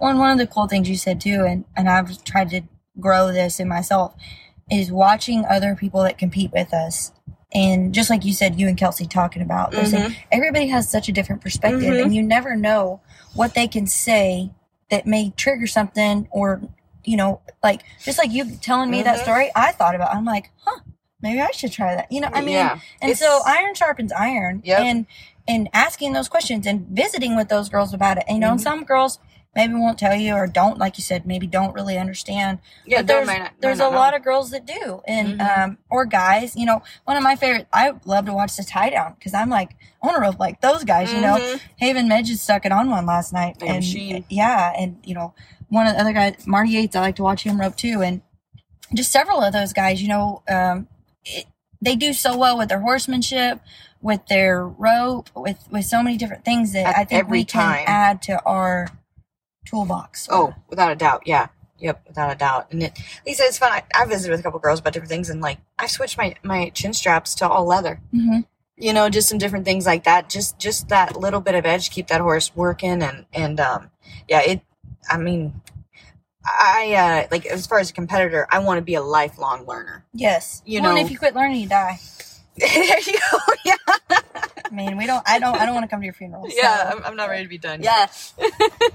Well, 0.00 0.10
and 0.10 0.18
one 0.18 0.30
of 0.30 0.38
the 0.38 0.46
cool 0.46 0.66
things 0.66 0.88
you 0.88 0.96
said 0.96 1.20
too, 1.20 1.44
and, 1.44 1.64
and 1.76 1.88
I've 1.90 2.22
tried 2.24 2.48
to 2.50 2.62
grow 3.00 3.32
this 3.32 3.60
in 3.60 3.68
myself, 3.68 4.14
is 4.70 4.90
watching 4.90 5.44
other 5.44 5.74
people 5.74 6.02
that 6.02 6.18
compete 6.18 6.52
with 6.52 6.72
us. 6.74 7.12
And 7.52 7.94
just 7.94 8.10
like 8.10 8.24
you 8.24 8.32
said, 8.32 8.58
you 8.58 8.68
and 8.68 8.76
Kelsey 8.76 9.06
talking 9.06 9.40
about 9.42 9.70
this, 9.70 9.92
and 9.92 10.16
everybody 10.32 10.66
has 10.68 10.90
such 10.90 11.08
a 11.08 11.12
different 11.12 11.40
perspective, 11.42 11.82
Mhm. 11.94 12.02
and 12.02 12.14
you 12.14 12.22
never 12.22 12.56
know 12.56 13.00
what 13.34 13.54
they 13.54 13.68
can 13.68 13.86
say 13.86 14.50
that 14.90 15.06
may 15.06 15.30
trigger 15.30 15.66
something, 15.66 16.28
or 16.30 16.60
you 17.04 17.16
know, 17.16 17.40
like 17.62 17.82
just 18.02 18.18
like 18.18 18.32
you 18.32 18.56
telling 18.56 18.90
me 18.90 19.00
that 19.02 19.18
Mhm. 19.18 19.22
story, 19.22 19.50
I 19.54 19.70
thought 19.70 19.94
about. 19.94 20.12
I'm 20.12 20.24
like, 20.24 20.50
huh, 20.64 20.80
maybe 21.22 21.40
I 21.40 21.52
should 21.52 21.70
try 21.70 21.94
that. 21.94 22.10
You 22.10 22.20
know, 22.20 22.30
I 22.34 22.40
mean, 22.40 22.54
yeah, 22.54 22.78
and 23.00 23.12
It's- 23.12 23.20
so 23.20 23.42
iron 23.46 23.74
sharpens 23.76 24.10
iron. 24.12 24.60
Yep. 24.64 24.80
And 24.80 25.06
and 25.48 25.68
asking 25.72 26.12
those 26.12 26.28
questions 26.28 26.66
and 26.66 26.88
visiting 26.88 27.36
with 27.36 27.48
those 27.48 27.68
girls 27.68 27.94
about 27.94 28.18
it. 28.18 28.24
And, 28.26 28.38
you 28.38 28.40
know, 28.40 28.50
and 28.50 28.58
Mhm. 28.58 28.64
some 28.64 28.82
girls 28.82 29.20
maybe 29.56 29.74
won't 29.74 29.98
tell 29.98 30.14
you 30.14 30.34
or 30.34 30.46
don't, 30.46 30.78
like 30.78 30.98
you 30.98 31.02
said, 31.02 31.26
maybe 31.26 31.46
don't 31.48 31.74
really 31.74 31.98
understand. 31.98 32.58
Yeah, 32.86 32.98
but 32.98 33.06
there's 33.08 33.26
not- 33.26 33.52
there's 33.60 33.80
a 33.80 33.90
know. 33.90 33.90
lot 33.90 34.14
of 34.14 34.22
girls 34.22 34.50
that 34.50 34.66
do, 34.66 35.02
and 35.08 35.40
Mhm. 35.40 35.58
um, 35.58 35.78
or 35.90 36.04
guys. 36.04 36.54
You 36.54 36.66
know, 36.66 36.82
one 37.04 37.16
of 37.16 37.22
my 37.24 37.34
favorite. 37.34 37.66
I 37.72 37.92
love 38.04 38.26
to 38.26 38.32
watch 38.34 38.54
the 38.56 38.62
tie 38.62 38.90
down 38.90 39.14
because 39.18 39.34
I'm 39.34 39.48
like, 39.50 39.70
I 40.02 40.06
want 40.06 40.16
to 40.16 40.20
rope 40.20 40.38
like 40.38 40.60
those 40.60 40.84
guys. 40.84 41.12
You 41.12 41.20
know, 41.22 41.36
Mhm. 41.38 41.60
Haven 41.78 42.08
Meged 42.08 42.36
stuck 42.38 42.64
it 42.66 42.70
on 42.72 42.90
one 42.90 43.06
last 43.06 43.32
night, 43.32 43.58
They're 43.58 43.68
and 43.72 43.84
she. 43.84 44.24
yeah, 44.28 44.72
and 44.78 44.98
you 45.04 45.14
know, 45.14 45.34
one 45.70 45.86
of 45.88 45.94
the 45.94 46.00
other 46.00 46.12
guys, 46.12 46.46
Marty 46.46 46.70
Yates. 46.72 46.94
I 46.94 47.00
like 47.00 47.16
to 47.16 47.22
watch 47.24 47.42
him 47.42 47.60
rope 47.60 47.74
too, 47.76 48.02
and 48.02 48.20
just 48.94 49.10
several 49.10 49.42
of 49.42 49.52
those 49.52 49.72
guys. 49.72 50.00
You 50.02 50.08
know, 50.08 50.42
um, 50.48 50.86
it, 51.24 51.46
they 51.82 51.96
do 51.96 52.12
so 52.12 52.36
well 52.36 52.56
with 52.58 52.68
their 52.68 52.80
horsemanship, 52.80 53.60
with 54.00 54.26
their 54.26 54.66
rope, 54.68 55.30
with 55.34 55.66
with 55.70 55.86
so 55.86 56.02
many 56.02 56.16
different 56.16 56.44
things 56.44 56.72
that 56.72 56.86
At 56.86 56.96
I 56.98 57.04
think 57.04 57.28
we 57.28 57.44
can 57.44 57.62
time. 57.62 57.84
add 57.86 58.22
to 58.22 58.40
our 58.44 58.88
toolbox. 59.66 60.28
Oh, 60.30 60.54
without 60.68 60.92
a 60.92 60.96
doubt. 60.96 61.24
Yeah. 61.26 61.48
Yep, 61.78 62.04
without 62.08 62.32
a 62.32 62.38
doubt. 62.38 62.68
And 62.72 62.82
it, 62.84 62.98
Lisa, 63.26 63.42
it's 63.44 63.58
fun. 63.58 63.70
I, 63.70 63.82
I 63.94 64.06
visited 64.06 64.30
with 64.30 64.40
a 64.40 64.42
couple 64.42 64.58
girls 64.60 64.80
about 64.80 64.94
different 64.94 65.10
things, 65.10 65.28
and 65.28 65.42
like 65.42 65.58
I 65.78 65.86
switched 65.86 66.16
my 66.16 66.34
my 66.42 66.70
chin 66.70 66.94
straps 66.94 67.34
to 67.36 67.48
all 67.48 67.66
leather. 67.66 68.00
hmm 68.12 68.40
You 68.78 68.94
know, 68.94 69.10
just 69.10 69.28
some 69.28 69.36
different 69.36 69.66
things 69.66 69.84
like 69.84 70.04
that. 70.04 70.30
Just 70.30 70.58
just 70.58 70.88
that 70.88 71.16
little 71.20 71.40
bit 71.42 71.54
of 71.54 71.66
edge, 71.66 71.90
keep 71.90 72.06
that 72.06 72.22
horse 72.22 72.50
working, 72.56 73.02
and 73.02 73.26
and 73.34 73.60
um, 73.60 73.90
yeah. 74.26 74.40
It. 74.40 74.60
I 75.10 75.18
mean, 75.18 75.60
I 76.44 76.94
uh 76.94 77.28
like 77.30 77.44
as 77.46 77.66
far 77.66 77.78
as 77.78 77.90
a 77.90 77.92
competitor, 77.92 78.46
I 78.50 78.60
want 78.60 78.78
to 78.78 78.82
be 78.82 78.94
a 78.94 79.02
lifelong 79.02 79.66
learner. 79.66 80.04
yes, 80.14 80.62
You 80.64 80.80
well, 80.80 80.94
know- 80.94 81.00
if 81.02 81.10
you 81.10 81.18
quit 81.18 81.34
learning, 81.34 81.60
you 81.60 81.68
die. 81.68 81.98
There 82.56 83.00
you 83.00 83.12
go. 83.12 83.38
Yeah. 83.64 83.74
I 84.64 84.70
mean, 84.72 84.96
we 84.96 85.06
don't. 85.06 85.22
I 85.26 85.38
don't. 85.38 85.56
I 85.56 85.64
don't 85.66 85.74
want 85.74 85.84
to 85.84 85.88
come 85.88 86.00
to 86.00 86.04
your 86.04 86.14
funeral. 86.14 86.46
Yeah. 86.48 86.92
I'm, 86.94 87.04
I'm 87.04 87.16
not 87.16 87.28
ready 87.28 87.44
to 87.44 87.48
be 87.48 87.58
done. 87.58 87.82
yet. 87.82 88.32
Yeah. 88.38 88.48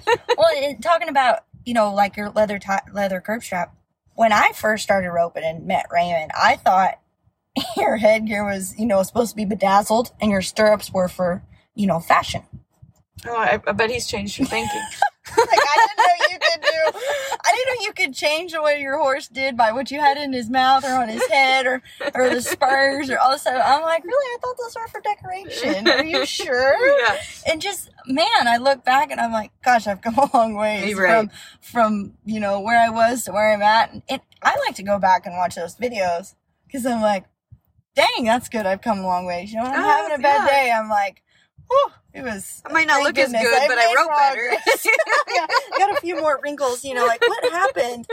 well, 0.37 0.75
talking 0.81 1.09
about 1.09 1.45
you 1.65 1.73
know 1.73 1.93
like 1.93 2.17
your 2.17 2.29
leather 2.29 2.59
tie, 2.59 2.81
leather 2.93 3.21
curb 3.21 3.43
strap. 3.43 3.75
When 4.15 4.33
I 4.33 4.51
first 4.53 4.83
started 4.83 5.09
roping 5.09 5.43
and 5.43 5.65
met 5.65 5.85
Raymond, 5.91 6.31
I 6.35 6.57
thought 6.57 6.99
your 7.77 7.97
headgear 7.97 8.45
was 8.45 8.77
you 8.77 8.85
know 8.85 9.03
supposed 9.03 9.31
to 9.31 9.35
be 9.35 9.45
bedazzled 9.45 10.11
and 10.19 10.31
your 10.31 10.41
stirrups 10.41 10.91
were 10.91 11.07
for 11.07 11.43
you 11.75 11.87
know 11.87 11.99
fashion. 11.99 12.43
Oh, 13.25 13.37
I, 13.37 13.61
I 13.67 13.71
bet 13.71 13.91
he's 13.91 14.07
changed 14.07 14.39
your 14.39 14.47
thinking. 14.47 14.81
Like 15.37 15.59
I 15.59 15.87
didn't 15.87 15.97
know 15.97 16.27
you 16.29 16.39
could 16.39 16.61
do. 16.61 16.99
I 17.43 17.51
didn't 17.55 17.67
know 17.67 17.85
you 17.85 17.93
could 17.93 18.13
change 18.13 18.51
the 18.53 18.61
way 18.61 18.79
your 18.81 18.97
horse 18.97 19.27
did 19.27 19.57
by 19.57 19.71
what 19.71 19.91
you 19.91 19.99
had 19.99 20.17
in 20.17 20.33
his 20.33 20.49
mouth 20.49 20.83
or 20.83 20.93
on 20.93 21.09
his 21.09 21.25
head 21.27 21.65
or 21.65 21.81
or 22.13 22.29
the 22.29 22.41
spurs 22.41 23.09
or 23.09 23.17
stuff. 23.37 23.61
I'm 23.65 23.81
like, 23.83 24.03
really? 24.03 24.35
I 24.35 24.37
thought 24.41 24.55
those 24.57 24.75
were 24.75 24.87
for 24.87 25.01
decoration. 25.01 25.87
Are 25.87 26.03
you 26.03 26.25
sure? 26.25 26.99
yeah. 27.07 27.17
and 27.51 27.61
just 27.61 27.89
man, 28.07 28.47
I 28.47 28.57
look 28.57 28.83
back 28.83 29.11
and 29.11 29.19
I'm 29.19 29.31
like, 29.31 29.51
gosh, 29.63 29.87
I've 29.87 30.01
come 30.01 30.15
a 30.17 30.29
long 30.35 30.55
ways 30.55 30.89
You're 30.89 31.01
right. 31.03 31.29
from 31.29 31.31
from 31.61 32.13
you 32.25 32.39
know 32.39 32.59
where 32.59 32.79
I 32.79 32.89
was 32.89 33.23
to 33.25 33.31
where 33.31 33.53
I'm 33.53 33.61
at, 33.61 33.91
and, 33.93 34.01
and 34.09 34.21
I 34.41 34.55
like 34.65 34.75
to 34.75 34.83
go 34.83 34.99
back 34.99 35.25
and 35.25 35.35
watch 35.37 35.55
those 35.55 35.75
videos 35.75 36.35
because 36.67 36.85
I'm 36.85 37.01
like, 37.01 37.25
dang, 37.95 38.23
that's 38.25 38.49
good. 38.49 38.65
I've 38.65 38.81
come 38.81 38.99
a 38.99 39.03
long 39.07 39.25
ways. 39.25 39.51
You 39.51 39.57
know, 39.57 39.63
when 39.63 39.73
I'm 39.73 39.83
Oh, 39.83 39.87
having 39.89 40.19
a 40.19 40.21
bad 40.21 40.47
yeah. 40.47 40.63
day, 40.63 40.71
I'm 40.71 40.89
like, 40.89 41.21
whew, 41.71 41.91
it 42.13 42.23
was. 42.23 42.61
I 42.65 42.73
might 42.73 42.87
not 42.87 43.01
look 43.03 43.17
as 43.17 43.31
good, 43.31 43.37
I 43.37 43.67
but 43.67 43.77
I 43.77 43.95
wrote 43.95 44.09
better. 44.09 44.61
yeah, 45.33 45.47
got 45.77 45.97
a 45.97 46.01
few 46.01 46.19
more 46.19 46.39
wrinkles. 46.43 46.83
You 46.83 46.95
know, 46.95 47.05
like 47.05 47.21
what 47.21 47.51
happened, 47.51 48.07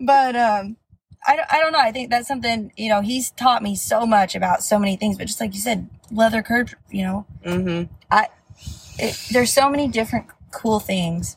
but 0.00 0.36
um. 0.36 0.76
I 1.22 1.36
don't, 1.36 1.52
I 1.52 1.60
don't 1.60 1.72
know. 1.72 1.78
I 1.78 1.92
think 1.92 2.08
that's 2.08 2.26
something, 2.26 2.72
you 2.78 2.88
know, 2.88 3.02
he's 3.02 3.30
taught 3.32 3.62
me 3.62 3.76
so 3.76 4.06
much 4.06 4.34
about 4.34 4.62
so 4.62 4.78
many 4.78 4.96
things, 4.96 5.18
but 5.18 5.26
just 5.26 5.38
like 5.38 5.52
you 5.52 5.60
said, 5.60 5.86
leather 6.10 6.40
curb, 6.42 6.70
you 6.88 7.04
know, 7.04 7.26
mm-hmm. 7.44 7.92
it, 8.98 9.28
there's 9.30 9.52
so 9.52 9.68
many 9.68 9.86
different 9.86 10.28
cool 10.50 10.80
things 10.80 11.36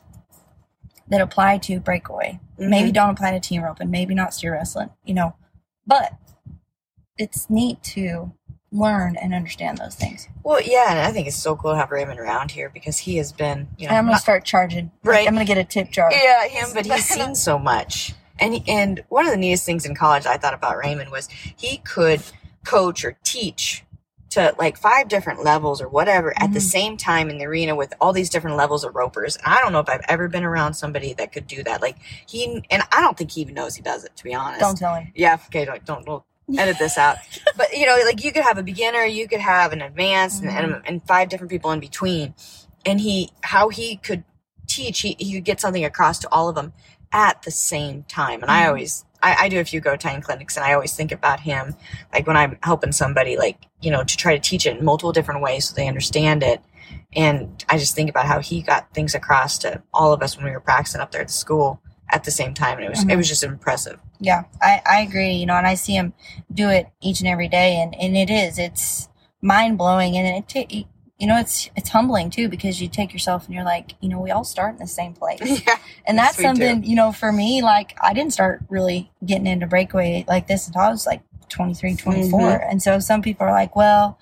that 1.08 1.20
apply 1.20 1.58
to 1.58 1.80
breakaway. 1.80 2.40
Mm-hmm. 2.58 2.70
Maybe 2.70 2.92
don't 2.92 3.10
apply 3.10 3.32
to 3.32 3.40
team 3.40 3.62
rope 3.62 3.80
and 3.80 3.90
maybe 3.90 4.14
not 4.14 4.32
steer 4.32 4.52
wrestling, 4.52 4.90
you 5.04 5.14
know. 5.14 5.36
But 5.86 6.14
it's 7.16 7.50
neat 7.50 7.82
to 7.82 8.32
learn 8.74 9.16
and 9.16 9.32
understand 9.32 9.78
those 9.78 9.94
things. 9.94 10.28
Well, 10.42 10.60
yeah, 10.60 10.90
and 10.90 10.98
I 11.00 11.12
think 11.12 11.26
it's 11.28 11.36
so 11.36 11.54
cool 11.56 11.70
to 11.72 11.76
have 11.76 11.90
Raymond 11.90 12.18
around 12.18 12.50
here 12.50 12.68
because 12.68 12.98
he 12.98 13.16
has 13.18 13.32
been, 13.32 13.68
you 13.78 13.86
know, 13.86 13.90
And 13.90 13.98
I'm 13.98 14.04
gonna 14.06 14.18
start 14.18 14.44
charging. 14.44 14.90
Right. 15.04 15.26
I'm 15.26 15.32
gonna 15.34 15.44
get 15.46 15.58
a 15.58 15.64
tip 15.64 15.90
jar. 15.90 16.10
yeah, 16.12 16.46
him, 16.48 16.68
but 16.74 16.84
he's 16.84 17.04
seen 17.06 17.34
so 17.34 17.58
much. 17.58 18.14
And 18.40 18.54
he, 18.54 18.64
and 18.66 19.04
one 19.08 19.26
of 19.26 19.30
the 19.30 19.36
neatest 19.38 19.64
things 19.64 19.86
in 19.86 19.94
college 19.94 20.26
I 20.26 20.36
thought 20.36 20.54
about 20.54 20.76
Raymond 20.76 21.10
was 21.10 21.28
he 21.56 21.76
could 21.78 22.20
coach 22.64 23.04
or 23.04 23.16
teach 23.22 23.84
to 24.30 24.52
like 24.58 24.76
five 24.76 25.06
different 25.06 25.44
levels 25.44 25.80
or 25.80 25.88
whatever 25.88 26.34
at 26.42 26.52
the 26.52 26.58
Mhm. 26.58 26.62
same 26.62 26.96
time 26.96 27.30
in 27.30 27.38
the 27.38 27.44
arena 27.46 27.76
with 27.76 27.94
all 28.00 28.12
these 28.12 28.28
different 28.28 28.56
levels 28.56 28.82
of 28.82 28.96
ropers. 28.96 29.36
And 29.36 29.46
I 29.54 29.60
don't 29.60 29.72
know 29.72 29.78
if 29.78 29.88
I've 29.88 30.04
ever 30.08 30.26
been 30.26 30.42
around 30.42 30.74
somebody 30.74 31.12
that 31.14 31.30
could 31.30 31.46
do 31.46 31.62
that. 31.62 31.80
Like 31.80 31.96
he, 32.26 32.64
and 32.68 32.82
I 32.90 33.00
don't 33.00 33.16
think 33.16 33.30
he 33.30 33.42
even 33.42 33.54
knows 33.54 33.76
he 33.76 33.82
does 33.82 34.02
it. 34.02 34.16
To 34.16 34.24
be 34.24 34.34
honest, 34.34 34.58
Don't 34.58 34.76
tell 34.76 34.96
him. 34.96 35.12
Yeah, 35.14 35.38
okay, 35.46 35.64
don't 35.64 35.84
don't 35.84 36.08
we'll 36.08 36.26
edit 36.58 36.78
this 36.78 36.98
out. 36.98 37.16
but 37.56 37.72
you 37.72 37.86
know, 37.86 37.98
like 38.04 38.22
you 38.24 38.32
could 38.32 38.42
have 38.42 38.58
a 38.58 38.62
beginner, 38.62 39.04
you 39.04 39.28
could 39.28 39.40
have 39.40 39.72
an 39.72 39.82
advanced, 39.82 40.42
and, 40.42 40.50
and 40.50 40.82
and 40.86 41.06
five 41.06 41.28
different 41.28 41.50
people 41.50 41.70
in 41.72 41.80
between. 41.80 42.34
And 42.86 43.00
he, 43.00 43.30
how 43.42 43.70
he 43.70 43.96
could 43.96 44.24
teach, 44.66 45.00
he 45.00 45.16
he 45.18 45.34
could 45.34 45.44
get 45.44 45.60
something 45.60 45.84
across 45.84 46.18
to 46.20 46.28
all 46.30 46.48
of 46.48 46.54
them 46.54 46.72
at 47.12 47.42
the 47.42 47.50
same 47.50 48.04
time. 48.04 48.42
And 48.42 48.50
I 48.50 48.64
Mhm. 48.64 48.68
always, 48.68 49.04
I, 49.22 49.36
I 49.44 49.48
do 49.48 49.60
a 49.60 49.64
few 49.64 49.80
goat 49.80 50.00
tying 50.00 50.20
clinics, 50.20 50.56
and 50.56 50.64
I 50.66 50.74
always 50.74 50.94
think 50.94 51.12
about 51.12 51.40
him, 51.40 51.74
like 52.12 52.26
when 52.26 52.36
I'm 52.36 52.58
helping 52.62 52.92
somebody, 52.92 53.36
like 53.36 53.56
you 53.80 53.90
know, 53.90 54.04
to 54.04 54.16
try 54.16 54.34
to 54.34 54.40
teach 54.40 54.66
it 54.66 54.76
in 54.76 54.84
multiple 54.84 55.12
different 55.12 55.42
ways 55.42 55.68
so 55.68 55.74
they 55.74 55.88
understand 55.88 56.42
it. 56.42 56.60
And 57.16 57.64
I 57.68 57.78
just 57.78 57.94
think 57.94 58.10
about 58.10 58.26
how 58.26 58.40
he 58.40 58.60
got 58.60 58.92
things 58.92 59.14
across 59.14 59.58
to 59.58 59.82
all 59.92 60.12
of 60.12 60.22
us 60.22 60.36
when 60.36 60.44
we 60.46 60.50
were 60.50 60.60
practicing 60.60 61.00
up 61.00 61.12
there 61.12 61.20
at 61.22 61.28
the 61.28 61.32
school 61.32 61.80
at 62.10 62.24
the 62.24 62.30
same 62.30 62.54
time, 62.54 62.78
and 62.78 62.86
it 62.86 62.90
was 62.90 63.02
it 63.02 63.08
Mhm. 63.08 63.16
was 63.16 63.28
just 63.28 63.42
impressive. 63.42 64.00
Yeah, 64.20 64.44
I, 64.62 64.80
I 64.86 65.00
agree. 65.00 65.32
You 65.32 65.46
know, 65.46 65.54
and 65.56 65.66
I 65.66 65.74
see 65.74 65.94
him 65.94 66.14
do 66.52 66.68
it 66.68 66.88
each 67.00 67.20
and 67.20 67.28
every 67.28 67.48
day, 67.48 67.76
and, 67.80 67.94
and 68.00 68.16
it 68.16 68.30
is 68.30 68.58
it's 68.58 69.08
mind 69.42 69.78
blowing, 69.78 70.16
and 70.16 70.26
it 70.26 70.48
ta- 70.48 70.74
you 71.18 71.26
know 71.26 71.36
it's 71.38 71.70
it's 71.76 71.90
humbling 71.90 72.30
too 72.30 72.48
because 72.48 72.80
you 72.80 72.88
take 72.88 73.12
yourself 73.12 73.46
and 73.46 73.54
you're 73.54 73.64
like, 73.64 73.94
you 74.00 74.08
know, 74.08 74.20
we 74.20 74.30
all 74.30 74.44
start 74.44 74.72
in 74.74 74.78
the 74.78 74.86
same 74.86 75.12
place, 75.14 75.62
yeah. 75.66 75.76
and 76.06 76.16
that's 76.18 76.36
do. 76.36 76.42
something 76.42 76.84
you 76.84 76.94
know 76.96 77.12
for 77.12 77.32
me. 77.32 77.62
Like 77.62 77.96
I 78.02 78.12
didn't 78.14 78.32
start 78.32 78.62
really 78.68 79.10
getting 79.24 79.46
into 79.46 79.66
breakaway 79.66 80.24
like 80.28 80.46
this 80.46 80.66
until 80.66 80.82
I 80.82 80.90
was 80.90 81.06
like 81.06 81.22
23, 81.48 81.96
24. 81.96 82.40
Mhm. 82.40 82.70
and 82.70 82.82
so 82.82 82.98
some 82.98 83.22
people 83.22 83.46
are 83.46 83.52
like, 83.52 83.74
well, 83.76 84.18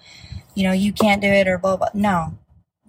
you 0.55 0.65
know, 0.65 0.73
you 0.73 0.93
can't 0.93 1.21
do 1.23 1.29
it 1.29 1.49
or 1.49 1.59
blah 1.59 1.77
blah. 1.77 1.89
No, 1.95 2.35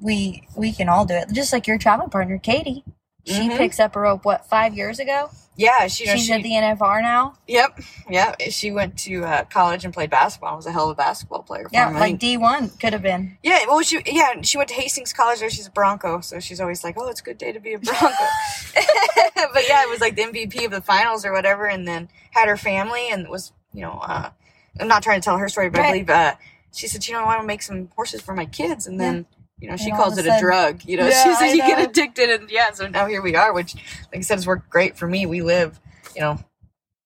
we 0.01 0.47
we 0.55 0.71
can 0.71 0.87
all 0.89 1.05
do 1.05 1.13
it. 1.15 1.31
Just 1.33 1.51
like 1.53 1.65
your 1.67 1.77
travel 1.77 2.07
partner, 2.09 2.37
Katie. 2.37 2.83
She 3.25 3.49
Mhm. 3.49 3.57
picks 3.57 3.79
up 3.79 3.95
a 3.95 3.99
rope 3.99 4.25
what 4.25 4.47
five 4.49 4.75
years 4.75 4.99
ago. 4.99 5.29
Yeah, 5.55 5.85
she, 5.87 6.03
you 6.05 6.09
know, 6.09 6.15
She's 6.15 6.25
she, 6.25 6.33
at 6.33 6.41
the 6.41 6.55
NFR 6.55 6.99
now. 7.03 7.35
Yep, 7.47 7.79
yeah. 8.09 8.33
She 8.49 8.71
went 8.71 8.97
to 8.99 9.23
uh, 9.23 9.43
college 9.45 9.85
and 9.85 9.93
played 9.93 10.09
basketball. 10.09 10.49
and 10.49 10.55
Was 10.57 10.65
a 10.65 10.71
hell 10.71 10.85
of 10.89 10.91
a 10.91 10.95
basketball 10.95 11.43
player. 11.43 11.67
Yeah, 11.71 11.89
him. 11.89 11.99
Like 11.99 12.17
D 12.17 12.37
one 12.37 12.69
could 12.81 12.91
have 12.91 13.03
been. 13.03 13.37
yeah. 13.43 13.59
Well, 13.67 13.81
she 13.81 14.01
yeah 14.05 14.41
she 14.41 14.57
went 14.57 14.69
to 14.69 14.75
Hastings 14.75 15.13
College. 15.13 15.39
There, 15.39 15.49
she's 15.51 15.67
a 15.67 15.71
Bronco, 15.71 16.21
so 16.21 16.39
she's 16.39 16.59
always 16.59 16.83
like, 16.83 16.95
"Oh, 16.97 17.07
it's 17.07 17.21
a 17.21 17.23
good 17.23 17.37
day 17.37 17.51
to 17.51 17.59
be 17.59 17.73
a 17.73 17.79
Bronco." 17.79 18.07
but 18.75 19.67
yeah, 19.67 19.83
it 19.83 19.89
was 19.89 20.01
like 20.01 20.15
the 20.15 20.23
MVP 20.23 20.65
of 20.65 20.71
the 20.71 20.81
finals 20.81 21.23
or 21.25 21.31
whatever, 21.31 21.65
and 21.67 21.87
then 21.87 22.09
had 22.31 22.47
her 22.47 22.57
family 22.57 23.09
and 23.11 23.27
was 23.29 23.51
you 23.73 23.81
know 23.81 23.99
uh, 24.01 24.31
I'm 24.79 24.87
not 24.87 25.03
trying 25.03 25.21
to 25.21 25.25
tell 25.25 25.37
her 25.37 25.49
story, 25.49 25.69
but 25.69 25.81
I 25.81 25.91
believe 25.91 26.09
uh, 26.09 26.33
she 26.73 26.87
said, 26.87 27.07
"You 27.07 27.13
know, 27.13 27.21
I 27.21 27.25
want 27.25 27.41
to 27.41 27.47
make 27.47 27.61
some 27.61 27.89
horses 27.95 28.21
for 28.21 28.33
my 28.33 28.45
kids," 28.45 28.87
and 28.87 28.99
then. 28.99 29.27
You 29.63 29.69
know, 29.69 29.77
she 29.77 29.91
And 29.91 29.97
calls 29.97 30.17
it 30.17 30.25
a 30.25 30.35
a 30.35 30.39
drug. 30.41 30.81
You 30.83 30.97
know, 30.97 31.07
Yeah, 31.07 31.23
she 31.23 31.33
says 31.35 31.55
you 31.55 31.59
get 31.61 31.79
addicted, 31.89 32.29
and 32.29 32.51
yeah. 32.51 32.71
So 32.73 32.85
now 32.89 33.05
here 33.07 33.21
we 33.21 33.37
are, 33.37 33.53
which, 33.53 33.75
like 33.75 34.17
I 34.17 34.19
said, 34.19 34.35
has 34.35 34.45
worked 34.45 34.69
great 34.69 34.97
for 34.97 35.07
me. 35.07 35.25
We 35.25 35.41
live, 35.41 35.79
you 36.13 36.19
know, 36.19 36.37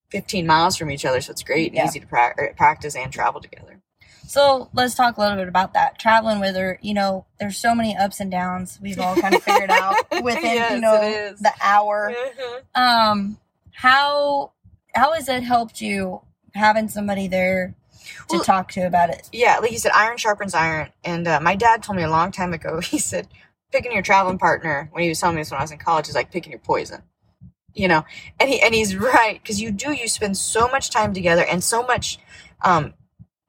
15 0.10 0.48
miles 0.48 0.76
from 0.76 0.89
each 0.89 1.06
other, 1.06 1.22
so 1.22 1.30
it's 1.34 1.43
great 1.43 1.67
and 1.67 1.76
Yeah. 1.76 1.86
easy 1.86 2.00
to 2.00 2.08
pra- 2.08 2.34
er, 2.39 2.56
practice 2.58 2.96
and 2.96 3.13
travel 3.13 3.41
together. 3.41 3.80
So 4.28 4.70
let's 4.74 4.96
talk 4.96 5.17
a 5.17 5.22
little 5.22 5.38
bit 5.38 5.48
about 5.48 5.74
that. 5.74 6.00
Traveling 6.00 6.39
with 6.39 6.56
her, 6.56 6.80
you 6.82 6.96
know, 6.96 7.28
there's 7.39 7.58
so 7.58 7.76
many 7.76 7.96
ups 7.96 8.20
and 8.20 8.32
downs 8.32 8.80
we've 8.82 9.00
all 9.00 9.15
kind 9.17 9.36
of 9.36 9.43
figured 9.43 9.70
out 9.70 9.96
within, 10.24 10.43
Yes, 10.43 10.72
you 10.74 10.82
know, 10.82 11.36
the 11.39 11.54
hour. 11.62 12.12
Um, 12.74 13.38
how 13.72 14.54
how 14.96 15.13
has 15.13 15.30
it 15.30 15.43
helped 15.43 15.80
you 15.80 16.22
having 16.56 16.89
somebody 16.89 17.28
there 17.28 17.76
to 18.30 18.38
Well- 18.38 18.43
talk 18.43 18.72
to 18.74 18.82
about 18.82 19.10
it? 19.10 19.30
Yeah, 19.32 19.60
like 19.60 19.72
you 19.72 19.78
said, 19.78 19.91
iron 19.96 20.17
sharpens 20.17 20.54
iron. 20.54 20.89
And 21.04 21.28
uh, 21.28 21.39
my 21.39 21.56
dad 21.56 21.84
told 21.84 21.98
me 21.98 22.04
a 22.04 22.10
long 22.10 22.32
time 22.32 22.54
ago, 22.54 22.80
he 22.82 23.00
said, 23.00 23.28
picking 23.72 23.91
your 23.91 24.02
traveling 24.02 24.38
partner, 24.38 24.89
when 24.91 25.04
he 25.04 25.10
was 25.10 25.20
telling 25.20 25.36
me 25.36 25.41
this 25.41 25.52
when 25.52 25.60
I 25.60 25.63
was 25.63 25.72
in 25.72 25.78
college, 25.78 26.08
is 26.10 26.15
like 26.15 26.32
picking 26.32 26.52
your 26.52 26.60
poison. 26.60 27.04
You 27.74 27.88
know, 27.88 28.06
and 28.39 28.50
he 28.50 28.60
and 28.60 28.74
he's 28.74 28.96
right 28.96 29.39
because 29.39 29.62
you 29.62 29.70
do 29.72 29.91
you 29.91 30.08
spend 30.08 30.36
so 30.36 30.67
much 30.67 30.89
time 30.89 31.13
together 31.13 31.46
and 31.46 31.63
so 31.63 31.84
much, 31.84 32.17
um, 32.63 32.96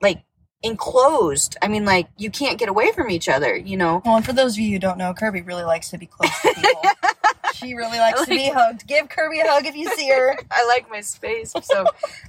like 0.02 0.22
enclosed. 0.62 1.56
I 1.62 1.68
mean, 1.68 1.86
like 1.86 2.08
you 2.18 2.30
can't 2.30 2.58
get 2.58 2.68
away 2.68 2.92
from 2.92 3.10
each 3.10 3.28
other. 3.28 3.56
You 3.56 3.78
know, 3.78 4.02
Well, 4.04 4.16
and 4.16 4.26
for 4.26 4.34
those 4.34 4.54
of 4.54 4.58
you 4.58 4.72
who 4.72 4.78
don't 4.78 4.98
know, 4.98 5.14
Kirby 5.14 5.40
really 5.42 5.64
likes 5.64 5.88
to 5.90 5.98
be 5.98 6.04
close 6.04 6.30
to 6.42 6.52
people. 6.54 6.82
she 7.54 7.74
really 7.74 7.98
likes 7.98 8.20
I 8.20 8.24
to 8.24 8.30
be 8.30 8.50
hugged. 8.50 8.86
Give 8.86 9.08
Kirby 9.08 9.40
a 9.40 9.48
hug 9.48 9.64
if 9.66 9.74
you 9.74 9.88
see 9.94 10.08
her. 10.10 10.36
I 10.50 10.66
like 10.66 10.90
my 10.90 11.00
space. 11.00 11.54
So, 11.62 11.86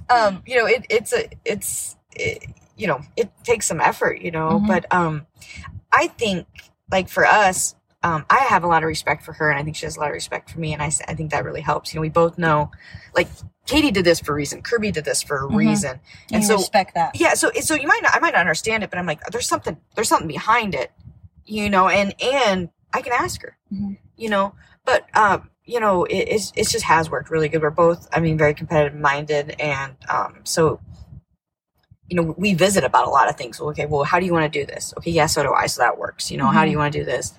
um, 0.08 0.42
you 0.46 0.56
know, 0.56 0.66
it, 0.66 0.86
it's 0.88 1.12
a, 1.12 1.28
it's, 1.44 1.96
it, 2.16 2.44
you 2.76 2.86
know, 2.86 3.00
it 3.16 3.30
takes 3.44 3.66
some 3.66 3.80
effort, 3.80 4.20
you 4.20 4.30
know, 4.30 4.60
Mhm. 4.60 4.66
but, 4.66 4.92
um, 4.94 5.26
I 5.92 6.06
think 6.08 6.46
like 6.90 7.08
for 7.08 7.24
us, 7.26 7.74
um, 8.02 8.24
I 8.30 8.38
have 8.38 8.64
a 8.64 8.66
lot 8.66 8.82
of 8.82 8.86
respect 8.86 9.22
for 9.22 9.32
her, 9.34 9.50
and 9.50 9.58
I 9.58 9.62
think 9.62 9.76
she 9.76 9.84
has 9.84 9.96
a 9.96 10.00
lot 10.00 10.08
of 10.08 10.14
respect 10.14 10.50
for 10.50 10.58
me, 10.58 10.72
and 10.72 10.82
I, 10.82 10.86
I 11.06 11.14
think 11.14 11.30
that 11.32 11.44
really 11.44 11.60
helps. 11.60 11.92
You 11.92 11.98
know, 11.98 12.02
we 12.02 12.08
both 12.08 12.38
know, 12.38 12.70
like 13.14 13.28
Katie 13.66 13.90
did 13.90 14.06
this 14.06 14.20
for 14.20 14.32
a 14.32 14.34
reason, 14.34 14.62
Kirby 14.62 14.90
did 14.90 15.04
this 15.04 15.22
for 15.22 15.36
a 15.44 15.48
Mhm. 15.48 15.56
reason, 15.56 16.00
And 16.32 16.42
you 16.42 16.48
so 16.48 16.54
respect 16.56 16.94
that. 16.94 17.14
yeah, 17.14 17.34
so 17.34 17.50
so 17.60 17.74
you 17.74 17.86
might 17.86 18.00
not, 18.02 18.14
I 18.14 18.18
might 18.20 18.32
not 18.32 18.40
understand 18.40 18.82
it, 18.84 18.90
but 18.90 18.98
I'm 18.98 19.06
like, 19.06 19.22
there's 19.26 19.46
something, 19.46 19.76
there's 19.94 20.08
something 20.08 20.28
behind 20.28 20.74
it, 20.74 20.92
you 21.44 21.68
know, 21.68 21.88
and 21.88 22.14
and 22.22 22.70
I 22.94 23.02
can 23.02 23.12
ask 23.12 23.42
her, 23.42 23.56
Mhm. 23.72 23.98
you 24.16 24.30
know, 24.30 24.54
but 24.86 25.04
um, 25.14 25.50
you 25.66 25.78
know, 25.78 26.04
it, 26.04 26.16
it's 26.28 26.52
it 26.56 26.68
just 26.68 26.84
has 26.86 27.10
worked 27.10 27.28
really 27.30 27.50
good. 27.50 27.60
We're 27.60 27.70
both, 27.70 28.08
I 28.14 28.20
mean, 28.20 28.38
very 28.38 28.54
competitive 28.54 28.98
minded, 28.98 29.56
and 29.60 29.94
um, 30.08 30.40
so 30.44 30.80
you 32.10 32.16
know, 32.16 32.34
we 32.36 32.54
visit 32.54 32.84
about 32.84 33.06
a 33.06 33.10
lot 33.10 33.28
of 33.28 33.36
things. 33.36 33.60
Okay, 33.60 33.86
well, 33.86 34.04
how 34.04 34.18
do 34.18 34.26
you 34.26 34.32
want 34.32 34.52
to 34.52 34.58
do 34.60 34.66
this? 34.66 34.92
Okay, 34.98 35.12
yeah, 35.12 35.26
so 35.26 35.42
do 35.42 35.52
I. 35.52 35.66
So 35.66 35.80
that 35.80 35.96
works. 35.96 36.30
You 36.30 36.38
know, 36.38 36.48
how 36.48 36.64
do 36.64 36.70
you 36.70 36.76
want 36.78 36.92
to 36.92 36.98
do 36.98 37.04
this? 37.04 37.32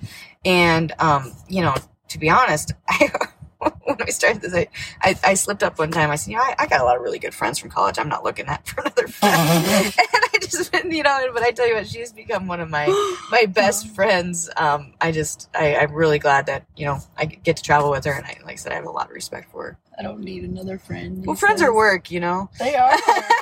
And 0.46 0.94
um, 1.00 1.34
you 1.50 1.62
know, 1.62 1.76
to 2.08 2.18
be 2.18 2.30
honest, 2.30 2.74
I, 2.90 3.12
when 3.84 3.98
we 4.06 4.12
started 4.12 4.42
this, 4.42 4.56
I, 4.56 4.68
I, 5.02 5.16
I 5.24 5.34
slipped 5.36 5.62
up 5.62 5.78
one 5.78 5.92
time. 5.92 6.10
I 6.10 6.16
said, 6.16 6.32
you 6.32 6.38
know, 6.38 6.44
I, 6.44 6.56
I 6.60 6.68
got 6.68 6.82
a 6.82 6.84
lot 6.84 6.96
of 6.96 7.04
really 7.04 7.20
good 7.20 7.34
friends 7.34 7.60
from 7.60 7.70
college. 7.70 8.00
I'm 8.00 8.10
not 8.10 8.24
looking 8.24 8.48
at 8.48 8.66
for 8.68 8.82
another 8.82 9.08
friend. 9.08 9.36
and 9.86 9.94
I 9.98 10.38
just, 10.42 10.74
you 10.74 11.04
know, 11.04 11.28
but 11.34 11.44
I 11.44 11.52
tell 11.52 11.68
you 11.68 11.76
what, 11.76 11.88
she's 11.88 12.12
become 12.14 12.48
one 12.48 12.60
of 12.60 12.70
my 12.70 12.88
my 13.30 13.46
best 13.50 13.90
friends. 13.90 14.50
Um, 14.56 14.94
I 15.02 15.12
just, 15.12 15.50
I, 15.54 15.76
I'm 15.76 15.94
really 15.94 16.20
glad 16.20 16.46
that 16.48 16.66
you 16.76 16.86
know 16.86 17.00
I 17.18 17.26
get 17.26 17.58
to 17.58 17.64
travel 17.64 17.92
with 17.92 18.06
her, 18.06 18.14
and 18.14 18.26
I, 18.26 18.38
like 18.44 18.54
I 18.54 18.56
said, 18.56 18.72
I 18.72 18.76
have 18.76 18.86
a 18.86 18.92
lot 18.92 19.08
of 19.08 19.14
respect 19.14 19.52
for 19.52 19.64
her. 19.64 19.78
I 20.02 20.04
don't 20.04 20.22
need 20.22 20.44
another 20.44 20.80
friend. 20.80 21.24
Well, 21.28 21.36
friends 21.36 21.62
are 21.62 21.72
work, 21.72 22.10
you 22.10 22.20
know. 22.20 22.50
They 22.58 22.74
are. 22.76 22.90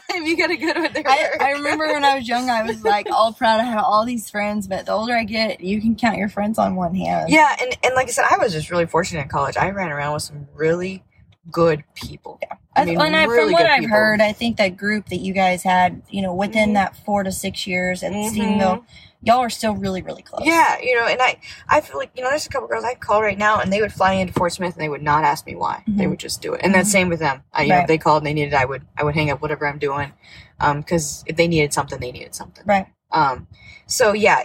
if 0.10 0.28
you 0.28 0.36
get 0.36 0.52
a 0.52 0.58
good 0.58 0.76
one, 0.76 0.91
they're 0.91 1.08
I, 1.08 1.30
work. 1.32 1.41
I 1.41 1.52
remember 1.52 1.88
when 1.88 2.04
I 2.04 2.17
was 2.17 2.28
young, 2.28 2.50
I 2.50 2.63
was 2.63 2.84
like 2.84 3.10
all 3.12 3.32
proud 3.32 3.62
I 3.62 3.63
had 3.63 3.78
all 3.78 4.04
these 4.04 4.30
friends, 4.30 4.67
but 4.67 4.86
the 4.86 4.91
older 4.91 5.15
I 5.15 5.24
get, 5.24 5.62
you 5.62 5.80
can 5.80 5.95
count 5.95 6.17
your 6.17 6.28
friends 6.28 6.60
on 6.60 6.76
one 6.76 6.95
hand. 6.95 7.30
Yeah, 7.30 7.56
and, 7.62 7.78
and 7.82 7.95
like 7.95 8.10
I 8.10 8.12
said, 8.12 8.26
I 8.30 8.38
was 8.39 8.52
just 8.52 8.69
really 8.69 8.88
fortunate 8.88 9.22
in 9.22 9.30
college. 9.30 9.56
I 9.56 9.69
ran 9.69 9.89
around 9.89 10.15
with 10.15 10.24
some 10.24 10.50
really 10.54 11.02
good 11.51 11.83
people. 11.95 12.39
I, 12.75 12.81
I 12.81 12.85
mean, 12.85 13.01
and 13.01 13.15
I, 13.15 13.25
really 13.25 13.45
from 13.45 13.51
what 13.53 13.65
I've 13.65 13.79
people. 13.81 13.95
heard, 13.97 14.21
I 14.21 14.31
think 14.31 14.57
that 14.57 14.77
group 14.77 15.07
that 15.09 15.17
you 15.17 15.33
guys 15.33 15.63
had, 15.63 16.01
you 16.09 16.21
know, 16.21 16.33
within 16.33 16.69
Mhm. 16.69 16.73
that 16.75 16.95
four 17.05 17.23
to 17.23 17.31
six 17.31 17.67
years 17.67 18.03
at 18.03 18.12
Mhm. 18.12 18.31
Stephenville, 18.31 18.83
y'all 19.21 19.39
are 19.39 19.49
still 19.49 19.75
really, 19.75 20.01
really 20.01 20.21
close. 20.21 20.43
Yeah, 20.45 20.77
you 20.79 20.95
know, 20.95 21.05
and 21.07 21.21
I, 21.21 21.38
I 21.67 21.81
feel 21.81 21.97
like 21.97 22.12
you 22.15 22.23
know, 22.23 22.29
there's 22.29 22.45
a 22.45 22.49
couple 22.49 22.67
girls 22.67 22.83
I 22.85 22.93
call 22.95 23.21
right 23.21 23.38
now, 23.38 23.59
and 23.59 23.71
they 23.73 23.81
would 23.81 23.91
fly 23.93 24.13
into 24.13 24.33
Fort 24.33 24.53
Smith, 24.53 24.73
and 24.73 24.81
they 24.81 24.89
would 24.89 25.01
not 25.03 25.23
ask 25.23 25.45
me 25.45 25.55
why. 25.55 25.83
They 25.88 26.05
Mhm. 26.05 26.09
would 26.12 26.19
just 26.19 26.41
do 26.41 26.53
it, 26.53 26.62
and 26.63 26.73
that's 26.73 26.89
Mhm. 26.89 26.93
same 26.93 27.09
with 27.09 27.19
them. 27.19 27.43
I, 27.53 27.63
you 27.63 27.69
know, 27.69 27.79
if 27.79 27.88
they 27.88 27.97
called 27.97 28.21
and 28.21 28.27
they 28.27 28.33
needed, 28.33 28.53
I 28.53 28.65
would, 28.65 28.85
I 28.97 29.03
would 29.03 29.15
hang 29.15 29.29
up 29.31 29.41
whatever 29.41 29.67
I'm 29.67 29.79
doing, 29.79 30.13
um, 30.59 30.79
because 30.81 31.23
if 31.27 31.35
they 31.35 31.47
needed 31.47 31.73
something, 31.73 31.99
they 31.99 32.12
needed 32.12 32.33
something. 32.35 32.63
Right. 32.65 32.88
Um, 33.12 33.47
so 33.88 34.13
yeah, 34.13 34.43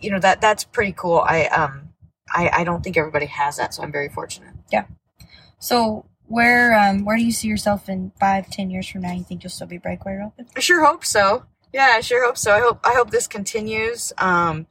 you 0.00 0.10
know 0.10 0.20
that 0.20 0.40
that's 0.40 0.64
pretty 0.64 0.92
cool. 0.92 1.18
I 1.26 1.46
um, 1.46 1.90
I, 2.32 2.48
I 2.60 2.64
don't 2.64 2.82
think 2.82 2.96
everybody 2.96 3.26
has 3.26 3.56
that, 3.58 3.74
so 3.74 3.82
I'm 3.82 3.92
very 3.92 4.08
fortunate. 4.08 4.54
Yeah. 4.72 4.84
So 5.58 6.06
where 6.26 6.74
um 6.74 7.04
where 7.04 7.16
do 7.16 7.24
you 7.24 7.32
see 7.32 7.48
yourself 7.48 7.88
in 7.88 8.12
five, 8.18 8.50
ten 8.50 8.70
years 8.70 8.88
from 8.88 9.02
now? 9.02 9.12
You 9.12 9.24
think 9.24 9.42
you'll 9.42 9.50
still 9.50 9.66
be 9.66 9.78
breakaway 9.78 10.14
roping? 10.14 10.46
I 10.56 10.60
sure 10.60 10.84
hope 10.84 11.04
so. 11.04 11.44
Yeah, 11.72 11.92
I 11.94 12.00
sure 12.00 12.24
hope 12.24 12.38
so. 12.38 12.52
I 12.52 12.60
hope 12.60 12.80
I 12.84 12.94
hope 12.94 13.10
this 13.10 13.26
continues. 13.26 14.12
Um, 14.18 14.66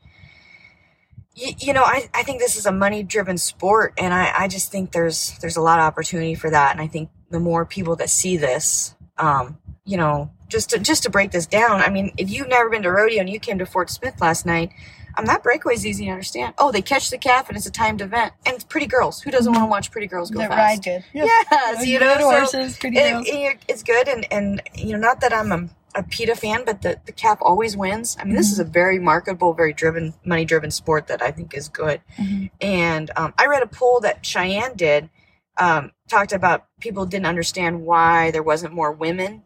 you, 1.36 1.54
you 1.58 1.74
know, 1.74 1.84
I, 1.84 2.10
I 2.13 2.24
think 2.24 2.39
this 2.39 2.56
is 2.56 2.66
a 2.66 2.72
money 2.72 3.04
driven 3.04 3.38
sport, 3.38 3.94
and 3.98 4.13
I, 4.13 4.32
I 4.38 4.48
just 4.48 4.72
think 4.72 4.92
there's 4.92 5.38
there's 5.39 5.58
a 5.58 5.62
lot 5.62 5.80
of 5.80 5.86
opportunity 5.86 6.36
for 6.36 6.50
that. 6.50 6.72
And 6.72 6.82
I 6.82 6.88
think 6.88 7.10
the 7.30 7.39
more 7.39 7.66
people 7.66 7.96
that 7.98 8.10
see 8.10 8.38
this, 8.38 8.96
um, 9.18 9.58
you 9.84 9.98
know, 9.98 10.32
just 10.48 10.70
to 10.70 10.80
just 10.80 11.04
to 11.04 11.10
break 11.10 11.32
this 11.32 11.46
down. 11.46 11.82
I 11.82 11.89
mean, 11.89 12.13
if 12.18 12.30
you've 12.30 12.48
never 12.48 12.70
been 12.70 12.84
to 12.84 12.92
rodeo 12.92 13.20
and 13.20 13.30
you 13.30 13.39
came 13.39 13.58
to 13.60 13.66
Fort 13.66 13.89
Smith 13.89 14.22
last 14.22 14.46
night, 14.46 14.72
um, 15.17 15.26
that 15.26 15.43
breakaway 15.43 15.73
is 15.76 15.86
easy 15.86 16.06
to 16.06 16.12
understand. 16.12 16.54
Oh, 16.58 16.71
they 16.71 16.82
catch 16.82 17.10
the 17.10 17.17
calf 17.17 17.47
and 17.49 17.58
it's 17.58 17.65
a 17.65 17.71
timed 17.71 18.02
event, 18.02 18.34
and 18.45 18.56
it's 18.56 18.63
pretty 18.63 18.88
girls. 18.88 19.21
Who 19.21 19.32
doesn't 19.32 19.52
want 19.52 19.63
to 19.63 19.69
watch 19.69 19.91
pretty 19.91 20.08
girls 20.08 20.32
go 20.32 20.39
That 20.39 20.49
fast? 20.49 20.60
ride 20.60 20.84
good. 20.84 21.04
Yes, 21.13 21.86
you 21.86 21.99
know, 21.99 22.15
so- 22.17 22.30
horses, 22.32 22.78
pretty 22.78 22.97
girls. 22.97 23.28
you're- 23.28 23.58
it's 23.67 23.84
good 23.84 24.08
and 24.08 24.26
and 24.32 24.62
you 24.76 24.91
know 24.93 24.97
not 24.99 25.21
that 25.21 25.34
i'm 25.34 25.52
a, 25.52 25.69
a 25.95 26.04
peta 26.04 26.36
fan 26.36 26.63
but 26.65 26.82
the, 26.82 26.99
the 27.06 27.12
cap 27.12 27.38
always 27.41 27.76
wins 27.78 28.17
i 28.19 28.23
mean 28.23 28.36
this 28.36 28.52
is 28.52 28.60
a 28.60 28.63
very 28.63 28.99
marketable 28.99 29.54
very 29.54 29.73
driven 29.73 30.13
money 30.26 30.43
driven 30.45 30.71
sport 30.71 31.08
that 31.08 31.21
i 31.21 31.30
think 31.32 31.54
is 31.54 31.69
good 31.69 32.02
Mhm. 32.17 32.49
and 32.62 33.12
um, 33.15 33.34
i 33.38 33.45
read 33.45 33.62
a 33.63 33.67
poll 33.67 33.99
that 34.02 34.26
cheyenne 34.26 34.73
did 34.76 35.10
um, 35.58 35.91
talked 36.10 36.32
about 36.34 36.65
people 36.80 37.06
didn't 37.06 37.28
understand 37.28 37.82
why 37.86 38.32
there 38.32 38.41
wasn't 38.43 38.73
more 38.73 38.91
women 38.91 39.43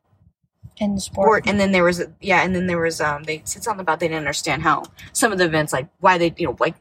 in 0.80 0.96
the 0.96 1.02
sport. 1.02 1.44
and 1.48 1.60
then 1.60 1.72
there 1.72 1.84
was 1.84 2.04
yeah 2.22 2.44
and 2.44 2.56
then 2.56 2.68
there 2.68 2.80
was 2.80 3.02
um 3.02 3.24
they 3.24 3.42
said 3.46 3.64
something 3.64 3.82
about 3.82 4.00
they 4.00 4.08
didn't 4.08 4.20
understand 4.20 4.62
how 4.62 4.84
some 5.14 5.32
of 5.32 5.38
the 5.38 5.46
events 5.46 5.74
like 5.74 5.88
why 6.00 6.18
they 6.18 6.34
you 6.38 6.48
know 6.48 6.56
like 6.60 6.76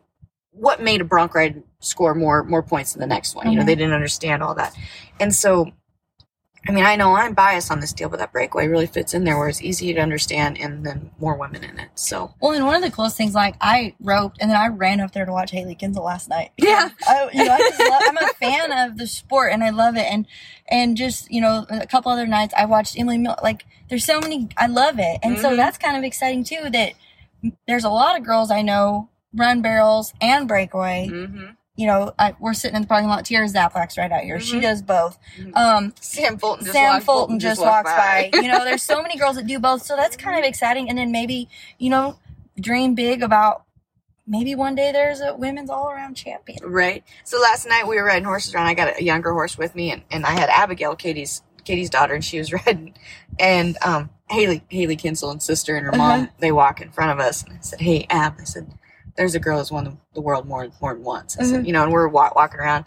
what 0.53 0.81
made 0.83 1.01
a 1.01 1.05
bronc 1.05 1.35
ride 1.35 1.63
score 1.81 2.15
more 2.15 2.43
more 2.45 2.63
points 2.63 2.93
than 2.93 3.01
the 3.01 3.07
next 3.07 3.35
one 3.35 3.51
you 3.51 3.57
know 3.57 3.63
Mhm. 3.63 3.67
they 3.67 3.75
didn't 3.75 3.93
understand 3.95 4.43
all 4.43 4.55
that 4.55 4.75
and 5.21 5.35
so 5.35 5.71
i 6.69 6.73
mean 6.73 6.85
i 6.85 6.97
know 6.97 7.15
i'm 7.17 7.35
biased 7.35 7.71
on 7.71 7.81
this 7.81 7.93
deal 7.93 8.09
but 8.09 8.19
that 8.19 8.33
breakaway 8.33 8.67
really 8.67 8.87
fits 8.87 9.15
in 9.15 9.25
there 9.25 9.39
where 9.39 9.49
it's 9.49 9.63
easy 9.63 9.93
to 9.95 10.01
understand 10.01 10.59
and 10.59 10.85
then 10.85 11.11
more 11.19 11.37
women 11.37 11.63
in 11.65 11.79
it 11.79 11.89
so 11.95 12.35
Well, 12.41 12.53
and 12.53 12.65
one 12.65 12.75
of 12.75 12.83
the 12.83 12.91
coolest 12.91 13.17
things, 13.17 13.35
like 13.35 13.55
I 13.61 13.95
roped 14.01 14.39
and 14.41 14.51
then 14.51 14.57
I 14.57 14.69
ran 14.69 15.01
up 15.01 15.13
there 15.13 15.25
to 15.25 15.33
watch 15.33 15.51
Hailey 15.51 15.75
Kinsel 15.75 16.05
last 16.05 16.29
night. 16.29 16.51
Yeah. 16.59 16.91
I, 17.07 17.31
you 17.35 17.45
know, 17.45 17.53
I 17.53 17.59
just 17.59 17.81
love, 17.81 18.03
I'm 18.07 18.17
a 18.19 18.29
fan 18.35 18.73
of 18.73 18.99
the 18.99 19.07
sport 19.07 19.53
and 19.53 19.65
I 19.65 19.71
love 19.71 19.97
it. 19.97 20.05
And 20.11 20.27
and 20.69 20.97
just 20.97 21.31
you 21.31 21.41
know, 21.41 21.65
a 21.71 21.87
couple 21.87 22.13
other 22.13 22.27
nights 22.27 22.53
I 22.57 22.65
watched 22.67 22.99
Emily 22.99 23.19
Mill. 23.19 23.37
Like, 23.43 23.65
there's 23.89 24.05
so 24.05 24.21
many. 24.21 24.49
I 24.57 24.67
love 24.67 24.99
it, 24.99 25.19
and 25.23 25.39
so 25.39 25.51
Mhm. 25.51 25.57
that's 25.57 25.79
kind 25.79 25.97
of 25.97 26.03
exciting 26.05 26.45
too. 26.45 26.69
That 26.71 26.93
there's 27.67 27.85
a 27.85 27.89
lot 27.91 28.19
of 28.19 28.25
girls 28.25 28.51
I 28.51 28.63
know 28.63 29.09
run 29.35 29.63
barrels 29.63 30.13
and 30.21 30.47
breakaway. 30.49 31.09
mm-hmm. 31.11 31.47
You 31.77 31.87
know, 31.87 32.12
I, 32.19 32.35
we're 32.41 32.55
sitting 32.55 32.75
in 32.77 32.83
the 32.83 32.89
parking 32.89 33.09
lot. 33.09 33.25
Tiara 33.27 33.47
Zaplak's 33.47 33.99
right 33.99 34.11
out 34.11 34.23
here. 34.23 34.41
She 34.41 34.57
Mhm. 34.59 34.62
does 34.62 34.83
both. 34.83 35.19
Mhm. 35.39 35.55
Um, 35.57 35.95
sam 36.01 36.39
fulton 36.39 36.65
just 36.65 36.75
Sam 36.75 36.95
walked, 36.95 37.05
Fulton 37.05 37.39
just 37.39 37.61
walks 37.61 37.91
by. 37.91 38.31
by. 38.33 38.39
you 38.41 38.49
know, 38.49 38.65
there's 38.65 38.83
so 38.83 39.03
many 39.03 39.17
girls 39.19 39.37
that 39.37 39.47
do 39.47 39.59
both, 39.59 39.83
so 39.83 39.95
that's 39.95 40.17
kind 40.17 40.39
of 40.39 40.45
exciting. 40.45 40.89
And 40.89 40.97
then 40.97 41.12
maybe, 41.12 41.49
you 41.79 41.91
know, 41.91 42.19
dream 42.59 42.95
big 42.95 43.23
about 43.23 43.65
maybe 44.27 44.55
one 44.55 44.75
day 44.75 44.91
there's 44.91 45.21
a 45.21 45.35
women's 45.37 45.69
all 45.71 45.91
around 45.91 46.15
champion. 46.15 46.59
Right. 46.65 47.05
So 47.25 47.39
last 47.41 47.67
night 47.69 47.87
we 47.87 47.97
were 47.97 48.05
riding 48.05 48.25
horses 48.25 48.55
around. 48.55 48.67
I 48.67 48.75
got 48.75 48.99
a 48.99 49.05
younger 49.05 49.33
horse 49.33 49.59
with 49.59 49.75
me, 49.77 49.93
and, 49.93 50.03
and 50.11 50.25
I 50.25 50.31
had 50.31 50.49
Abigail, 50.49 50.97
Katie's 50.97 51.43
Katie's 51.65 51.91
daughter, 51.91 52.15
and 52.15 52.25
she 52.25 52.39
was 52.39 52.53
riding. 52.67 52.95
And 53.39 53.77
um, 53.85 54.09
Haley 54.31 54.62
Hailey 54.71 54.97
Kinsel 54.97 55.31
and 55.31 55.43
sister 55.43 55.77
and 55.77 55.85
her 55.85 55.93
mom 55.93 56.21
Uh-huh. 56.23 56.27
they 56.39 56.53
walk 56.53 56.81
in 56.81 56.91
front 56.91 57.11
of 57.12 57.19
us, 57.21 57.43
and 57.45 57.53
I 57.53 57.61
said, 57.61 57.81
"Hey, 57.83 58.07
Ab," 58.09 58.37
I 58.41 58.45
said, 58.45 58.73
"There's 59.17 59.35
a 59.35 59.41
girl 59.41 59.59
who's 59.59 59.71
won 59.73 59.99
the 60.15 60.21
world 60.21 60.47
more 60.47 60.69
more 60.81 60.95
than 60.95 61.03
once." 61.05 61.37
Mhm. 61.37 61.67
"You 61.67 61.73
know," 61.73 61.83
and 61.83 61.93
we're 61.93 62.09
wa- 62.09 62.33
walking 62.37 62.61
around, 62.61 62.85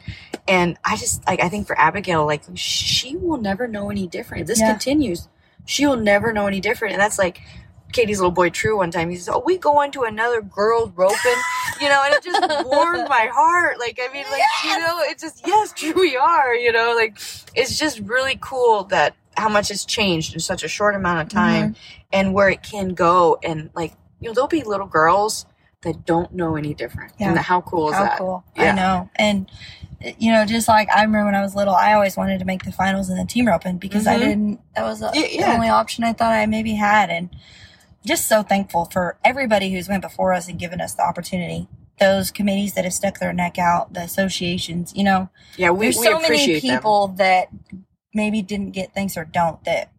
and 0.47 0.77
I 0.85 0.95
just 0.95 1.25
like 1.27 1.41
I 1.43 1.49
think 1.49 1.67
for 1.67 1.77
Abigail, 1.79 2.25
like 2.25 2.43
she 2.55 3.15
will 3.15 3.37
never 3.37 3.67
know 3.67 3.89
any 3.89 4.07
different. 4.07 4.41
If 4.41 4.47
this 4.47 4.59
Yeah. 4.59 4.71
continues, 4.71 5.27
she 5.65 5.85
will 5.85 5.95
never 5.97 6.31
know 6.33 6.47
any 6.47 6.59
different, 6.59 6.93
and 6.93 7.01
that's 7.01 7.19
like. 7.19 7.41
Katie's 7.91 8.19
little 8.19 8.29
boy 8.29 8.51
True 8.51 8.77
one 8.77 8.91
time 8.91 9.09
he 9.09 9.15
says, 9.15 9.29
"Oh, 9.29 9.39
we 9.43 9.57
going 9.57 9.89
to 9.93 10.03
another 10.03 10.41
girls 10.43 10.91
roping," 10.95 11.17
you 11.81 11.89
know, 11.89 12.03
and 12.05 12.13
it 12.13 12.23
just 12.23 12.39
warmed 12.67 13.09
my 13.09 13.27
heart. 13.33 13.79
Like 13.79 13.99
I 13.99 14.13
mean, 14.13 14.25
like 14.29 14.43
you 14.63 14.77
know, 14.77 14.99
it 15.05 15.17
just 15.17 15.41
yes, 15.43 15.73
True, 15.75 15.93
we 15.95 16.15
are. 16.15 16.53
You 16.53 16.71
know, 16.71 16.93
like 16.95 17.17
it's 17.55 17.79
just 17.79 17.99
really 18.01 18.37
cool 18.41 18.83
that 18.91 19.15
how 19.37 19.49
much 19.49 19.69
has 19.69 19.85
changed 19.85 20.35
in 20.35 20.39
such 20.39 20.61
a 20.63 20.67
short 20.67 20.93
amount 20.93 21.21
of 21.21 21.29
time, 21.29 21.75
and 22.13 22.35
where 22.35 22.49
it 22.49 22.61
can 22.61 22.89
go, 22.89 23.39
and 23.41 23.71
like 23.73 23.93
you 24.19 24.27
know, 24.29 24.35
there'll 24.35 24.47
be 24.47 24.61
little 24.61 24.85
girls 24.85 25.47
that 25.83 26.05
don't 26.05 26.33
know 26.33 26.55
any 26.55 26.73
different. 26.73 27.13
Yeah. 27.19 27.29
And 27.29 27.37
how 27.39 27.61
cool 27.61 27.89
is 27.89 27.95
How 27.95 28.03
that? 28.03 28.17
cool. 28.17 28.43
Yeah. 28.55 28.71
I 28.71 28.75
know. 28.75 29.09
And, 29.15 29.49
you 30.17 30.31
know, 30.31 30.45
just 30.45 30.67
like 30.67 30.89
I 30.93 31.03
remember 31.03 31.25
when 31.25 31.35
I 31.35 31.41
was 31.41 31.55
little, 31.55 31.73
I 31.73 31.93
always 31.93 32.17
wanted 32.17 32.39
to 32.39 32.45
make 32.45 32.63
the 32.63 32.71
finals 32.71 33.09
in 33.09 33.17
the 33.17 33.25
team 33.25 33.47
roping 33.47 33.77
because 33.77 34.05
I 34.05 34.15
Mhm. 34.15 34.19
didn't, 34.19 34.61
that 34.75 34.83
was 34.83 34.99
the, 34.99 35.11
Yeah, 35.13 35.47
the 35.47 35.53
only 35.53 35.69
option 35.69 36.03
I 36.03 36.13
thought 36.13 36.33
I 36.33 36.45
maybe 36.47 36.73
had. 36.75 37.09
And 37.09 37.29
just 38.05 38.27
so 38.27 38.43
thankful 38.43 38.85
for 38.91 39.17
everybody 39.23 39.71
who's 39.71 39.87
went 39.87 40.01
before 40.01 40.33
us 40.33 40.47
and 40.49 40.59
given 40.59 40.81
us 40.81 40.93
the 40.95 41.03
opportunity. 41.03 41.67
Those 41.99 42.31
committees 42.31 42.73
that 42.75 42.85
have 42.85 42.93
stuck 42.93 43.19
their 43.19 43.33
neck 43.33 43.57
out, 43.57 43.93
the 43.93 44.01
associations, 44.01 44.93
you 44.95 45.03
know, 45.03 45.29
Yeah, 45.57 45.71
we, 45.71 45.87
there's 45.87 45.97
we 45.97 46.05
so 46.05 46.11
many 46.19 46.25
appreciate 46.25 46.61
them. 46.63 46.77
people 46.77 47.07
that 47.17 47.49
maybe 48.13 48.41
didn't 48.41 48.71
get 48.71 48.93
things 48.93 49.15
or 49.17 49.23
don't 49.25 49.63
that 49.65 49.91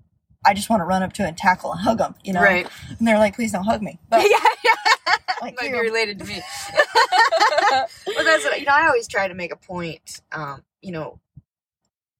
I 0.45 0.55
just 0.55 0.71
want 0.71 0.81
to 0.81 0.85
run 0.85 1.03
up 1.03 1.13
to 1.15 1.25
and 1.27 1.37
tackle 1.37 1.73
and 1.73 1.81
hug 1.81 1.99
them, 1.99 2.15
you 2.25 2.33
know, 2.33 2.41
right? 2.43 2.67
and 2.99 3.07
they're 3.07 3.19
like, 3.19 3.35
please 3.35 3.53
don't 3.53 3.65
hug 3.65 3.83
me. 3.83 3.99
But 4.09 4.23
yeah, 4.29 4.39
yeah. 4.65 5.15
like, 5.43 5.57
might 5.61 5.71
be 5.71 5.77
you. 5.77 5.83
related 5.83 6.19
to 6.21 6.25
me. 6.25 6.41
well, 7.71 8.25
that's 8.25 8.45
what, 8.45 8.59
you 8.59 8.67
know. 8.67 8.73
I 8.73 8.87
always 8.87 9.07
try 9.09 9.29
to 9.29 9.35
make 9.35 9.53
a 9.53 9.57
point. 9.57 10.21
Um, 10.33 10.63
you 10.81 10.93
know, 10.93 11.21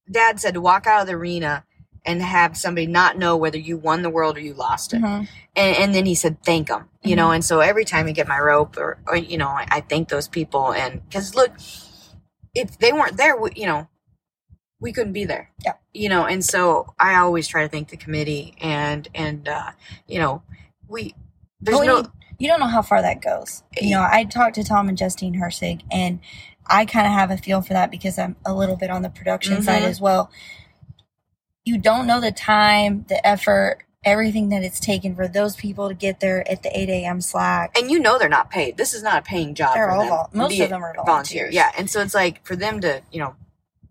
Dad 0.09 0.39
said 0.39 0.53
to 0.55 0.61
walk 0.61 0.87
out 0.87 1.01
of 1.01 1.07
the 1.07 1.13
arena 1.13 1.63
and 2.05 2.21
have 2.21 2.57
somebody 2.57 2.87
not 2.87 3.17
know 3.17 3.37
whether 3.37 3.57
you 3.57 3.77
won 3.77 4.01
the 4.01 4.09
world 4.09 4.37
or 4.37 4.39
you 4.39 4.53
lost 4.53 4.93
it, 4.93 5.01
Mhm. 5.01 5.27
and, 5.55 5.77
and 5.77 5.95
then 5.95 6.05
he 6.05 6.15
said 6.15 6.43
thank 6.43 6.67
them. 6.67 6.89
You 7.03 7.11
Mm-hmm. 7.11 7.15
know, 7.17 7.31
and 7.31 7.45
so 7.45 7.59
every 7.59 7.85
time 7.85 8.07
I 8.07 8.11
get 8.11 8.27
my 8.27 8.39
rope 8.39 8.77
or, 8.77 8.99
or 9.07 9.15
you 9.15 9.37
know, 9.37 9.47
I, 9.47 9.67
I 9.69 9.81
thank 9.81 10.09
those 10.09 10.27
people, 10.27 10.73
and 10.73 11.03
because 11.07 11.35
look, 11.35 11.51
if 12.55 12.77
they 12.79 12.91
weren't 12.93 13.17
there, 13.17 13.35
you 13.55 13.65
know, 13.67 13.87
we 14.81 14.91
couldn't 14.91 15.13
be 15.13 15.23
there. 15.25 15.49
Yeah. 15.63 15.73
You 15.93 16.09
know, 16.09 16.25
and 16.25 16.43
so 16.43 16.93
I 16.99 17.15
always 17.15 17.47
try 17.47 17.63
to 17.63 17.69
thank 17.69 17.89
the 17.89 17.97
committee 17.97 18.55
and 18.59 19.07
and 19.15 19.47
uh, 19.47 19.71
you 20.07 20.19
know, 20.19 20.41
we 20.89 21.15
there's 21.61 21.79
no 21.81 21.97
you- 21.99 22.11
you 22.39 22.47
don't 22.47 22.59
know 22.59 22.65
how 22.67 22.81
far 22.81 23.03
that 23.03 23.21
goes. 23.21 23.61
You 23.79 23.91
know, 23.91 24.01
I 24.01 24.23
talked 24.23 24.55
to 24.55 24.63
Tom 24.63 24.89
and 24.89 24.97
Justine 24.97 25.35
Hersig, 25.39 25.81
and 25.91 26.19
I 26.65 26.85
kind 26.85 27.05
of 27.05 27.13
have 27.13 27.29
a 27.29 27.37
feel 27.37 27.61
for 27.61 27.73
that 27.73 27.91
because 27.91 28.17
I'm 28.17 28.35
a 28.43 28.51
little 28.53 28.75
bit 28.75 28.89
on 28.89 29.03
the 29.03 29.11
production 29.11 29.61
side 29.61 29.83
Mhm. 29.83 29.85
as 29.85 30.01
well. 30.01 30.31
You 31.65 31.77
don't 31.77 32.07
know 32.07 32.19
the 32.19 32.31
time, 32.31 33.05
the 33.07 33.25
effort, 33.25 33.83
everything 34.03 34.49
that 34.49 34.63
it's 34.63 34.79
taken 34.79 35.15
for 35.15 35.27
those 35.27 35.55
people 35.55 35.87
to 35.87 35.93
get 35.93 36.19
there 36.19 36.49
at 36.51 36.63
the 36.63 36.75
8 36.75 36.89
a.m. 36.89 37.21
slack. 37.21 37.77
and 37.77 37.91
you 37.91 37.99
know 37.99 38.17
they're 38.17 38.27
not 38.27 38.49
paid. 38.49 38.75
This 38.77 38.95
is 38.95 39.03
not 39.03 39.19
a 39.19 39.21
paying 39.21 39.53
job. 39.53 39.75
They're 39.75 39.85
for 39.89 39.91
all 39.91 39.99
them. 39.99 40.09
vol- 40.09 40.29
most 40.33 40.59
of 40.59 40.69
them 40.69 40.83
are 40.83 40.95
volunteer. 40.95 41.05
volunteers. 41.43 41.53
Yeah, 41.53 41.71
and 41.77 41.87
so 41.91 42.01
it's 42.01 42.15
like 42.15 42.43
for 42.43 42.55
them 42.55 42.81
to, 42.81 43.03
you 43.11 43.19
know, 43.19 43.35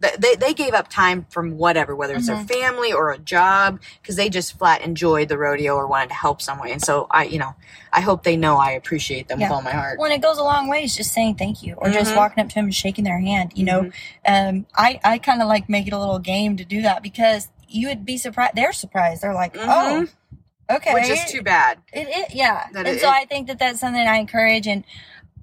they 0.01 0.35
they 0.35 0.55
gave 0.55 0.73
up 0.73 0.89
time 0.89 1.27
from 1.29 1.59
whatever, 1.59 1.95
whether 1.95 2.15
it's 2.15 2.29
Mhm. 2.29 2.47
their 2.49 2.59
family 2.63 2.93
or 2.93 3.11
a 3.11 3.19
job, 3.19 3.81
because 4.01 4.17
they 4.17 4.31
just 4.31 4.59
flat 4.59 4.81
enjoyed 4.81 5.29
the 5.29 5.37
rodeo 5.37 5.75
or 5.75 5.87
wanted 5.87 6.09
to 6.09 6.15
help 6.15 6.41
some 6.41 6.59
way. 6.59 6.73
And 6.73 6.81
so 6.83 7.07
I, 7.11 7.25
you 7.25 7.39
know, 7.39 7.55
I 7.93 8.01
hope 8.01 8.23
they 8.23 8.37
know 8.37 8.57
I 8.57 8.71
appreciate 8.71 9.29
them 9.29 9.41
with 9.41 9.51
all 9.51 9.61
my 9.63 9.73
heart. 9.73 9.99
When 9.99 10.11
it 10.13 10.23
goes 10.23 10.39
a 10.39 10.43
long 10.43 10.69
ways, 10.69 10.97
just 10.97 11.13
saying 11.13 11.35
thank 11.35 11.63
you 11.63 11.75
or 11.77 11.91
just 11.91 12.13
Mhm. 12.13 12.17
walking 12.17 12.43
up 12.43 12.49
to 12.49 12.55
them 12.55 12.65
and 12.67 12.75
shaking 12.75 13.05
their 13.05 13.21
hand. 13.21 13.53
You 13.55 13.65
know, 13.65 13.91
um, 14.27 14.67
I, 14.75 14.99
I 15.05 15.19
kind 15.19 15.43
of 15.43 15.49
like 15.49 15.69
make 15.69 15.87
it 15.87 15.93
a 15.93 15.99
little 15.99 16.19
game 16.19 16.57
to 16.57 16.65
do 16.65 16.81
that 16.83 17.03
because 17.03 17.49
you 17.69 17.89
would 17.89 18.05
be 18.07 18.17
surprised. 18.17 18.55
They're 18.57 18.73
surprised. 18.73 19.23
They're 19.23 19.35
like, 19.35 19.55
oh, 19.59 20.07
okay. 20.71 20.91
Mm-hmm. 20.91 20.95
Which 20.95 21.09
is 21.11 21.31
too 21.31 21.43
bad. 21.43 21.79
It, 21.93 22.09
it 22.09 22.35
yeah. 22.35 22.67
That 22.73 22.87
and 22.87 22.97
it- 22.97 23.01
so 23.03 23.09
I 23.09 23.27
think 23.27 23.49
that 23.49 23.59
that's 23.59 23.81
something 23.81 24.01
I 24.09 24.17
encourage 24.17 24.67
and 24.67 24.83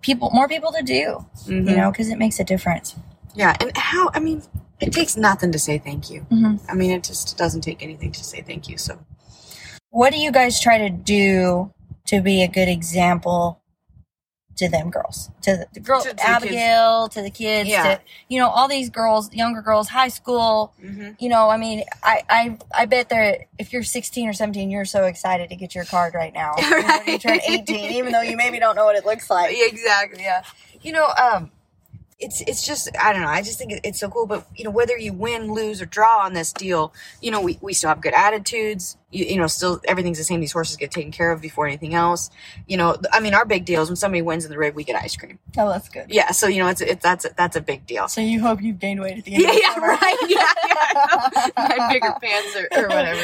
people, 0.01 0.29
more 0.33 0.47
people 0.47 0.71
to 0.71 0.81
do, 0.83 1.25
you 1.47 1.61
know, 1.61 1.91
because 1.91 2.09
it 2.09 2.17
makes 2.17 2.39
a 2.39 2.43
difference. 2.43 2.95
Yeah, 3.37 3.55
and 3.61 3.71
how? 3.77 4.09
I 4.13 4.19
mean, 4.19 4.41
it 4.79 4.91
takes 4.91 5.15
nothing 5.15 5.51
to 5.51 5.59
say 5.59 5.77
thank 5.77 6.09
you. 6.09 6.25
Mhm. 6.31 6.59
I 6.69 6.73
mean, 6.73 6.91
it 6.91 7.03
just 7.03 7.37
doesn't 7.37 7.61
take 7.61 7.81
anything 7.83 8.11
to 8.11 8.23
say 8.23 8.41
thank 8.41 8.67
you. 8.67 8.77
So 8.77 8.99
What 9.89 10.11
do 10.13 10.19
you 10.19 10.31
guys 10.31 10.59
try 10.59 10.77
to 10.79 10.89
do 10.89 11.71
to 12.07 12.21
be 12.21 12.43
a 12.43 12.47
good 12.47 12.67
example 12.67 13.61
to 14.57 14.67
them 14.67 14.89
girls, 14.89 15.29
to 15.43 15.51
the, 15.57 15.67
the 15.73 15.79
girl, 15.79 16.01
To- 16.01 16.09
to 16.09 16.15
the. 16.15 16.27
Abigail, 16.27 17.07
to 17.09 17.21
the 17.21 17.29
kids, 17.29 17.69
Yeah. 17.69 17.83
to 17.83 18.01
you 18.27 18.39
know 18.39 18.49
all 18.49 18.67
these 18.67 18.89
girls, 18.89 19.31
younger 19.33 19.61
girls, 19.61 19.87
high 19.87 20.07
school. 20.07 20.73
Mhm. 20.83 21.15
You 21.19 21.29
know, 21.29 21.49
I 21.49 21.57
mean, 21.57 21.83
I 22.03 22.23
I 22.29 22.57
I 22.73 22.85
bet 22.85 23.09
that 23.09 23.41
if 23.59 23.71
you're 23.71 23.83
16 23.83 24.27
or 24.27 24.33
17, 24.33 24.69
you're 24.71 24.85
so 24.85 25.05
excited 25.05 25.49
to 25.49 25.55
get 25.55 25.75
your 25.75 25.85
card 25.85 26.15
right 26.15 26.33
now. 26.33 26.53
When 26.57 27.07
you 27.07 27.19
turn 27.19 27.39
18, 27.47 27.91
even 27.93 28.11
though 28.11 28.21
you 28.21 28.35
maybe 28.35 28.57
don't 28.59 28.75
know 28.75 28.85
what 28.85 28.95
it 28.95 29.05
looks 29.05 29.29
like. 29.29 29.55
Exactly. 29.55 30.23
Yeah. 30.23 30.41
You 30.81 30.91
know, 30.93 31.07
um, 31.07 31.51
it's 32.19 32.41
it's 32.41 32.65
just 32.65 32.89
I 32.99 33.13
don't 33.13 33.21
know. 33.21 33.27
I 33.27 33.41
just 33.43 33.59
think 33.59 33.79
it's 33.83 33.99
so 33.99 34.09
cool. 34.09 34.25
But 34.25 34.47
you 34.55 34.63
know, 34.63 34.71
whether 34.71 34.97
you 34.97 35.13
win, 35.13 35.53
lose, 35.53 35.81
or 35.81 35.85
draw 35.85 36.19
on 36.19 36.33
this 36.33 36.51
deal, 36.51 36.93
you 37.21 37.29
know, 37.29 37.41
we, 37.41 37.59
we 37.61 37.73
still 37.73 37.89
have 37.89 38.01
good 38.01 38.13
attitudes. 38.13 38.97
You, 39.11 39.25
you 39.25 39.37
know, 39.37 39.47
still 39.47 39.81
everything's 39.87 40.17
the 40.17 40.23
same. 40.23 40.39
These 40.39 40.51
horses 40.51 40.77
get 40.77 40.91
taken 40.91 41.11
care 41.11 41.31
of 41.31 41.41
before 41.41 41.67
anything 41.67 41.93
else. 41.93 42.29
You 42.67 42.77
know, 42.77 42.97
I 43.13 43.19
mean, 43.19 43.35
our 43.35 43.45
big 43.45 43.65
deal 43.65 43.83
is 43.83 43.89
when 43.89 43.95
somebody 43.97 44.23
wins 44.23 44.45
in 44.45 44.51
the 44.51 44.57
rig, 44.57 44.73
we 44.73 44.83
get 44.83 44.95
ice 44.95 45.15
cream. 45.15 45.37
Oh, 45.57 45.69
that's 45.69 45.89
good. 45.89 46.07
Yeah. 46.09 46.31
So 46.31 46.47
you 46.47 46.63
know, 46.63 46.69
it's 46.69 46.81
it's 46.81 47.03
that's 47.03 47.25
a, 47.25 47.29
that's 47.37 47.55
a 47.55 47.61
big 47.61 47.85
deal. 47.85 48.07
So 48.07 48.21
you 48.21 48.41
hope 48.41 48.61
you've 48.63 48.79
gained 48.79 49.01
weight 49.01 49.19
at 49.19 49.25
the 49.25 49.35
end 49.35 49.43
Yeah, 49.43 49.49
of 49.49 49.55
the 49.55 49.61
yeah, 49.61 49.79
right. 49.79 50.17
Yeah, 50.27 50.53
yeah. 50.67 51.47
My 51.77 51.93
bigger 51.93 52.15
pants 52.21 52.55
or, 52.55 52.67
or 52.83 52.87
whatever. 52.87 53.21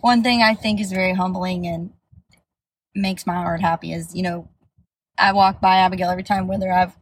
One 0.00 0.22
thing 0.22 0.42
I 0.42 0.54
think 0.54 0.80
is 0.80 0.92
very 0.92 1.14
humbling 1.14 1.66
and 1.66 1.92
makes 2.94 3.26
my 3.26 3.34
heart 3.34 3.60
happy 3.62 3.92
is, 3.92 4.14
you 4.14 4.22
know, 4.22 4.48
I 5.18 5.32
walk 5.32 5.60
by 5.60 5.76
Abigail 5.76 6.10
every 6.10 6.22
time, 6.24 6.46
whether 6.48 6.70
I've, 6.72 6.96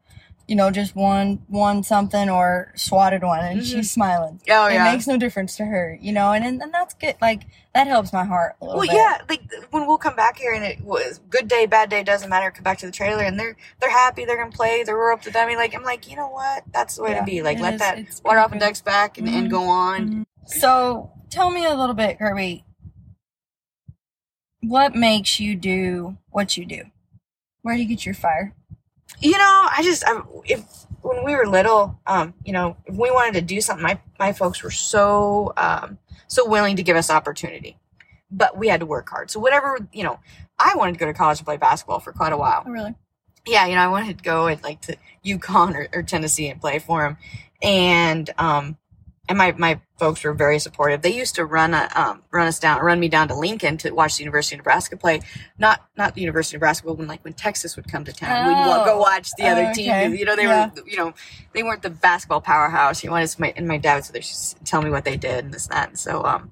you 0.53 0.57
know, 0.57 0.70
just 0.70 0.94
won 0.94 1.40
won 1.48 1.82
something 1.82 2.28
or 2.28 2.72
swatted 2.76 3.22
one, 3.22 3.42
and 3.42 3.61
Mhm. 3.62 3.64
she's 3.64 3.90
smiling. 3.90 4.38
Oh 4.50 4.66
it 4.66 4.74
yeah. 4.74 4.84
makes 4.92 5.07
no 5.07 5.16
difference 5.16 5.57
to 5.57 5.64
her, 5.64 5.96
you 5.98 6.12
know, 6.12 6.32
and, 6.32 6.44
and 6.44 6.61
and 6.61 6.74
that's 6.74 6.92
good. 6.92 7.16
Like 7.22 7.44
that 7.74 7.86
helps 7.86 8.12
my 8.12 8.22
heart 8.22 8.57
a 8.61 8.64
little 8.66 8.80
Well, 8.80 8.86
bit. 8.86 8.96
yeah, 8.96 9.18
like 9.30 9.40
when 9.70 9.86
we'll 9.86 9.96
come 9.96 10.14
back 10.14 10.36
here 10.36 10.53
and 10.53 10.62
it 10.62 10.82
was 10.82 11.20
good 11.30 11.48
day, 11.48 11.64
bad 11.64 11.88
day 11.88 12.03
doesn't 12.03 12.28
matter. 12.28 12.50
Come 12.50 12.64
back 12.64 12.76
to 12.80 12.86
the 12.86 12.92
trailer 12.92 13.22
and 13.24 13.40
they're 13.40 13.57
they're 13.80 13.90
happy, 13.90 14.26
they're 14.26 14.36
gonna 14.36 14.50
play, 14.55 14.82
they're 14.82 15.11
up 15.12 15.22
to 15.22 15.30
dummy. 15.30 15.57
Like 15.57 15.74
I'm 15.74 15.84
like, 15.84 16.11
you 16.11 16.16
know 16.16 16.28
what? 16.28 16.64
That's 16.70 16.96
the 16.96 17.03
way 17.05 17.12
Yeah, 17.12 17.20
to 17.20 17.24
be. 17.24 17.40
Like 17.40 17.57
it 17.57 17.62
let 17.62 17.74
is. 17.76 17.80
that 17.80 18.20
water 18.22 18.38
off 18.40 18.53
and 18.53 18.61
ducks 18.61 18.82
back 18.82 19.16
and, 19.16 19.26
and 19.26 19.46
Mhm. 19.46 19.50
go 19.50 19.62
on. 19.70 20.09
Mhm. 20.11 20.26
So 20.44 21.12
tell 21.30 21.50
me 21.50 21.64
a 21.64 21.74
little 21.74 21.94
bit, 21.94 22.18
Kirby. 22.18 22.62
What 24.61 24.94
makes 24.94 25.40
you 25.40 25.55
do 25.57 26.18
what 26.30 26.59
you 26.59 26.66
do? 26.66 26.82
Where 27.62 27.74
do 27.74 27.80
you 27.82 27.88
get 27.88 28.05
your 28.05 28.14
fire? 28.14 28.55
You 29.22 29.38
know, 29.38 29.68
I 29.70 29.80
just 29.82 30.04
I, 30.06 30.20
if 30.44 30.64
when 31.02 31.24
we 31.24 31.34
were 31.34 31.46
little, 31.46 31.98
um, 32.06 32.34
you 32.44 32.52
know, 32.52 32.76
if 32.86 32.94
we 32.94 33.10
wanted 33.10 33.34
to 33.34 33.42
do 33.42 33.60
something, 33.60 33.82
my 33.82 34.00
my 34.18 34.32
folks 34.32 34.62
were 34.62 34.70
so 34.70 35.52
um 35.56 35.98
so 36.26 36.48
willing 36.48 36.76
to 36.76 36.82
give 36.82 36.96
us 36.96 37.10
opportunity, 37.10 37.78
but 38.30 38.56
we 38.56 38.68
had 38.68 38.80
to 38.80 38.86
work 38.86 39.08
hard. 39.08 39.30
So 39.30 39.38
whatever, 39.38 39.78
you 39.92 40.02
know, 40.02 40.18
I 40.58 40.74
wanted 40.76 40.92
to 40.94 40.98
go 40.98 41.06
to 41.06 41.14
college 41.14 41.38
and 41.38 41.46
play 41.46 41.56
basketball 41.56 42.00
for 42.00 42.12
quite 42.12 42.32
a 42.32 42.36
while. 42.36 42.64
Oh, 42.66 42.70
really? 42.70 42.94
yeah, 43.46 43.66
you 43.66 43.74
know, 43.74 43.80
I 43.80 43.88
wanted 43.88 44.18
to 44.18 44.24
go 44.24 44.46
and 44.46 44.62
like 44.62 44.80
to 44.82 44.96
UConn 45.24 45.74
or, 45.74 45.88
or 45.92 46.02
Tennessee 46.02 46.48
and 46.48 46.60
play 46.60 46.78
for 46.78 47.04
him. 47.04 47.16
And, 47.60 48.30
um, 48.38 48.76
and 49.28 49.38
my, 49.38 49.52
my 49.52 49.80
folks 49.98 50.24
were 50.24 50.32
very 50.34 50.58
supportive. 50.58 51.00
They 51.02 51.14
used 51.16 51.36
to 51.36 51.44
run 51.44 51.74
a, 51.74 51.88
um, 51.94 52.22
run 52.32 52.48
us 52.48 52.58
down, 52.58 52.80
run 52.82 52.98
me 52.98 53.08
down 53.08 53.28
to 53.28 53.34
Lincoln 53.36 53.76
to 53.78 53.90
watch 53.92 54.16
the 54.16 54.24
University 54.24 54.56
of 54.56 54.58
Nebraska 54.58 54.96
play. 54.96 55.20
Not, 55.58 55.80
not 55.96 56.14
the 56.14 56.20
University 56.20 56.56
of 56.56 56.60
Nebraska, 56.60 56.86
but 56.88 56.98
when 56.98 57.06
like 57.06 57.22
when 57.24 57.32
Texas 57.32 57.76
would 57.76 57.86
come 57.86 58.04
to 58.04 58.12
town, 58.12 58.48
we'd 58.48 58.54
go 58.84 58.94
Oh. 58.94 58.98
watch 58.98 59.30
the 59.38 59.44
other 59.46 59.68
Oh, 59.70 59.72
team. 59.72 60.14
You 60.14 60.24
know, 60.24 60.34
they 60.34 60.42
Yeah. 60.42 60.70
were, 60.74 60.82
you 60.86 60.96
know, 60.96 61.14
they 61.54 61.62
weren't 61.62 61.82
the 61.82 61.90
basketball 61.90 62.40
powerhouse. 62.40 63.04
You 63.04 63.10
know, 63.10 63.16
and 63.16 63.34
my, 63.38 63.52
and 63.56 63.68
my 63.68 63.78
dad 63.78 64.04
would 64.12 64.22
just 64.22 64.62
tell 64.64 64.82
me 64.82 64.90
what 64.90 65.04
they 65.04 65.16
did 65.16 65.44
and 65.44 65.54
this 65.54 65.66
and 65.66 65.72
that. 65.76 65.88
And 65.90 65.98
so, 65.98 66.24
um, 66.24 66.50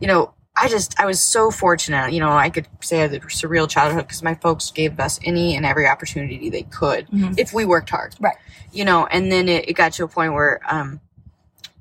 you 0.00 0.06
know, 0.08 0.32
I 0.56 0.68
just 0.68 0.98
I 0.98 1.04
was 1.04 1.20
so 1.20 1.50
fortunate. 1.50 2.12
You 2.12 2.20
know, 2.20 2.30
I 2.32 2.48
could 2.48 2.66
say 2.80 3.00
I 3.00 3.02
had 3.02 3.12
a 3.12 3.20
surreal 3.20 3.68
childhood 3.68 4.06
because 4.08 4.22
my 4.22 4.34
folks 4.36 4.70
gave 4.70 4.98
us 4.98 5.20
any 5.22 5.54
and 5.54 5.66
every 5.66 5.86
opportunity 5.86 6.48
they 6.48 6.62
could 6.62 7.08
Mhm. 7.08 7.38
if 7.38 7.52
we 7.52 7.66
worked 7.66 7.90
hard. 7.90 8.14
Right. 8.18 8.36
You 8.72 8.86
know, 8.86 9.04
and 9.04 9.30
then 9.30 9.50
it, 9.50 9.68
it 9.68 9.74
got 9.74 9.92
to 9.94 10.04
a 10.04 10.08
point 10.08 10.32
where 10.32 10.60
um, 10.66 11.00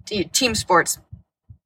team 0.05 0.55
sports 0.55 0.99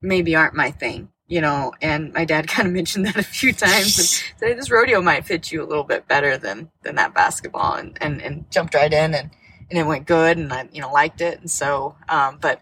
maybe 0.02 0.36
aren't 0.36 0.56
my 0.56 0.72
thing. 0.72 1.10
You 1.28 1.42
know, 1.42 1.74
and 1.82 2.12
my 2.14 2.26
dad 2.26 2.48
kind 2.56 2.68
of 2.68 2.74
mentioned 2.74 3.06
that 3.06 3.16
a 3.16 3.24
few 3.24 3.54
times 3.54 3.98
and 3.98 4.08
said 4.40 4.58
this 4.58 4.72
rodeo 4.72 5.02
might 5.02 5.26
fit 5.26 5.52
you 5.52 5.64
a 5.64 5.68
little 5.68 5.84
bit 5.84 6.08
better 6.08 6.38
than 6.38 6.72
than 6.84 6.96
that 6.96 7.14
basketball, 7.14 7.76
and 7.76 7.98
and, 8.02 8.22
and 8.22 8.50
jumped 8.52 8.74
right 8.74 8.92
in 8.92 9.14
and 9.14 9.30
and 9.70 9.78
it 9.78 9.86
went 9.86 10.08
good, 10.08 10.38
and 10.38 10.52
I 10.52 10.68
you 10.72 10.82
know 10.82 10.92
liked 10.92 11.22
it, 11.22 11.40
and 11.40 11.50
so 11.50 11.96
um, 12.08 12.40
but 12.42 12.62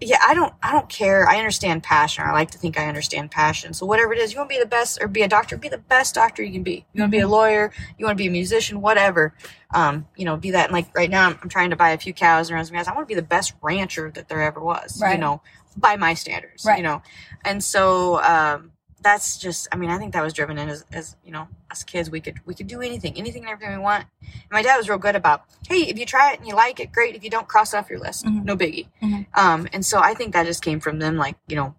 yeah, 0.00 0.18
I 0.26 0.32
don't 0.34 0.54
I 0.62 0.72
don't 0.72 0.88
care. 0.88 1.28
I 1.28 1.36
understand 1.36 1.82
passion. 1.82 2.24
I 2.26 2.32
like 2.32 2.50
to 2.52 2.58
think 2.58 2.78
I 2.78 2.86
understand 2.86 3.30
passion. 3.30 3.74
So 3.74 3.84
whatever 3.84 4.12
it 4.12 4.18
is, 4.18 4.32
you 4.32 4.38
want 4.38 4.50
to 4.50 4.56
be 4.56 4.60
the 4.60 4.68
best 4.68 4.98
or 5.00 5.08
be 5.08 5.22
a 5.22 5.28
doctor, 5.28 5.58
be 5.58 5.68
the 5.68 5.78
best 5.78 6.14
doctor 6.14 6.42
you 6.42 6.52
can 6.52 6.62
be. 6.62 6.86
You 6.92 7.02
want 7.02 7.12
to 7.12 7.16
be 7.16 7.20
a 7.20 7.28
lawyer, 7.28 7.72
you 7.98 8.06
want 8.06 8.16
to 8.16 8.22
be 8.22 8.28
a 8.28 8.30
musician, 8.30 8.80
whatever. 8.80 9.34
Um, 9.74 10.06
you 10.16 10.24
know, 10.24 10.36
be 10.36 10.52
that. 10.52 10.66
And 10.66 10.72
like 10.72 10.94
right 10.96 11.10
now, 11.10 11.28
I'm, 11.28 11.38
I'm 11.42 11.48
trying 11.48 11.70
to 11.70 11.76
buy 11.76 11.90
a 11.90 11.98
few 11.98 12.14
cows 12.14 12.48
and 12.48 12.56
raise 12.56 12.72
my 12.72 12.78
I 12.78 12.94
want 12.94 13.00
to 13.00 13.06
be 13.06 13.14
the 13.14 13.22
best 13.22 13.52
rancher 13.62 14.10
that 14.14 14.28
there 14.28 14.42
ever 14.42 14.60
was. 14.60 15.00
Right. 15.00 15.12
You 15.12 15.18
know, 15.18 15.42
by 15.76 15.96
my 15.96 16.14
standards. 16.14 16.64
Right. 16.64 16.78
You 16.78 16.84
know, 16.84 17.02
and 17.44 17.62
so 17.62 18.22
um, 18.22 18.72
that's 19.02 19.38
just. 19.38 19.68
I 19.72 19.76
mean, 19.76 19.90
I 19.90 19.98
think 19.98 20.12
that 20.12 20.22
was 20.22 20.32
driven 20.32 20.58
in 20.58 20.68
as, 20.68 20.84
as 20.92 21.16
you 21.24 21.32
know, 21.32 21.48
as 21.70 21.84
kids, 21.84 22.10
we 22.10 22.20
could 22.20 22.40
we 22.46 22.54
could 22.54 22.66
do 22.66 22.80
anything, 22.80 23.14
anything 23.16 23.42
and 23.42 23.50
everything 23.50 23.74
we 23.76 23.82
want. 23.82 24.06
And 24.22 24.50
my 24.52 24.62
dad 24.62 24.76
was 24.76 24.88
real 24.88 24.98
good 24.98 25.16
about, 25.16 25.44
hey, 25.68 25.82
if 25.88 25.98
you 25.98 26.06
try 26.06 26.32
it 26.32 26.38
and 26.38 26.46
you 26.48 26.54
like 26.54 26.80
it, 26.80 26.92
great. 26.92 27.14
If 27.14 27.24
you 27.24 27.30
don't, 27.30 27.48
cross 27.48 27.72
off 27.74 27.88
your 27.90 27.98
list. 28.00 28.24
Mhm. 28.26 28.44
No 28.44 28.56
biggie. 28.56 28.88
Mhm. 29.02 29.26
Um, 29.34 29.68
and 29.72 29.84
so 29.84 30.00
I 30.00 30.14
think 30.14 30.32
that 30.34 30.46
just 30.46 30.62
came 30.62 30.80
from 30.80 30.98
them, 30.98 31.16
like 31.16 31.36
you 31.48 31.56
know, 31.56 31.74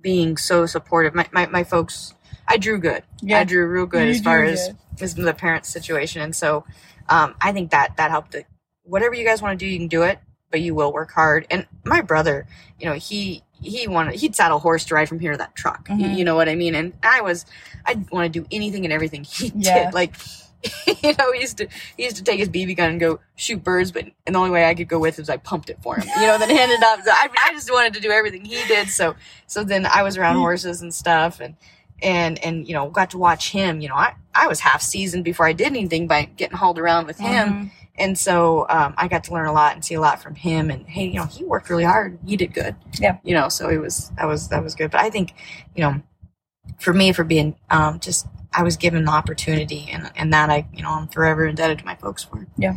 being 0.00 0.36
so 0.36 0.66
supportive. 0.66 1.14
My 1.14 1.26
my, 1.32 1.46
my 1.46 1.64
folks, 1.64 2.14
I 2.48 2.56
drew 2.56 2.78
good. 2.78 3.02
yeah. 3.20 3.40
I 3.40 3.44
drew 3.44 3.66
real 3.68 3.86
good 3.86 4.04
You 4.06 4.10
as 4.14 4.20
far 4.20 4.42
as 4.42 4.68
good. 4.68 5.02
as 5.02 5.14
the 5.14 5.34
parents' 5.34 5.68
situation, 5.68 6.22
and 6.22 6.34
so 6.34 6.64
um, 7.08 7.34
I 7.40 7.52
think 7.52 7.70
that 7.70 7.96
that 7.96 8.10
helped. 8.10 8.34
Whatever 8.82 9.14
you 9.14 9.24
guys 9.24 9.42
want 9.42 9.58
to 9.58 9.64
do, 9.64 9.68
you 9.70 9.78
can 9.78 9.88
do 9.88 10.02
it, 10.04 10.20
but 10.50 10.60
you 10.60 10.74
will 10.74 10.92
work 10.92 11.10
hard. 11.10 11.44
And 11.50 11.66
my 11.84 12.02
brother, 12.02 12.46
you 12.78 12.86
know, 12.86 12.94
he 12.94 13.42
he 13.62 13.86
wanted 13.88 14.14
he'd 14.16 14.34
saddle 14.36 14.58
horse 14.58 14.84
to 14.86 14.94
ride 14.94 15.08
from 15.08 15.18
here 15.20 15.32
to 15.32 15.38
that 15.38 15.54
truck. 15.54 15.88
You, 15.88 15.94
Mhm. 16.06 16.18
you 16.18 16.24
know 16.24 16.36
what 16.36 16.48
I 16.48 16.54
mean? 16.54 16.74
And 16.74 16.92
I 17.02 17.20
was 17.22 17.46
I'd 17.84 18.10
want 18.10 18.32
to 18.32 18.40
do 18.40 18.46
anything 18.50 18.84
and 18.84 18.92
everything 18.92 19.24
he 19.24 19.52
Yeah. 19.54 19.84
did. 19.86 19.94
Like 20.00 20.14
you 21.02 21.14
know, 21.18 21.32
he 21.32 21.40
used 21.42 21.58
to 21.58 21.68
he 21.96 22.04
used 22.04 22.16
to 22.16 22.24
take 22.24 22.38
his 22.40 22.48
BB 22.48 22.76
gun 22.76 22.90
and 22.90 22.98
go 23.00 23.20
shoot 23.36 23.62
birds, 23.62 23.92
but 23.92 24.04
and 24.26 24.34
the 24.34 24.38
only 24.38 24.50
way 24.50 24.64
I 24.66 24.74
could 24.74 24.88
go 24.88 24.98
with 24.98 25.18
was 25.18 25.28
I 25.30 25.36
pumped 25.36 25.70
it 25.70 25.78
for 25.82 25.96
him. 25.96 26.08
You 26.18 26.26
know, 26.26 26.38
then 26.38 26.50
handed 26.50 26.82
up. 26.82 27.00
I, 27.06 27.28
I 27.46 27.52
just 27.52 27.70
wanted 27.70 27.94
to 27.94 28.00
do 28.00 28.10
everything 28.10 28.44
he 28.44 28.64
did. 28.66 28.88
So 28.88 29.14
so 29.46 29.62
then 29.64 29.86
I 29.86 30.02
was 30.02 30.16
around 30.16 30.36
Mm. 30.36 30.40
horses 30.40 30.82
and 30.82 30.92
stuff, 30.92 31.40
and 31.40 31.54
and 32.02 32.38
and 32.44 32.66
you 32.66 32.74
know 32.74 32.88
got 32.88 33.10
to 33.10 33.18
watch 33.18 33.50
him. 33.52 33.80
You 33.80 33.90
know, 33.90 33.94
I 33.94 34.14
I 34.34 34.48
was 34.48 34.60
half 34.60 34.82
seasoned 34.82 35.24
before 35.24 35.46
I 35.46 35.52
did 35.52 35.68
anything 35.68 36.06
by 36.08 36.24
getting 36.36 36.56
hauled 36.56 36.78
around 36.78 37.06
with 37.06 37.18
him, 37.18 37.48
Mhm. 37.48 37.70
And 37.98 38.18
so 38.18 38.66
um, 38.68 38.94
I 38.96 39.08
got 39.08 39.24
to 39.24 39.32
learn 39.32 39.46
a 39.46 39.52
lot 39.52 39.74
and 39.74 39.84
see 39.84 39.94
a 39.94 40.00
lot 40.00 40.22
from 40.22 40.34
him. 40.34 40.70
And 40.70 40.86
hey, 40.86 41.06
you 41.06 41.14
know, 41.14 41.26
he 41.26 41.44
worked 41.44 41.70
really 41.70 41.84
hard. 41.84 42.18
He 42.26 42.36
did 42.36 42.52
good. 42.52 42.76
Yeah. 43.00 43.18
You 43.22 43.34
know, 43.34 43.48
so 43.48 43.68
it 43.68 43.78
was 43.78 44.10
that 44.16 44.26
was 44.26 44.48
that 44.48 44.62
was 44.62 44.74
good. 44.74 44.90
But 44.90 45.00
I 45.00 45.10
think, 45.10 45.34
you 45.74 45.82
know, 45.82 46.02
for 46.78 46.92
me, 46.92 47.12
for 47.12 47.24
being 47.24 47.56
um, 47.70 48.00
just 48.00 48.26
I 48.52 48.62
was 48.62 48.76
given 48.76 49.04
the 49.04 49.12
opportunity, 49.12 49.88
and 49.90 50.10
and 50.16 50.32
that 50.32 50.50
I 50.50 50.66
you 50.72 50.82
know 50.82 50.90
I'm 50.90 51.08
forever 51.08 51.46
indebted 51.46 51.78
to 51.80 51.84
my 51.84 51.94
folks 51.96 52.24
for. 52.24 52.46
Yeah. 52.56 52.74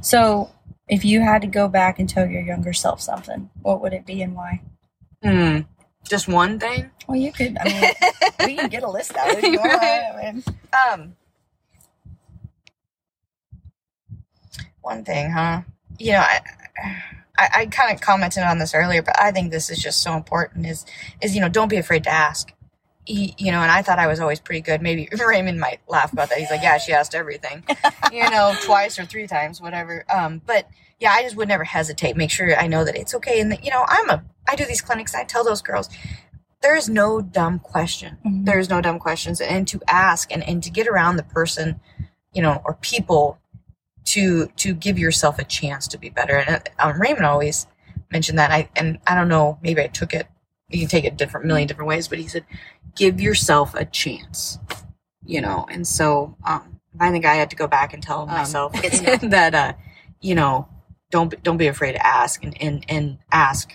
So, 0.00 0.50
if 0.88 1.04
you 1.04 1.20
had 1.20 1.42
to 1.42 1.48
go 1.48 1.68
back 1.68 1.98
and 1.98 2.08
tell 2.08 2.26
your 2.26 2.42
younger 2.42 2.72
self 2.72 3.00
something, 3.00 3.50
what 3.62 3.80
would 3.82 3.92
it 3.92 4.06
be 4.06 4.22
and 4.22 4.34
why? 4.34 4.62
Hmm. 5.22 5.60
Just 6.08 6.28
one 6.28 6.58
thing. 6.58 6.90
Well, 7.06 7.18
you 7.18 7.32
could. 7.32 7.56
I 7.58 7.64
mean, 7.64 7.92
we 8.46 8.56
can 8.56 8.70
get 8.70 8.82
a 8.82 8.90
list 8.90 9.16
out 9.16 9.30
if 9.30 9.42
you 9.42 9.58
want. 9.58 9.82
I 9.82 10.32
mean, 10.32 10.44
um 10.90 11.16
one 14.88 15.04
thing, 15.04 15.30
huh? 15.30 15.62
You 15.98 16.12
know, 16.12 16.20
I 16.20 16.40
I, 17.38 17.48
I 17.54 17.66
kind 17.66 17.94
of 17.94 18.00
commented 18.00 18.42
on 18.42 18.58
this 18.58 18.74
earlier, 18.74 19.02
but 19.02 19.18
I 19.20 19.30
think 19.30 19.50
this 19.50 19.70
is 19.70 19.78
just 19.78 20.02
so 20.02 20.14
important. 20.14 20.66
Is 20.66 20.84
is 21.20 21.34
you 21.34 21.40
know, 21.40 21.48
don't 21.48 21.68
be 21.68 21.76
afraid 21.76 22.04
to 22.04 22.10
ask. 22.10 22.52
He, 23.04 23.34
you 23.38 23.52
know, 23.52 23.62
and 23.62 23.70
I 23.70 23.80
thought 23.80 23.98
I 23.98 24.06
was 24.06 24.20
always 24.20 24.40
pretty 24.40 24.60
good. 24.60 24.82
Maybe 24.82 25.08
Raymond 25.26 25.58
might 25.60 25.80
laugh 25.88 26.12
about 26.12 26.28
that. 26.30 26.38
He's 26.38 26.50
like, 26.50 26.62
yeah, 26.62 26.76
she 26.78 26.92
asked 26.92 27.14
everything, 27.14 27.64
you 28.12 28.28
know, 28.28 28.54
twice 28.64 28.98
or 28.98 29.06
three 29.06 29.26
times, 29.26 29.62
whatever. 29.62 30.04
Um, 30.14 30.42
but 30.44 30.68
yeah, 31.00 31.12
I 31.12 31.22
just 31.22 31.36
would 31.36 31.48
never 31.48 31.64
hesitate. 31.64 32.16
Make 32.16 32.30
sure 32.30 32.54
I 32.54 32.66
know 32.66 32.84
that 32.84 32.96
it's 32.96 33.14
okay. 33.14 33.40
And 33.40 33.52
that, 33.52 33.64
you 33.64 33.70
know, 33.70 33.84
I'm 33.88 34.10
a, 34.10 34.24
I 34.46 34.56
do 34.56 34.66
these 34.66 34.82
clinics. 34.82 35.14
I 35.14 35.24
tell 35.24 35.42
those 35.44 35.62
girls, 35.62 35.88
there 36.60 36.76
is 36.76 36.88
no 36.88 37.22
dumb 37.22 37.60
question. 37.60 38.18
Mhm. 38.26 38.44
There 38.44 38.58
is 38.58 38.68
no 38.68 38.80
dumb 38.82 38.98
questions. 38.98 39.40
And 39.40 39.66
to 39.68 39.80
ask 39.88 40.30
and, 40.30 40.42
and 40.42 40.62
to 40.64 40.70
get 40.70 40.86
around 40.86 41.16
the 41.16 41.22
person, 41.22 41.80
you 42.34 42.42
know, 42.42 42.60
or 42.64 42.74
people 42.74 43.38
to, 44.06 44.46
to 44.56 44.74
give 44.74 44.98
yourself 44.98 45.38
a 45.38 45.44
chance 45.44 45.86
to 45.88 45.98
be 45.98 46.08
better. 46.10 46.36
And 46.38 46.62
um, 46.78 47.00
Raymond 47.00 47.26
always 47.26 47.66
mentioned 48.10 48.38
that. 48.38 48.50
I, 48.50 48.68
and 48.76 48.98
I 49.06 49.14
don't 49.14 49.28
know, 49.28 49.58
maybe 49.62 49.80
I 49.82 49.86
took 49.86 50.14
it, 50.14 50.26
you 50.68 50.80
can 50.80 50.88
take 50.88 51.04
it 51.04 51.16
different, 51.16 51.46
million 51.46 51.68
different 51.68 51.88
ways, 51.88 52.08
but 52.08 52.18
he 52.18 52.26
said, 52.28 52.44
give 52.96 53.20
yourself 53.20 53.74
a 53.74 53.84
chance, 53.84 54.58
you 55.24 55.40
know? 55.40 55.66
And 55.70 55.86
so, 55.86 56.36
um, 56.46 56.80
I 57.00 57.10
think 57.10 57.24
I 57.24 57.34
had 57.34 57.50
to 57.50 57.56
go 57.56 57.66
back 57.66 57.92
and 57.94 58.02
tell 58.02 58.26
myself 58.26 58.72
that, 59.22 59.54
uh, 59.54 59.72
you 60.20 60.34
know, 60.34 60.68
don't, 61.10 61.42
don't 61.42 61.56
be 61.58 61.68
afraid 61.68 61.92
to 61.92 62.06
ask 62.06 62.42
and, 62.42 62.60
and, 62.62 62.84
and 62.88 63.18
ask 63.32 63.72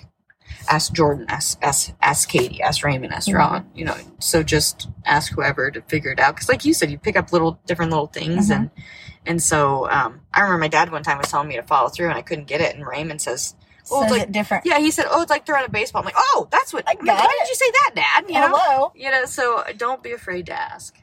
ask 0.69 0.93
Jordan, 0.93 1.25
ask 1.29 1.57
ask 1.61 1.93
ask 2.01 2.29
Katie, 2.29 2.61
ask 2.61 2.83
Raymond, 2.83 3.13
ask 3.13 3.27
Mhm. 3.27 3.35
Ron. 3.37 3.69
You 3.73 3.85
know, 3.85 3.95
so 4.19 4.43
just 4.43 4.87
ask 5.05 5.33
whoever 5.33 5.71
to 5.71 5.81
figure 5.83 6.11
it 6.11 6.19
out. 6.19 6.35
Because, 6.35 6.47
like 6.47 6.63
you 6.63 6.73
said, 6.73 6.91
you 6.91 6.97
pick 6.97 7.15
up 7.15 7.31
little 7.33 7.59
different 7.65 7.91
little 7.91 8.07
things, 8.07 8.49
Mhm. 8.49 8.55
and 8.55 8.71
and 9.25 9.41
so 9.41 9.89
um, 9.89 10.21
I 10.33 10.41
remember 10.41 10.59
my 10.59 10.67
dad 10.67 10.91
one 10.91 11.03
time 11.03 11.17
was 11.17 11.29
telling 11.29 11.47
me 11.47 11.55
to 11.55 11.63
follow 11.63 11.89
through, 11.89 12.09
and 12.09 12.17
I 12.17 12.21
couldn't 12.21 12.45
get 12.47 12.61
it. 12.61 12.75
And 12.75 12.85
Raymond 12.85 13.21
says, 13.21 13.55
"Well, 13.89 14.03
it's 14.03 14.11
like 14.11 14.21
it 14.23 14.31
different. 14.31 14.65
yeah," 14.65 14.79
he 14.79 14.91
said, 14.91 15.05
"Oh, 15.09 15.21
it's 15.21 15.29
like 15.29 15.45
throwing 15.45 15.65
a 15.65 15.69
baseball." 15.69 16.01
I'm 16.01 16.05
like, 16.05 16.15
"Oh, 16.17 16.47
that's 16.51 16.73
what." 16.73 16.83
I 16.87 16.95
got 16.95 17.05
Why 17.05 17.25
it. 17.25 17.39
did 17.43 17.49
you 17.49 17.55
say 17.55 17.71
that, 17.71 17.91
Dad? 17.95 18.25
You 18.27 18.39
know, 18.39 18.55
Hello. 18.57 18.91
you 18.95 19.09
know. 19.11 19.25
So 19.25 19.63
don't 19.77 20.01
be 20.03 20.11
afraid 20.11 20.45
to 20.47 20.53
ask. 20.53 20.95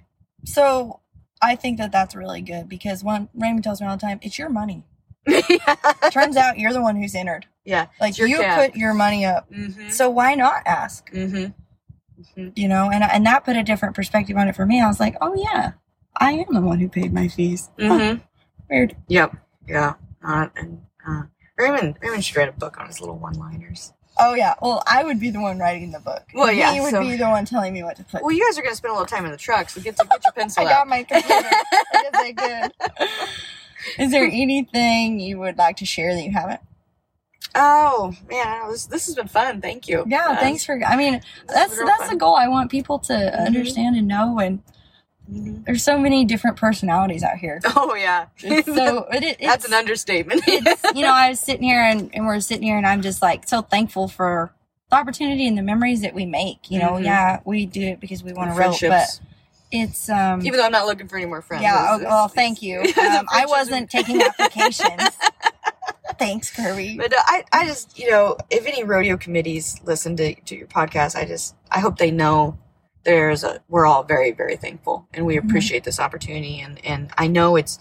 So 0.45 1.01
I 1.43 1.57
think 1.57 1.79
that 1.79 1.93
that's 1.93 2.15
really 2.15 2.43
good 2.43 2.69
because 2.69 3.03
one 3.05 3.29
Raymond 3.35 3.65
tells 3.65 3.81
me 3.81 3.87
all 3.87 3.97
the 3.97 4.01
time, 4.01 4.19
it's 4.23 4.39
your 4.39 4.49
money. 4.49 4.85
Turns 6.11 6.37
out 6.37 6.59
you're 6.59 6.73
the 6.73 6.81
one 6.83 6.97
who's 6.97 7.15
entered. 7.15 7.47
yeah. 7.65 7.87
Like 8.01 8.17
you 8.19 8.39
cap. 8.39 8.59
put 8.71 8.77
your 8.77 8.95
money 8.95 9.25
up. 9.27 9.51
Mm-hmm. 9.53 9.91
So 9.91 10.09
why 10.09 10.35
not 10.35 10.63
ask? 10.67 11.11
Mm-hmm. 11.13 12.49
You 12.55 12.69
know, 12.69 12.91
and 12.91 13.03
and 13.05 13.25
that 13.27 13.45
put 13.45 13.57
a 13.57 13.63
different 13.63 13.95
perspective 13.95 14.37
on 14.37 14.49
it 14.49 14.57
for 14.57 14.65
me. 14.67 14.81
I 14.81 14.87
was 14.87 15.01
like, 15.01 15.17
oh 15.21 15.35
yeah, 15.35 15.73
I 16.17 16.33
am 16.33 16.53
the 16.55 16.61
one 16.61 16.79
who 16.81 16.89
paid 16.89 17.13
my 17.13 17.29
fees. 17.29 17.71
Mm-hmm. 17.79 18.21
weird. 18.69 18.97
Yep. 19.09 19.37
Yeah. 19.69 19.95
Uh, 20.27 20.49
and 20.57 20.83
uh, 21.09 21.23
Raymond 21.57 21.97
Raymond 22.03 22.25
should 22.25 22.37
write 22.37 22.49
a 22.49 22.53
book 22.53 22.79
on 22.79 22.87
his 22.89 23.01
little 23.01 23.17
one-liners. 23.19 23.93
Oh 24.19 24.35
yeah. 24.35 24.55
Well, 24.61 24.83
I 24.87 25.03
would 25.05 25.19
be 25.19 25.31
the 25.31 25.41
one 25.41 25.59
writing 25.59 25.93
the 25.93 26.01
book. 26.01 26.25
Well, 26.35 26.53
yeah, 26.53 26.73
He 26.75 26.81
would 26.81 26.91
so- 26.91 27.01
be 27.01 27.17
the 27.17 27.29
one 27.29 27.45
telling 27.47 27.73
me 27.73 27.83
what 27.83 27.97
to 27.97 28.05
put. 28.05 28.23
Well, 28.23 28.33
you 28.33 28.45
guys 28.45 28.59
are 28.59 28.63
going 28.63 28.73
to 28.73 28.77
spend 28.77 28.91
a 28.91 28.95
little 28.95 29.07
time 29.07 29.25
in 29.25 29.31
the 29.31 29.37
truck, 29.39 29.71
so 29.71 29.81
get, 29.81 29.97
to, 29.97 30.05
get 30.11 30.23
your 30.25 30.33
pencil 30.33 30.63
I 30.67 30.67
out. 30.67 30.71
got 30.71 30.89
my 30.89 31.03
computer. 31.05 31.49
I 32.15 32.73
could. 32.99 33.09
Is 33.99 34.11
there 34.11 34.25
anything 34.27 35.21
you 35.21 35.39
would 35.39 35.57
like 35.57 35.77
to 35.79 35.87
share 35.87 36.15
that 36.15 36.23
you 36.23 36.33
haven't? 36.33 36.61
Oh 37.55 38.15
man, 38.29 38.71
this, 38.71 38.87
this 38.87 39.07
has 39.07 39.15
been 39.17 39.27
fun. 39.29 39.61
Thank 39.61 39.89
you. 39.89 40.05
Yeah, 40.07 40.37
thanks 40.37 40.65
for. 40.65 40.79
I 40.85 40.97
mean, 40.97 41.21
that's 41.49 41.77
that's 41.79 41.99
fun. 42.05 42.09
the 42.11 42.17
goal. 42.17 42.37
I 42.37 42.47
want 42.47 42.71
people 42.71 42.99
to 43.01 43.13
Mhm. 43.13 43.47
understand 43.47 43.97
and 43.97 44.07
know. 44.07 44.39
And 44.39 44.63
Mhm. 45.31 45.65
there's 45.65 45.85
so 45.85 45.97
many 45.99 46.25
different 46.25 46.57
personalities 46.57 47.23
out 47.23 47.37
here. 47.37 47.61
Oh 47.77 47.95
yeah, 47.95 48.27
It's 48.39 48.67
so 48.67 49.07
it, 49.13 49.39
that's 49.41 49.65
an 49.67 49.75
understatement. 49.75 50.43
you 50.47 51.03
know 51.03 51.13
I 51.13 51.29
was 51.31 51.39
sitting 51.41 51.63
here 51.63 51.83
and, 51.83 52.11
and 52.15 52.27
we're 52.27 52.41
sitting 52.41 52.65
here 52.65 52.77
and 52.77 52.87
I'm 52.87 53.01
just 53.03 53.23
like 53.23 53.47
so 53.49 53.63
thankful 53.63 54.09
for 54.09 54.53
the 54.91 54.97
opportunity 54.97 55.47
and 55.47 55.57
the 55.57 55.63
memories 55.63 56.01
that 56.03 56.15
we 56.15 56.27
make. 56.27 56.69
You 56.71 56.81
know, 56.81 56.93
Mhm. 56.95 57.05
yeah, 57.05 57.41
we 57.45 57.65
do 57.67 57.81
it 57.83 58.01
because 58.01 58.25
we 58.25 58.33
want 58.33 58.51
to 58.51 58.57
rope, 58.59 58.77
but 58.81 59.21
it's 59.71 60.09
um 60.09 60.45
Even 60.45 60.59
though 60.59 60.67
I'm 60.67 60.73
not 60.73 60.87
looking 60.87 61.07
for 61.07 61.17
any 61.17 61.27
more 61.27 61.43
friends. 61.43 61.63
yeah. 61.63 61.95
it's- 61.95 62.01
Oh, 62.03 62.09
well, 62.09 62.29
thank 62.29 62.61
you. 62.61 62.81
Um, 62.99 63.27
I 63.33 63.47
wasn't 63.47 63.89
taking 63.89 64.21
applications. 64.21 65.01
Thanks, 66.19 66.51
Kirby. 66.55 66.97
But 66.99 67.15
uh, 67.15 67.23
I, 67.25 67.45
I 67.53 67.67
just, 67.67 67.99
you 67.99 68.11
know, 68.11 68.37
if 68.51 68.67
any 68.67 68.85
rodeo 68.85 69.17
committees 69.17 69.81
listen 69.85 70.17
to, 70.17 70.35
to 70.35 70.57
your 70.57 70.67
podcast, 70.67 71.17
I 71.17 71.25
just, 71.25 71.55
I 71.71 71.81
hope 71.81 71.97
they 71.99 72.11
know 72.11 72.59
there's 73.05 73.45
a, 73.45 73.61
we're 73.69 73.87
all 73.87 74.03
very, 74.03 74.31
very 74.33 74.57
thankful 74.57 75.07
and 75.15 75.25
we 75.27 75.37
Mhm. 75.37 75.45
appreciate 75.45 75.85
this 75.85 75.99
opportunity. 76.01 76.61
And, 76.61 76.85
and 76.85 77.11
I 77.17 77.27
know 77.29 77.57
it's 77.57 77.79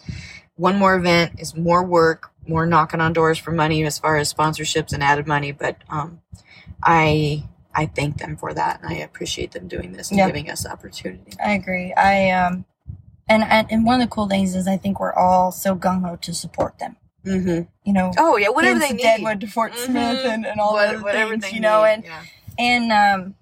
one 0.55 0.78
more 0.78 0.95
event 0.95 1.39
is 1.39 1.55
more 1.55 1.84
work, 1.84 2.32
more 2.47 2.65
knocking 2.65 3.01
on 3.01 3.13
doors 3.13 3.38
for 3.38 3.51
money 3.51 3.84
as 3.86 3.99
far 3.99 4.17
as 4.17 4.34
sponsorships 4.34 4.93
and 4.93 5.03
added 5.03 5.28
money. 5.28 5.51
But, 5.51 5.78
um, 5.89 6.22
I, 6.84 7.47
I 7.76 7.86
thank 7.88 8.17
them 8.17 8.38
for 8.38 8.53
that 8.53 8.82
and 8.82 8.89
I 8.91 8.97
appreciate 8.97 9.51
them 9.51 9.67
doing 9.67 9.91
this 9.91 10.09
and 10.09 10.17
Yeah. 10.17 10.28
giving 10.28 10.49
us 10.49 10.63
the 10.63 10.72
opportunity. 10.72 11.34
I 11.43 11.51
agree. 11.51 11.93
I 11.93 12.32
um, 12.32 12.65
and 13.28 13.43
and 13.43 13.86
one 13.86 14.01
of 14.01 14.09
the 14.09 14.13
cool 14.13 14.28
things 14.28 14.55
is 14.55 14.67
I 14.67 14.78
think 14.78 14.99
we're 14.99 15.13
all 15.13 15.51
so 15.51 15.76
gung 15.76 16.01
ho 16.07 16.15
to 16.15 16.34
support 16.34 16.80
them. 16.80 16.95
Mm-hmm. 17.26 17.61
You 17.84 17.93
know, 17.93 18.11
Oh 18.17 18.38
yeah, 18.38 18.49
whatever 18.49 18.80
they 18.80 18.91
need. 18.93 19.03
Deadwood 19.03 19.39
to 19.41 19.47
Fort 19.47 19.74
Mhm. 19.74 19.86
Smith 19.86 20.26
and, 20.26 20.47
and 20.47 20.59
all 20.59 20.74
What- 20.74 20.91
those 20.93 21.03
whatever 21.03 21.32
things, 21.32 21.43
they 21.43 21.51
you 21.51 21.59
know, 21.59 21.84
need, 21.84 21.89
and 21.91 22.03
yeah. 22.05 22.22
and 22.57 22.91
um, 23.22 23.36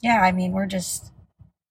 yeah, 0.00 0.20
I 0.22 0.32
mean, 0.32 0.52
we're 0.52 0.66
just. 0.66 1.12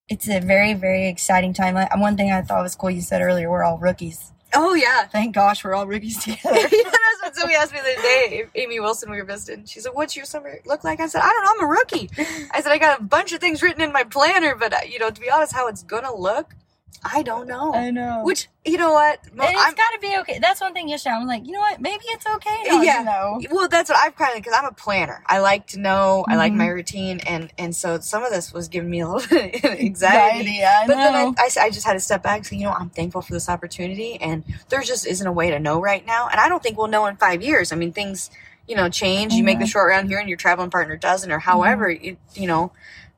It's 0.09 0.30
a 0.30 0.39
very, 0.39 0.73
very 0.73 1.07
exciting 1.09 1.53
time. 1.53 1.75
Like, 1.75 1.93
one 1.97 2.15
thing 2.15 2.32
I 2.32 2.41
thought 2.41 2.63
was 2.63 2.75
cool. 2.75 2.89
You 2.89 3.01
said 3.01 3.21
earlier, 3.21 3.49
we're 3.51 3.63
all 3.63 3.78
rookies. 3.78 4.32
oh 4.53 4.73
yeah. 4.73 5.05
Thank 5.07 5.36
gosh, 5.36 5.63
we're 5.65 5.73
all 5.73 5.86
rookies 5.86 6.17
together. 6.23 6.55
yeah, 6.55 6.61
that's 6.61 7.21
what 7.21 7.36
somebody 7.36 7.55
asked 7.55 7.73
me 7.73 7.80
the 7.80 7.91
other 7.91 8.01
day. 8.01 8.45
Amy 8.55 8.80
Wilson, 8.80 9.11
we 9.11 9.17
were 9.17 9.25
visiting. 9.25 9.65
She 9.65 9.82
said, 9.82 9.91
"What's 9.93 10.15
your 10.15 10.23
summer 10.25 10.59
look 10.65 10.86
like?" 10.86 11.01
I 11.01 11.07
said, 11.07 11.21
"I 11.23 11.30
don't 11.30 11.43
know. 11.43 11.51
I'm 11.65 11.69
a 11.69 11.71
rookie." 11.71 12.09
I 12.51 12.61
said, 12.61 12.71
"I 12.71 12.78
got 12.78 13.01
a 13.01 13.03
bunch 13.03 13.34
of 13.34 13.41
things 13.41 13.61
written 13.61 13.82
in 13.82 13.91
my 13.91 14.03
planner, 14.05 14.55
but 14.55 14.71
uh, 14.73 14.78
you 14.88 14.97
know, 14.99 15.09
to 15.09 15.19
be 15.21 15.30
honest, 15.30 15.53
how 15.53 15.67
it's 15.67 15.84
gonna 15.84 16.15
look, 16.15 16.55
I 17.03 17.21
don't 17.21 17.47
know." 17.47 17.73
I 17.73 17.91
know. 17.91 18.21
Which 18.23 18.47
you 18.67 18.77
know 18.77 18.91
what? 18.91 19.19
Mo- 19.33 19.43
and 19.45 19.55
it's 19.55 19.73
got 19.73 19.91
to 19.91 19.99
be 19.99 20.17
okay. 20.19 20.39
That's 20.39 20.59
one 20.59 20.73
thing 20.73 20.89
yesterday. 20.89 21.15
I'm 21.15 21.25
like, 21.25 21.45
you 21.45 21.53
know 21.53 21.59
what? 21.59 21.79
Maybe 21.79 22.03
it's 22.07 22.25
okay. 22.25 22.63
Yeah. 22.65 23.03
Know. 23.03 23.41
well, 23.51 23.67
that's 23.67 23.89
what 23.89 23.97
I've 23.97 24.15
kind 24.15 24.35
of 24.35 24.43
because 24.43 24.57
I'm 24.57 24.65
a 24.65 24.73
planner. 24.73 25.23
I 25.25 25.39
like 25.39 25.67
to 25.67 25.79
know. 25.79 26.25
I 26.27 26.35
like 26.35 26.53
my 26.53 26.65
mm-hmm. 26.65 26.73
routine, 26.73 27.19
and 27.21 27.51
and 27.57 27.75
so 27.75 27.99
some 27.99 28.23
of 28.23 28.31
this 28.31 28.51
was 28.51 28.67
giving 28.67 28.89
me 28.89 28.99
a 28.99 29.07
little 29.07 29.27
bit 29.38 29.63
of 29.63 29.71
anxiety. 29.71 30.63
I 30.63 30.85
But 30.85 30.95
then 30.95 31.15
I. 31.15 31.33
I, 31.38 31.49
I 31.61 31.69
just 31.69 31.85
had 31.85 31.93
to 31.93 31.99
step 31.99 32.23
back 32.23 32.38
and 32.38 32.45
say, 32.45 32.57
you 32.57 32.63
know, 32.63 32.73
I'm 32.73 32.89
thankful 32.89 33.21
for 33.21 33.33
this 33.33 33.47
opportunity, 33.47 34.17
and 34.19 34.43
there 34.69 34.81
just 34.81 35.07
isn't 35.07 35.25
a 35.25 35.31
way 35.31 35.49
to 35.49 35.59
know 35.59 35.79
right 35.79 36.05
now. 36.05 36.27
And 36.27 36.39
I 36.39 36.49
don't 36.49 36.61
think 36.61 36.77
we'll 36.77 36.88
know 36.88 37.05
in 37.05 37.15
five 37.15 37.41
years. 37.41 37.71
I 37.71 37.75
mean, 37.75 37.93
things, 37.93 38.29
you 38.67 38.75
know, 38.75 38.89
change. 38.89 39.33
You 39.33 39.43
make 39.43 39.59
the 39.59 39.67
short 39.67 39.89
round 39.89 40.09
here, 40.09 40.19
and 40.19 40.27
your 40.27 40.38
traveling 40.38 40.71
partner 40.71 40.97
doesn't, 40.97 41.31
or 41.31 41.39
however, 41.39 41.89
mm-hmm. 41.89 42.05
it, 42.05 42.17
you 42.33 42.47
know. 42.47 42.71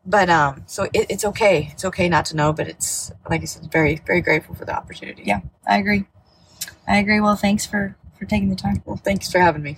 But 0.10 0.28
um, 0.28 0.64
so 0.66 0.86
it, 0.86 1.06
it's 1.08 1.24
okay. 1.24 1.70
It's 1.72 1.86
okay 1.86 2.10
not 2.10 2.26
to 2.26 2.36
know, 2.36 2.52
but 2.52 2.68
it's 2.68 3.12
like 3.30 3.42
I 3.42 3.46
said, 3.46 3.72
very, 3.72 4.02
very 4.08 4.22
grateful 4.22 4.56
for 4.56 4.66
the 4.66 4.76
opportunity. 4.76 5.22
Yeah. 5.24 5.42
I 5.68 5.78
agree. 5.78 6.06
I 6.88 6.98
agree. 6.98 7.22
Well, 7.22 7.36
thanks 7.36 7.68
for 7.68 7.96
for 8.18 8.26
taking 8.26 8.50
the 8.50 8.56
time. 8.56 8.82
Well, 8.86 8.98
thanks 8.98 9.32
for 9.32 9.40
having 9.40 9.62
me. 9.62 9.78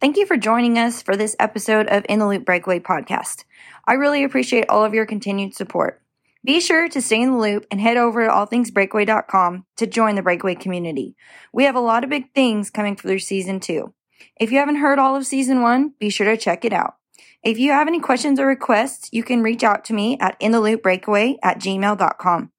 Thank 0.00 0.16
you 0.16 0.24
for 0.24 0.38
joining 0.38 0.78
us 0.78 1.02
for 1.02 1.16
this 1.16 1.36
episode 1.38 1.86
of 1.88 2.06
In 2.08 2.18
the 2.18 2.26
Loop 2.26 2.46
Breakaway 2.46 2.80
podcast. 2.80 3.44
I 3.86 3.92
really 3.92 4.24
appreciate 4.24 4.70
all 4.70 4.84
of 4.84 4.94
your 4.94 5.04
continued 5.04 5.54
support. 5.54 6.00
Be 6.42 6.60
sure 6.60 6.88
to 6.88 7.00
stay 7.00 7.20
in 7.20 7.32
the 7.32 7.38
loop 7.38 7.66
and 7.70 7.80
head 7.80 7.96
over 7.96 8.24
to 8.24 8.30
allthingsbreakaway.com 8.30 9.64
to 9.76 9.86
join 9.86 10.14
the 10.14 10.22
breakaway 10.22 10.54
community. 10.54 11.14
We 11.52 11.64
have 11.64 11.76
a 11.76 11.80
lot 11.80 12.04
of 12.04 12.10
big 12.10 12.32
things 12.34 12.70
coming 12.70 12.96
through 12.96 13.20
season 13.20 13.60
two. 13.60 13.94
If 14.38 14.50
you 14.50 14.58
haven't 14.58 14.76
heard 14.76 14.98
all 14.98 15.14
of 15.16 15.26
season 15.26 15.62
one, 15.62 15.94
be 15.98 16.10
sure 16.10 16.26
to 16.26 16.36
check 16.36 16.64
it 16.64 16.72
out. 16.72 16.96
If 17.44 17.58
you 17.58 17.72
have 17.72 17.88
any 17.88 18.00
questions 18.00 18.40
or 18.40 18.46
requests, 18.46 19.10
you 19.12 19.22
can 19.22 19.42
reach 19.42 19.62
out 19.62 19.84
to 19.84 19.92
me 19.92 20.16
at 20.18 20.40
intheloopbreakaway 20.40 21.36
at 21.42 21.58
gmail.com. 21.58 22.50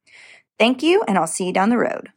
Thank 0.60 0.84
you, 0.84 1.04
and 1.08 1.18
I'll 1.18 1.26
see 1.26 1.48
you 1.48 1.54
down 1.54 1.72
the 1.72 1.78
road. 1.78 2.10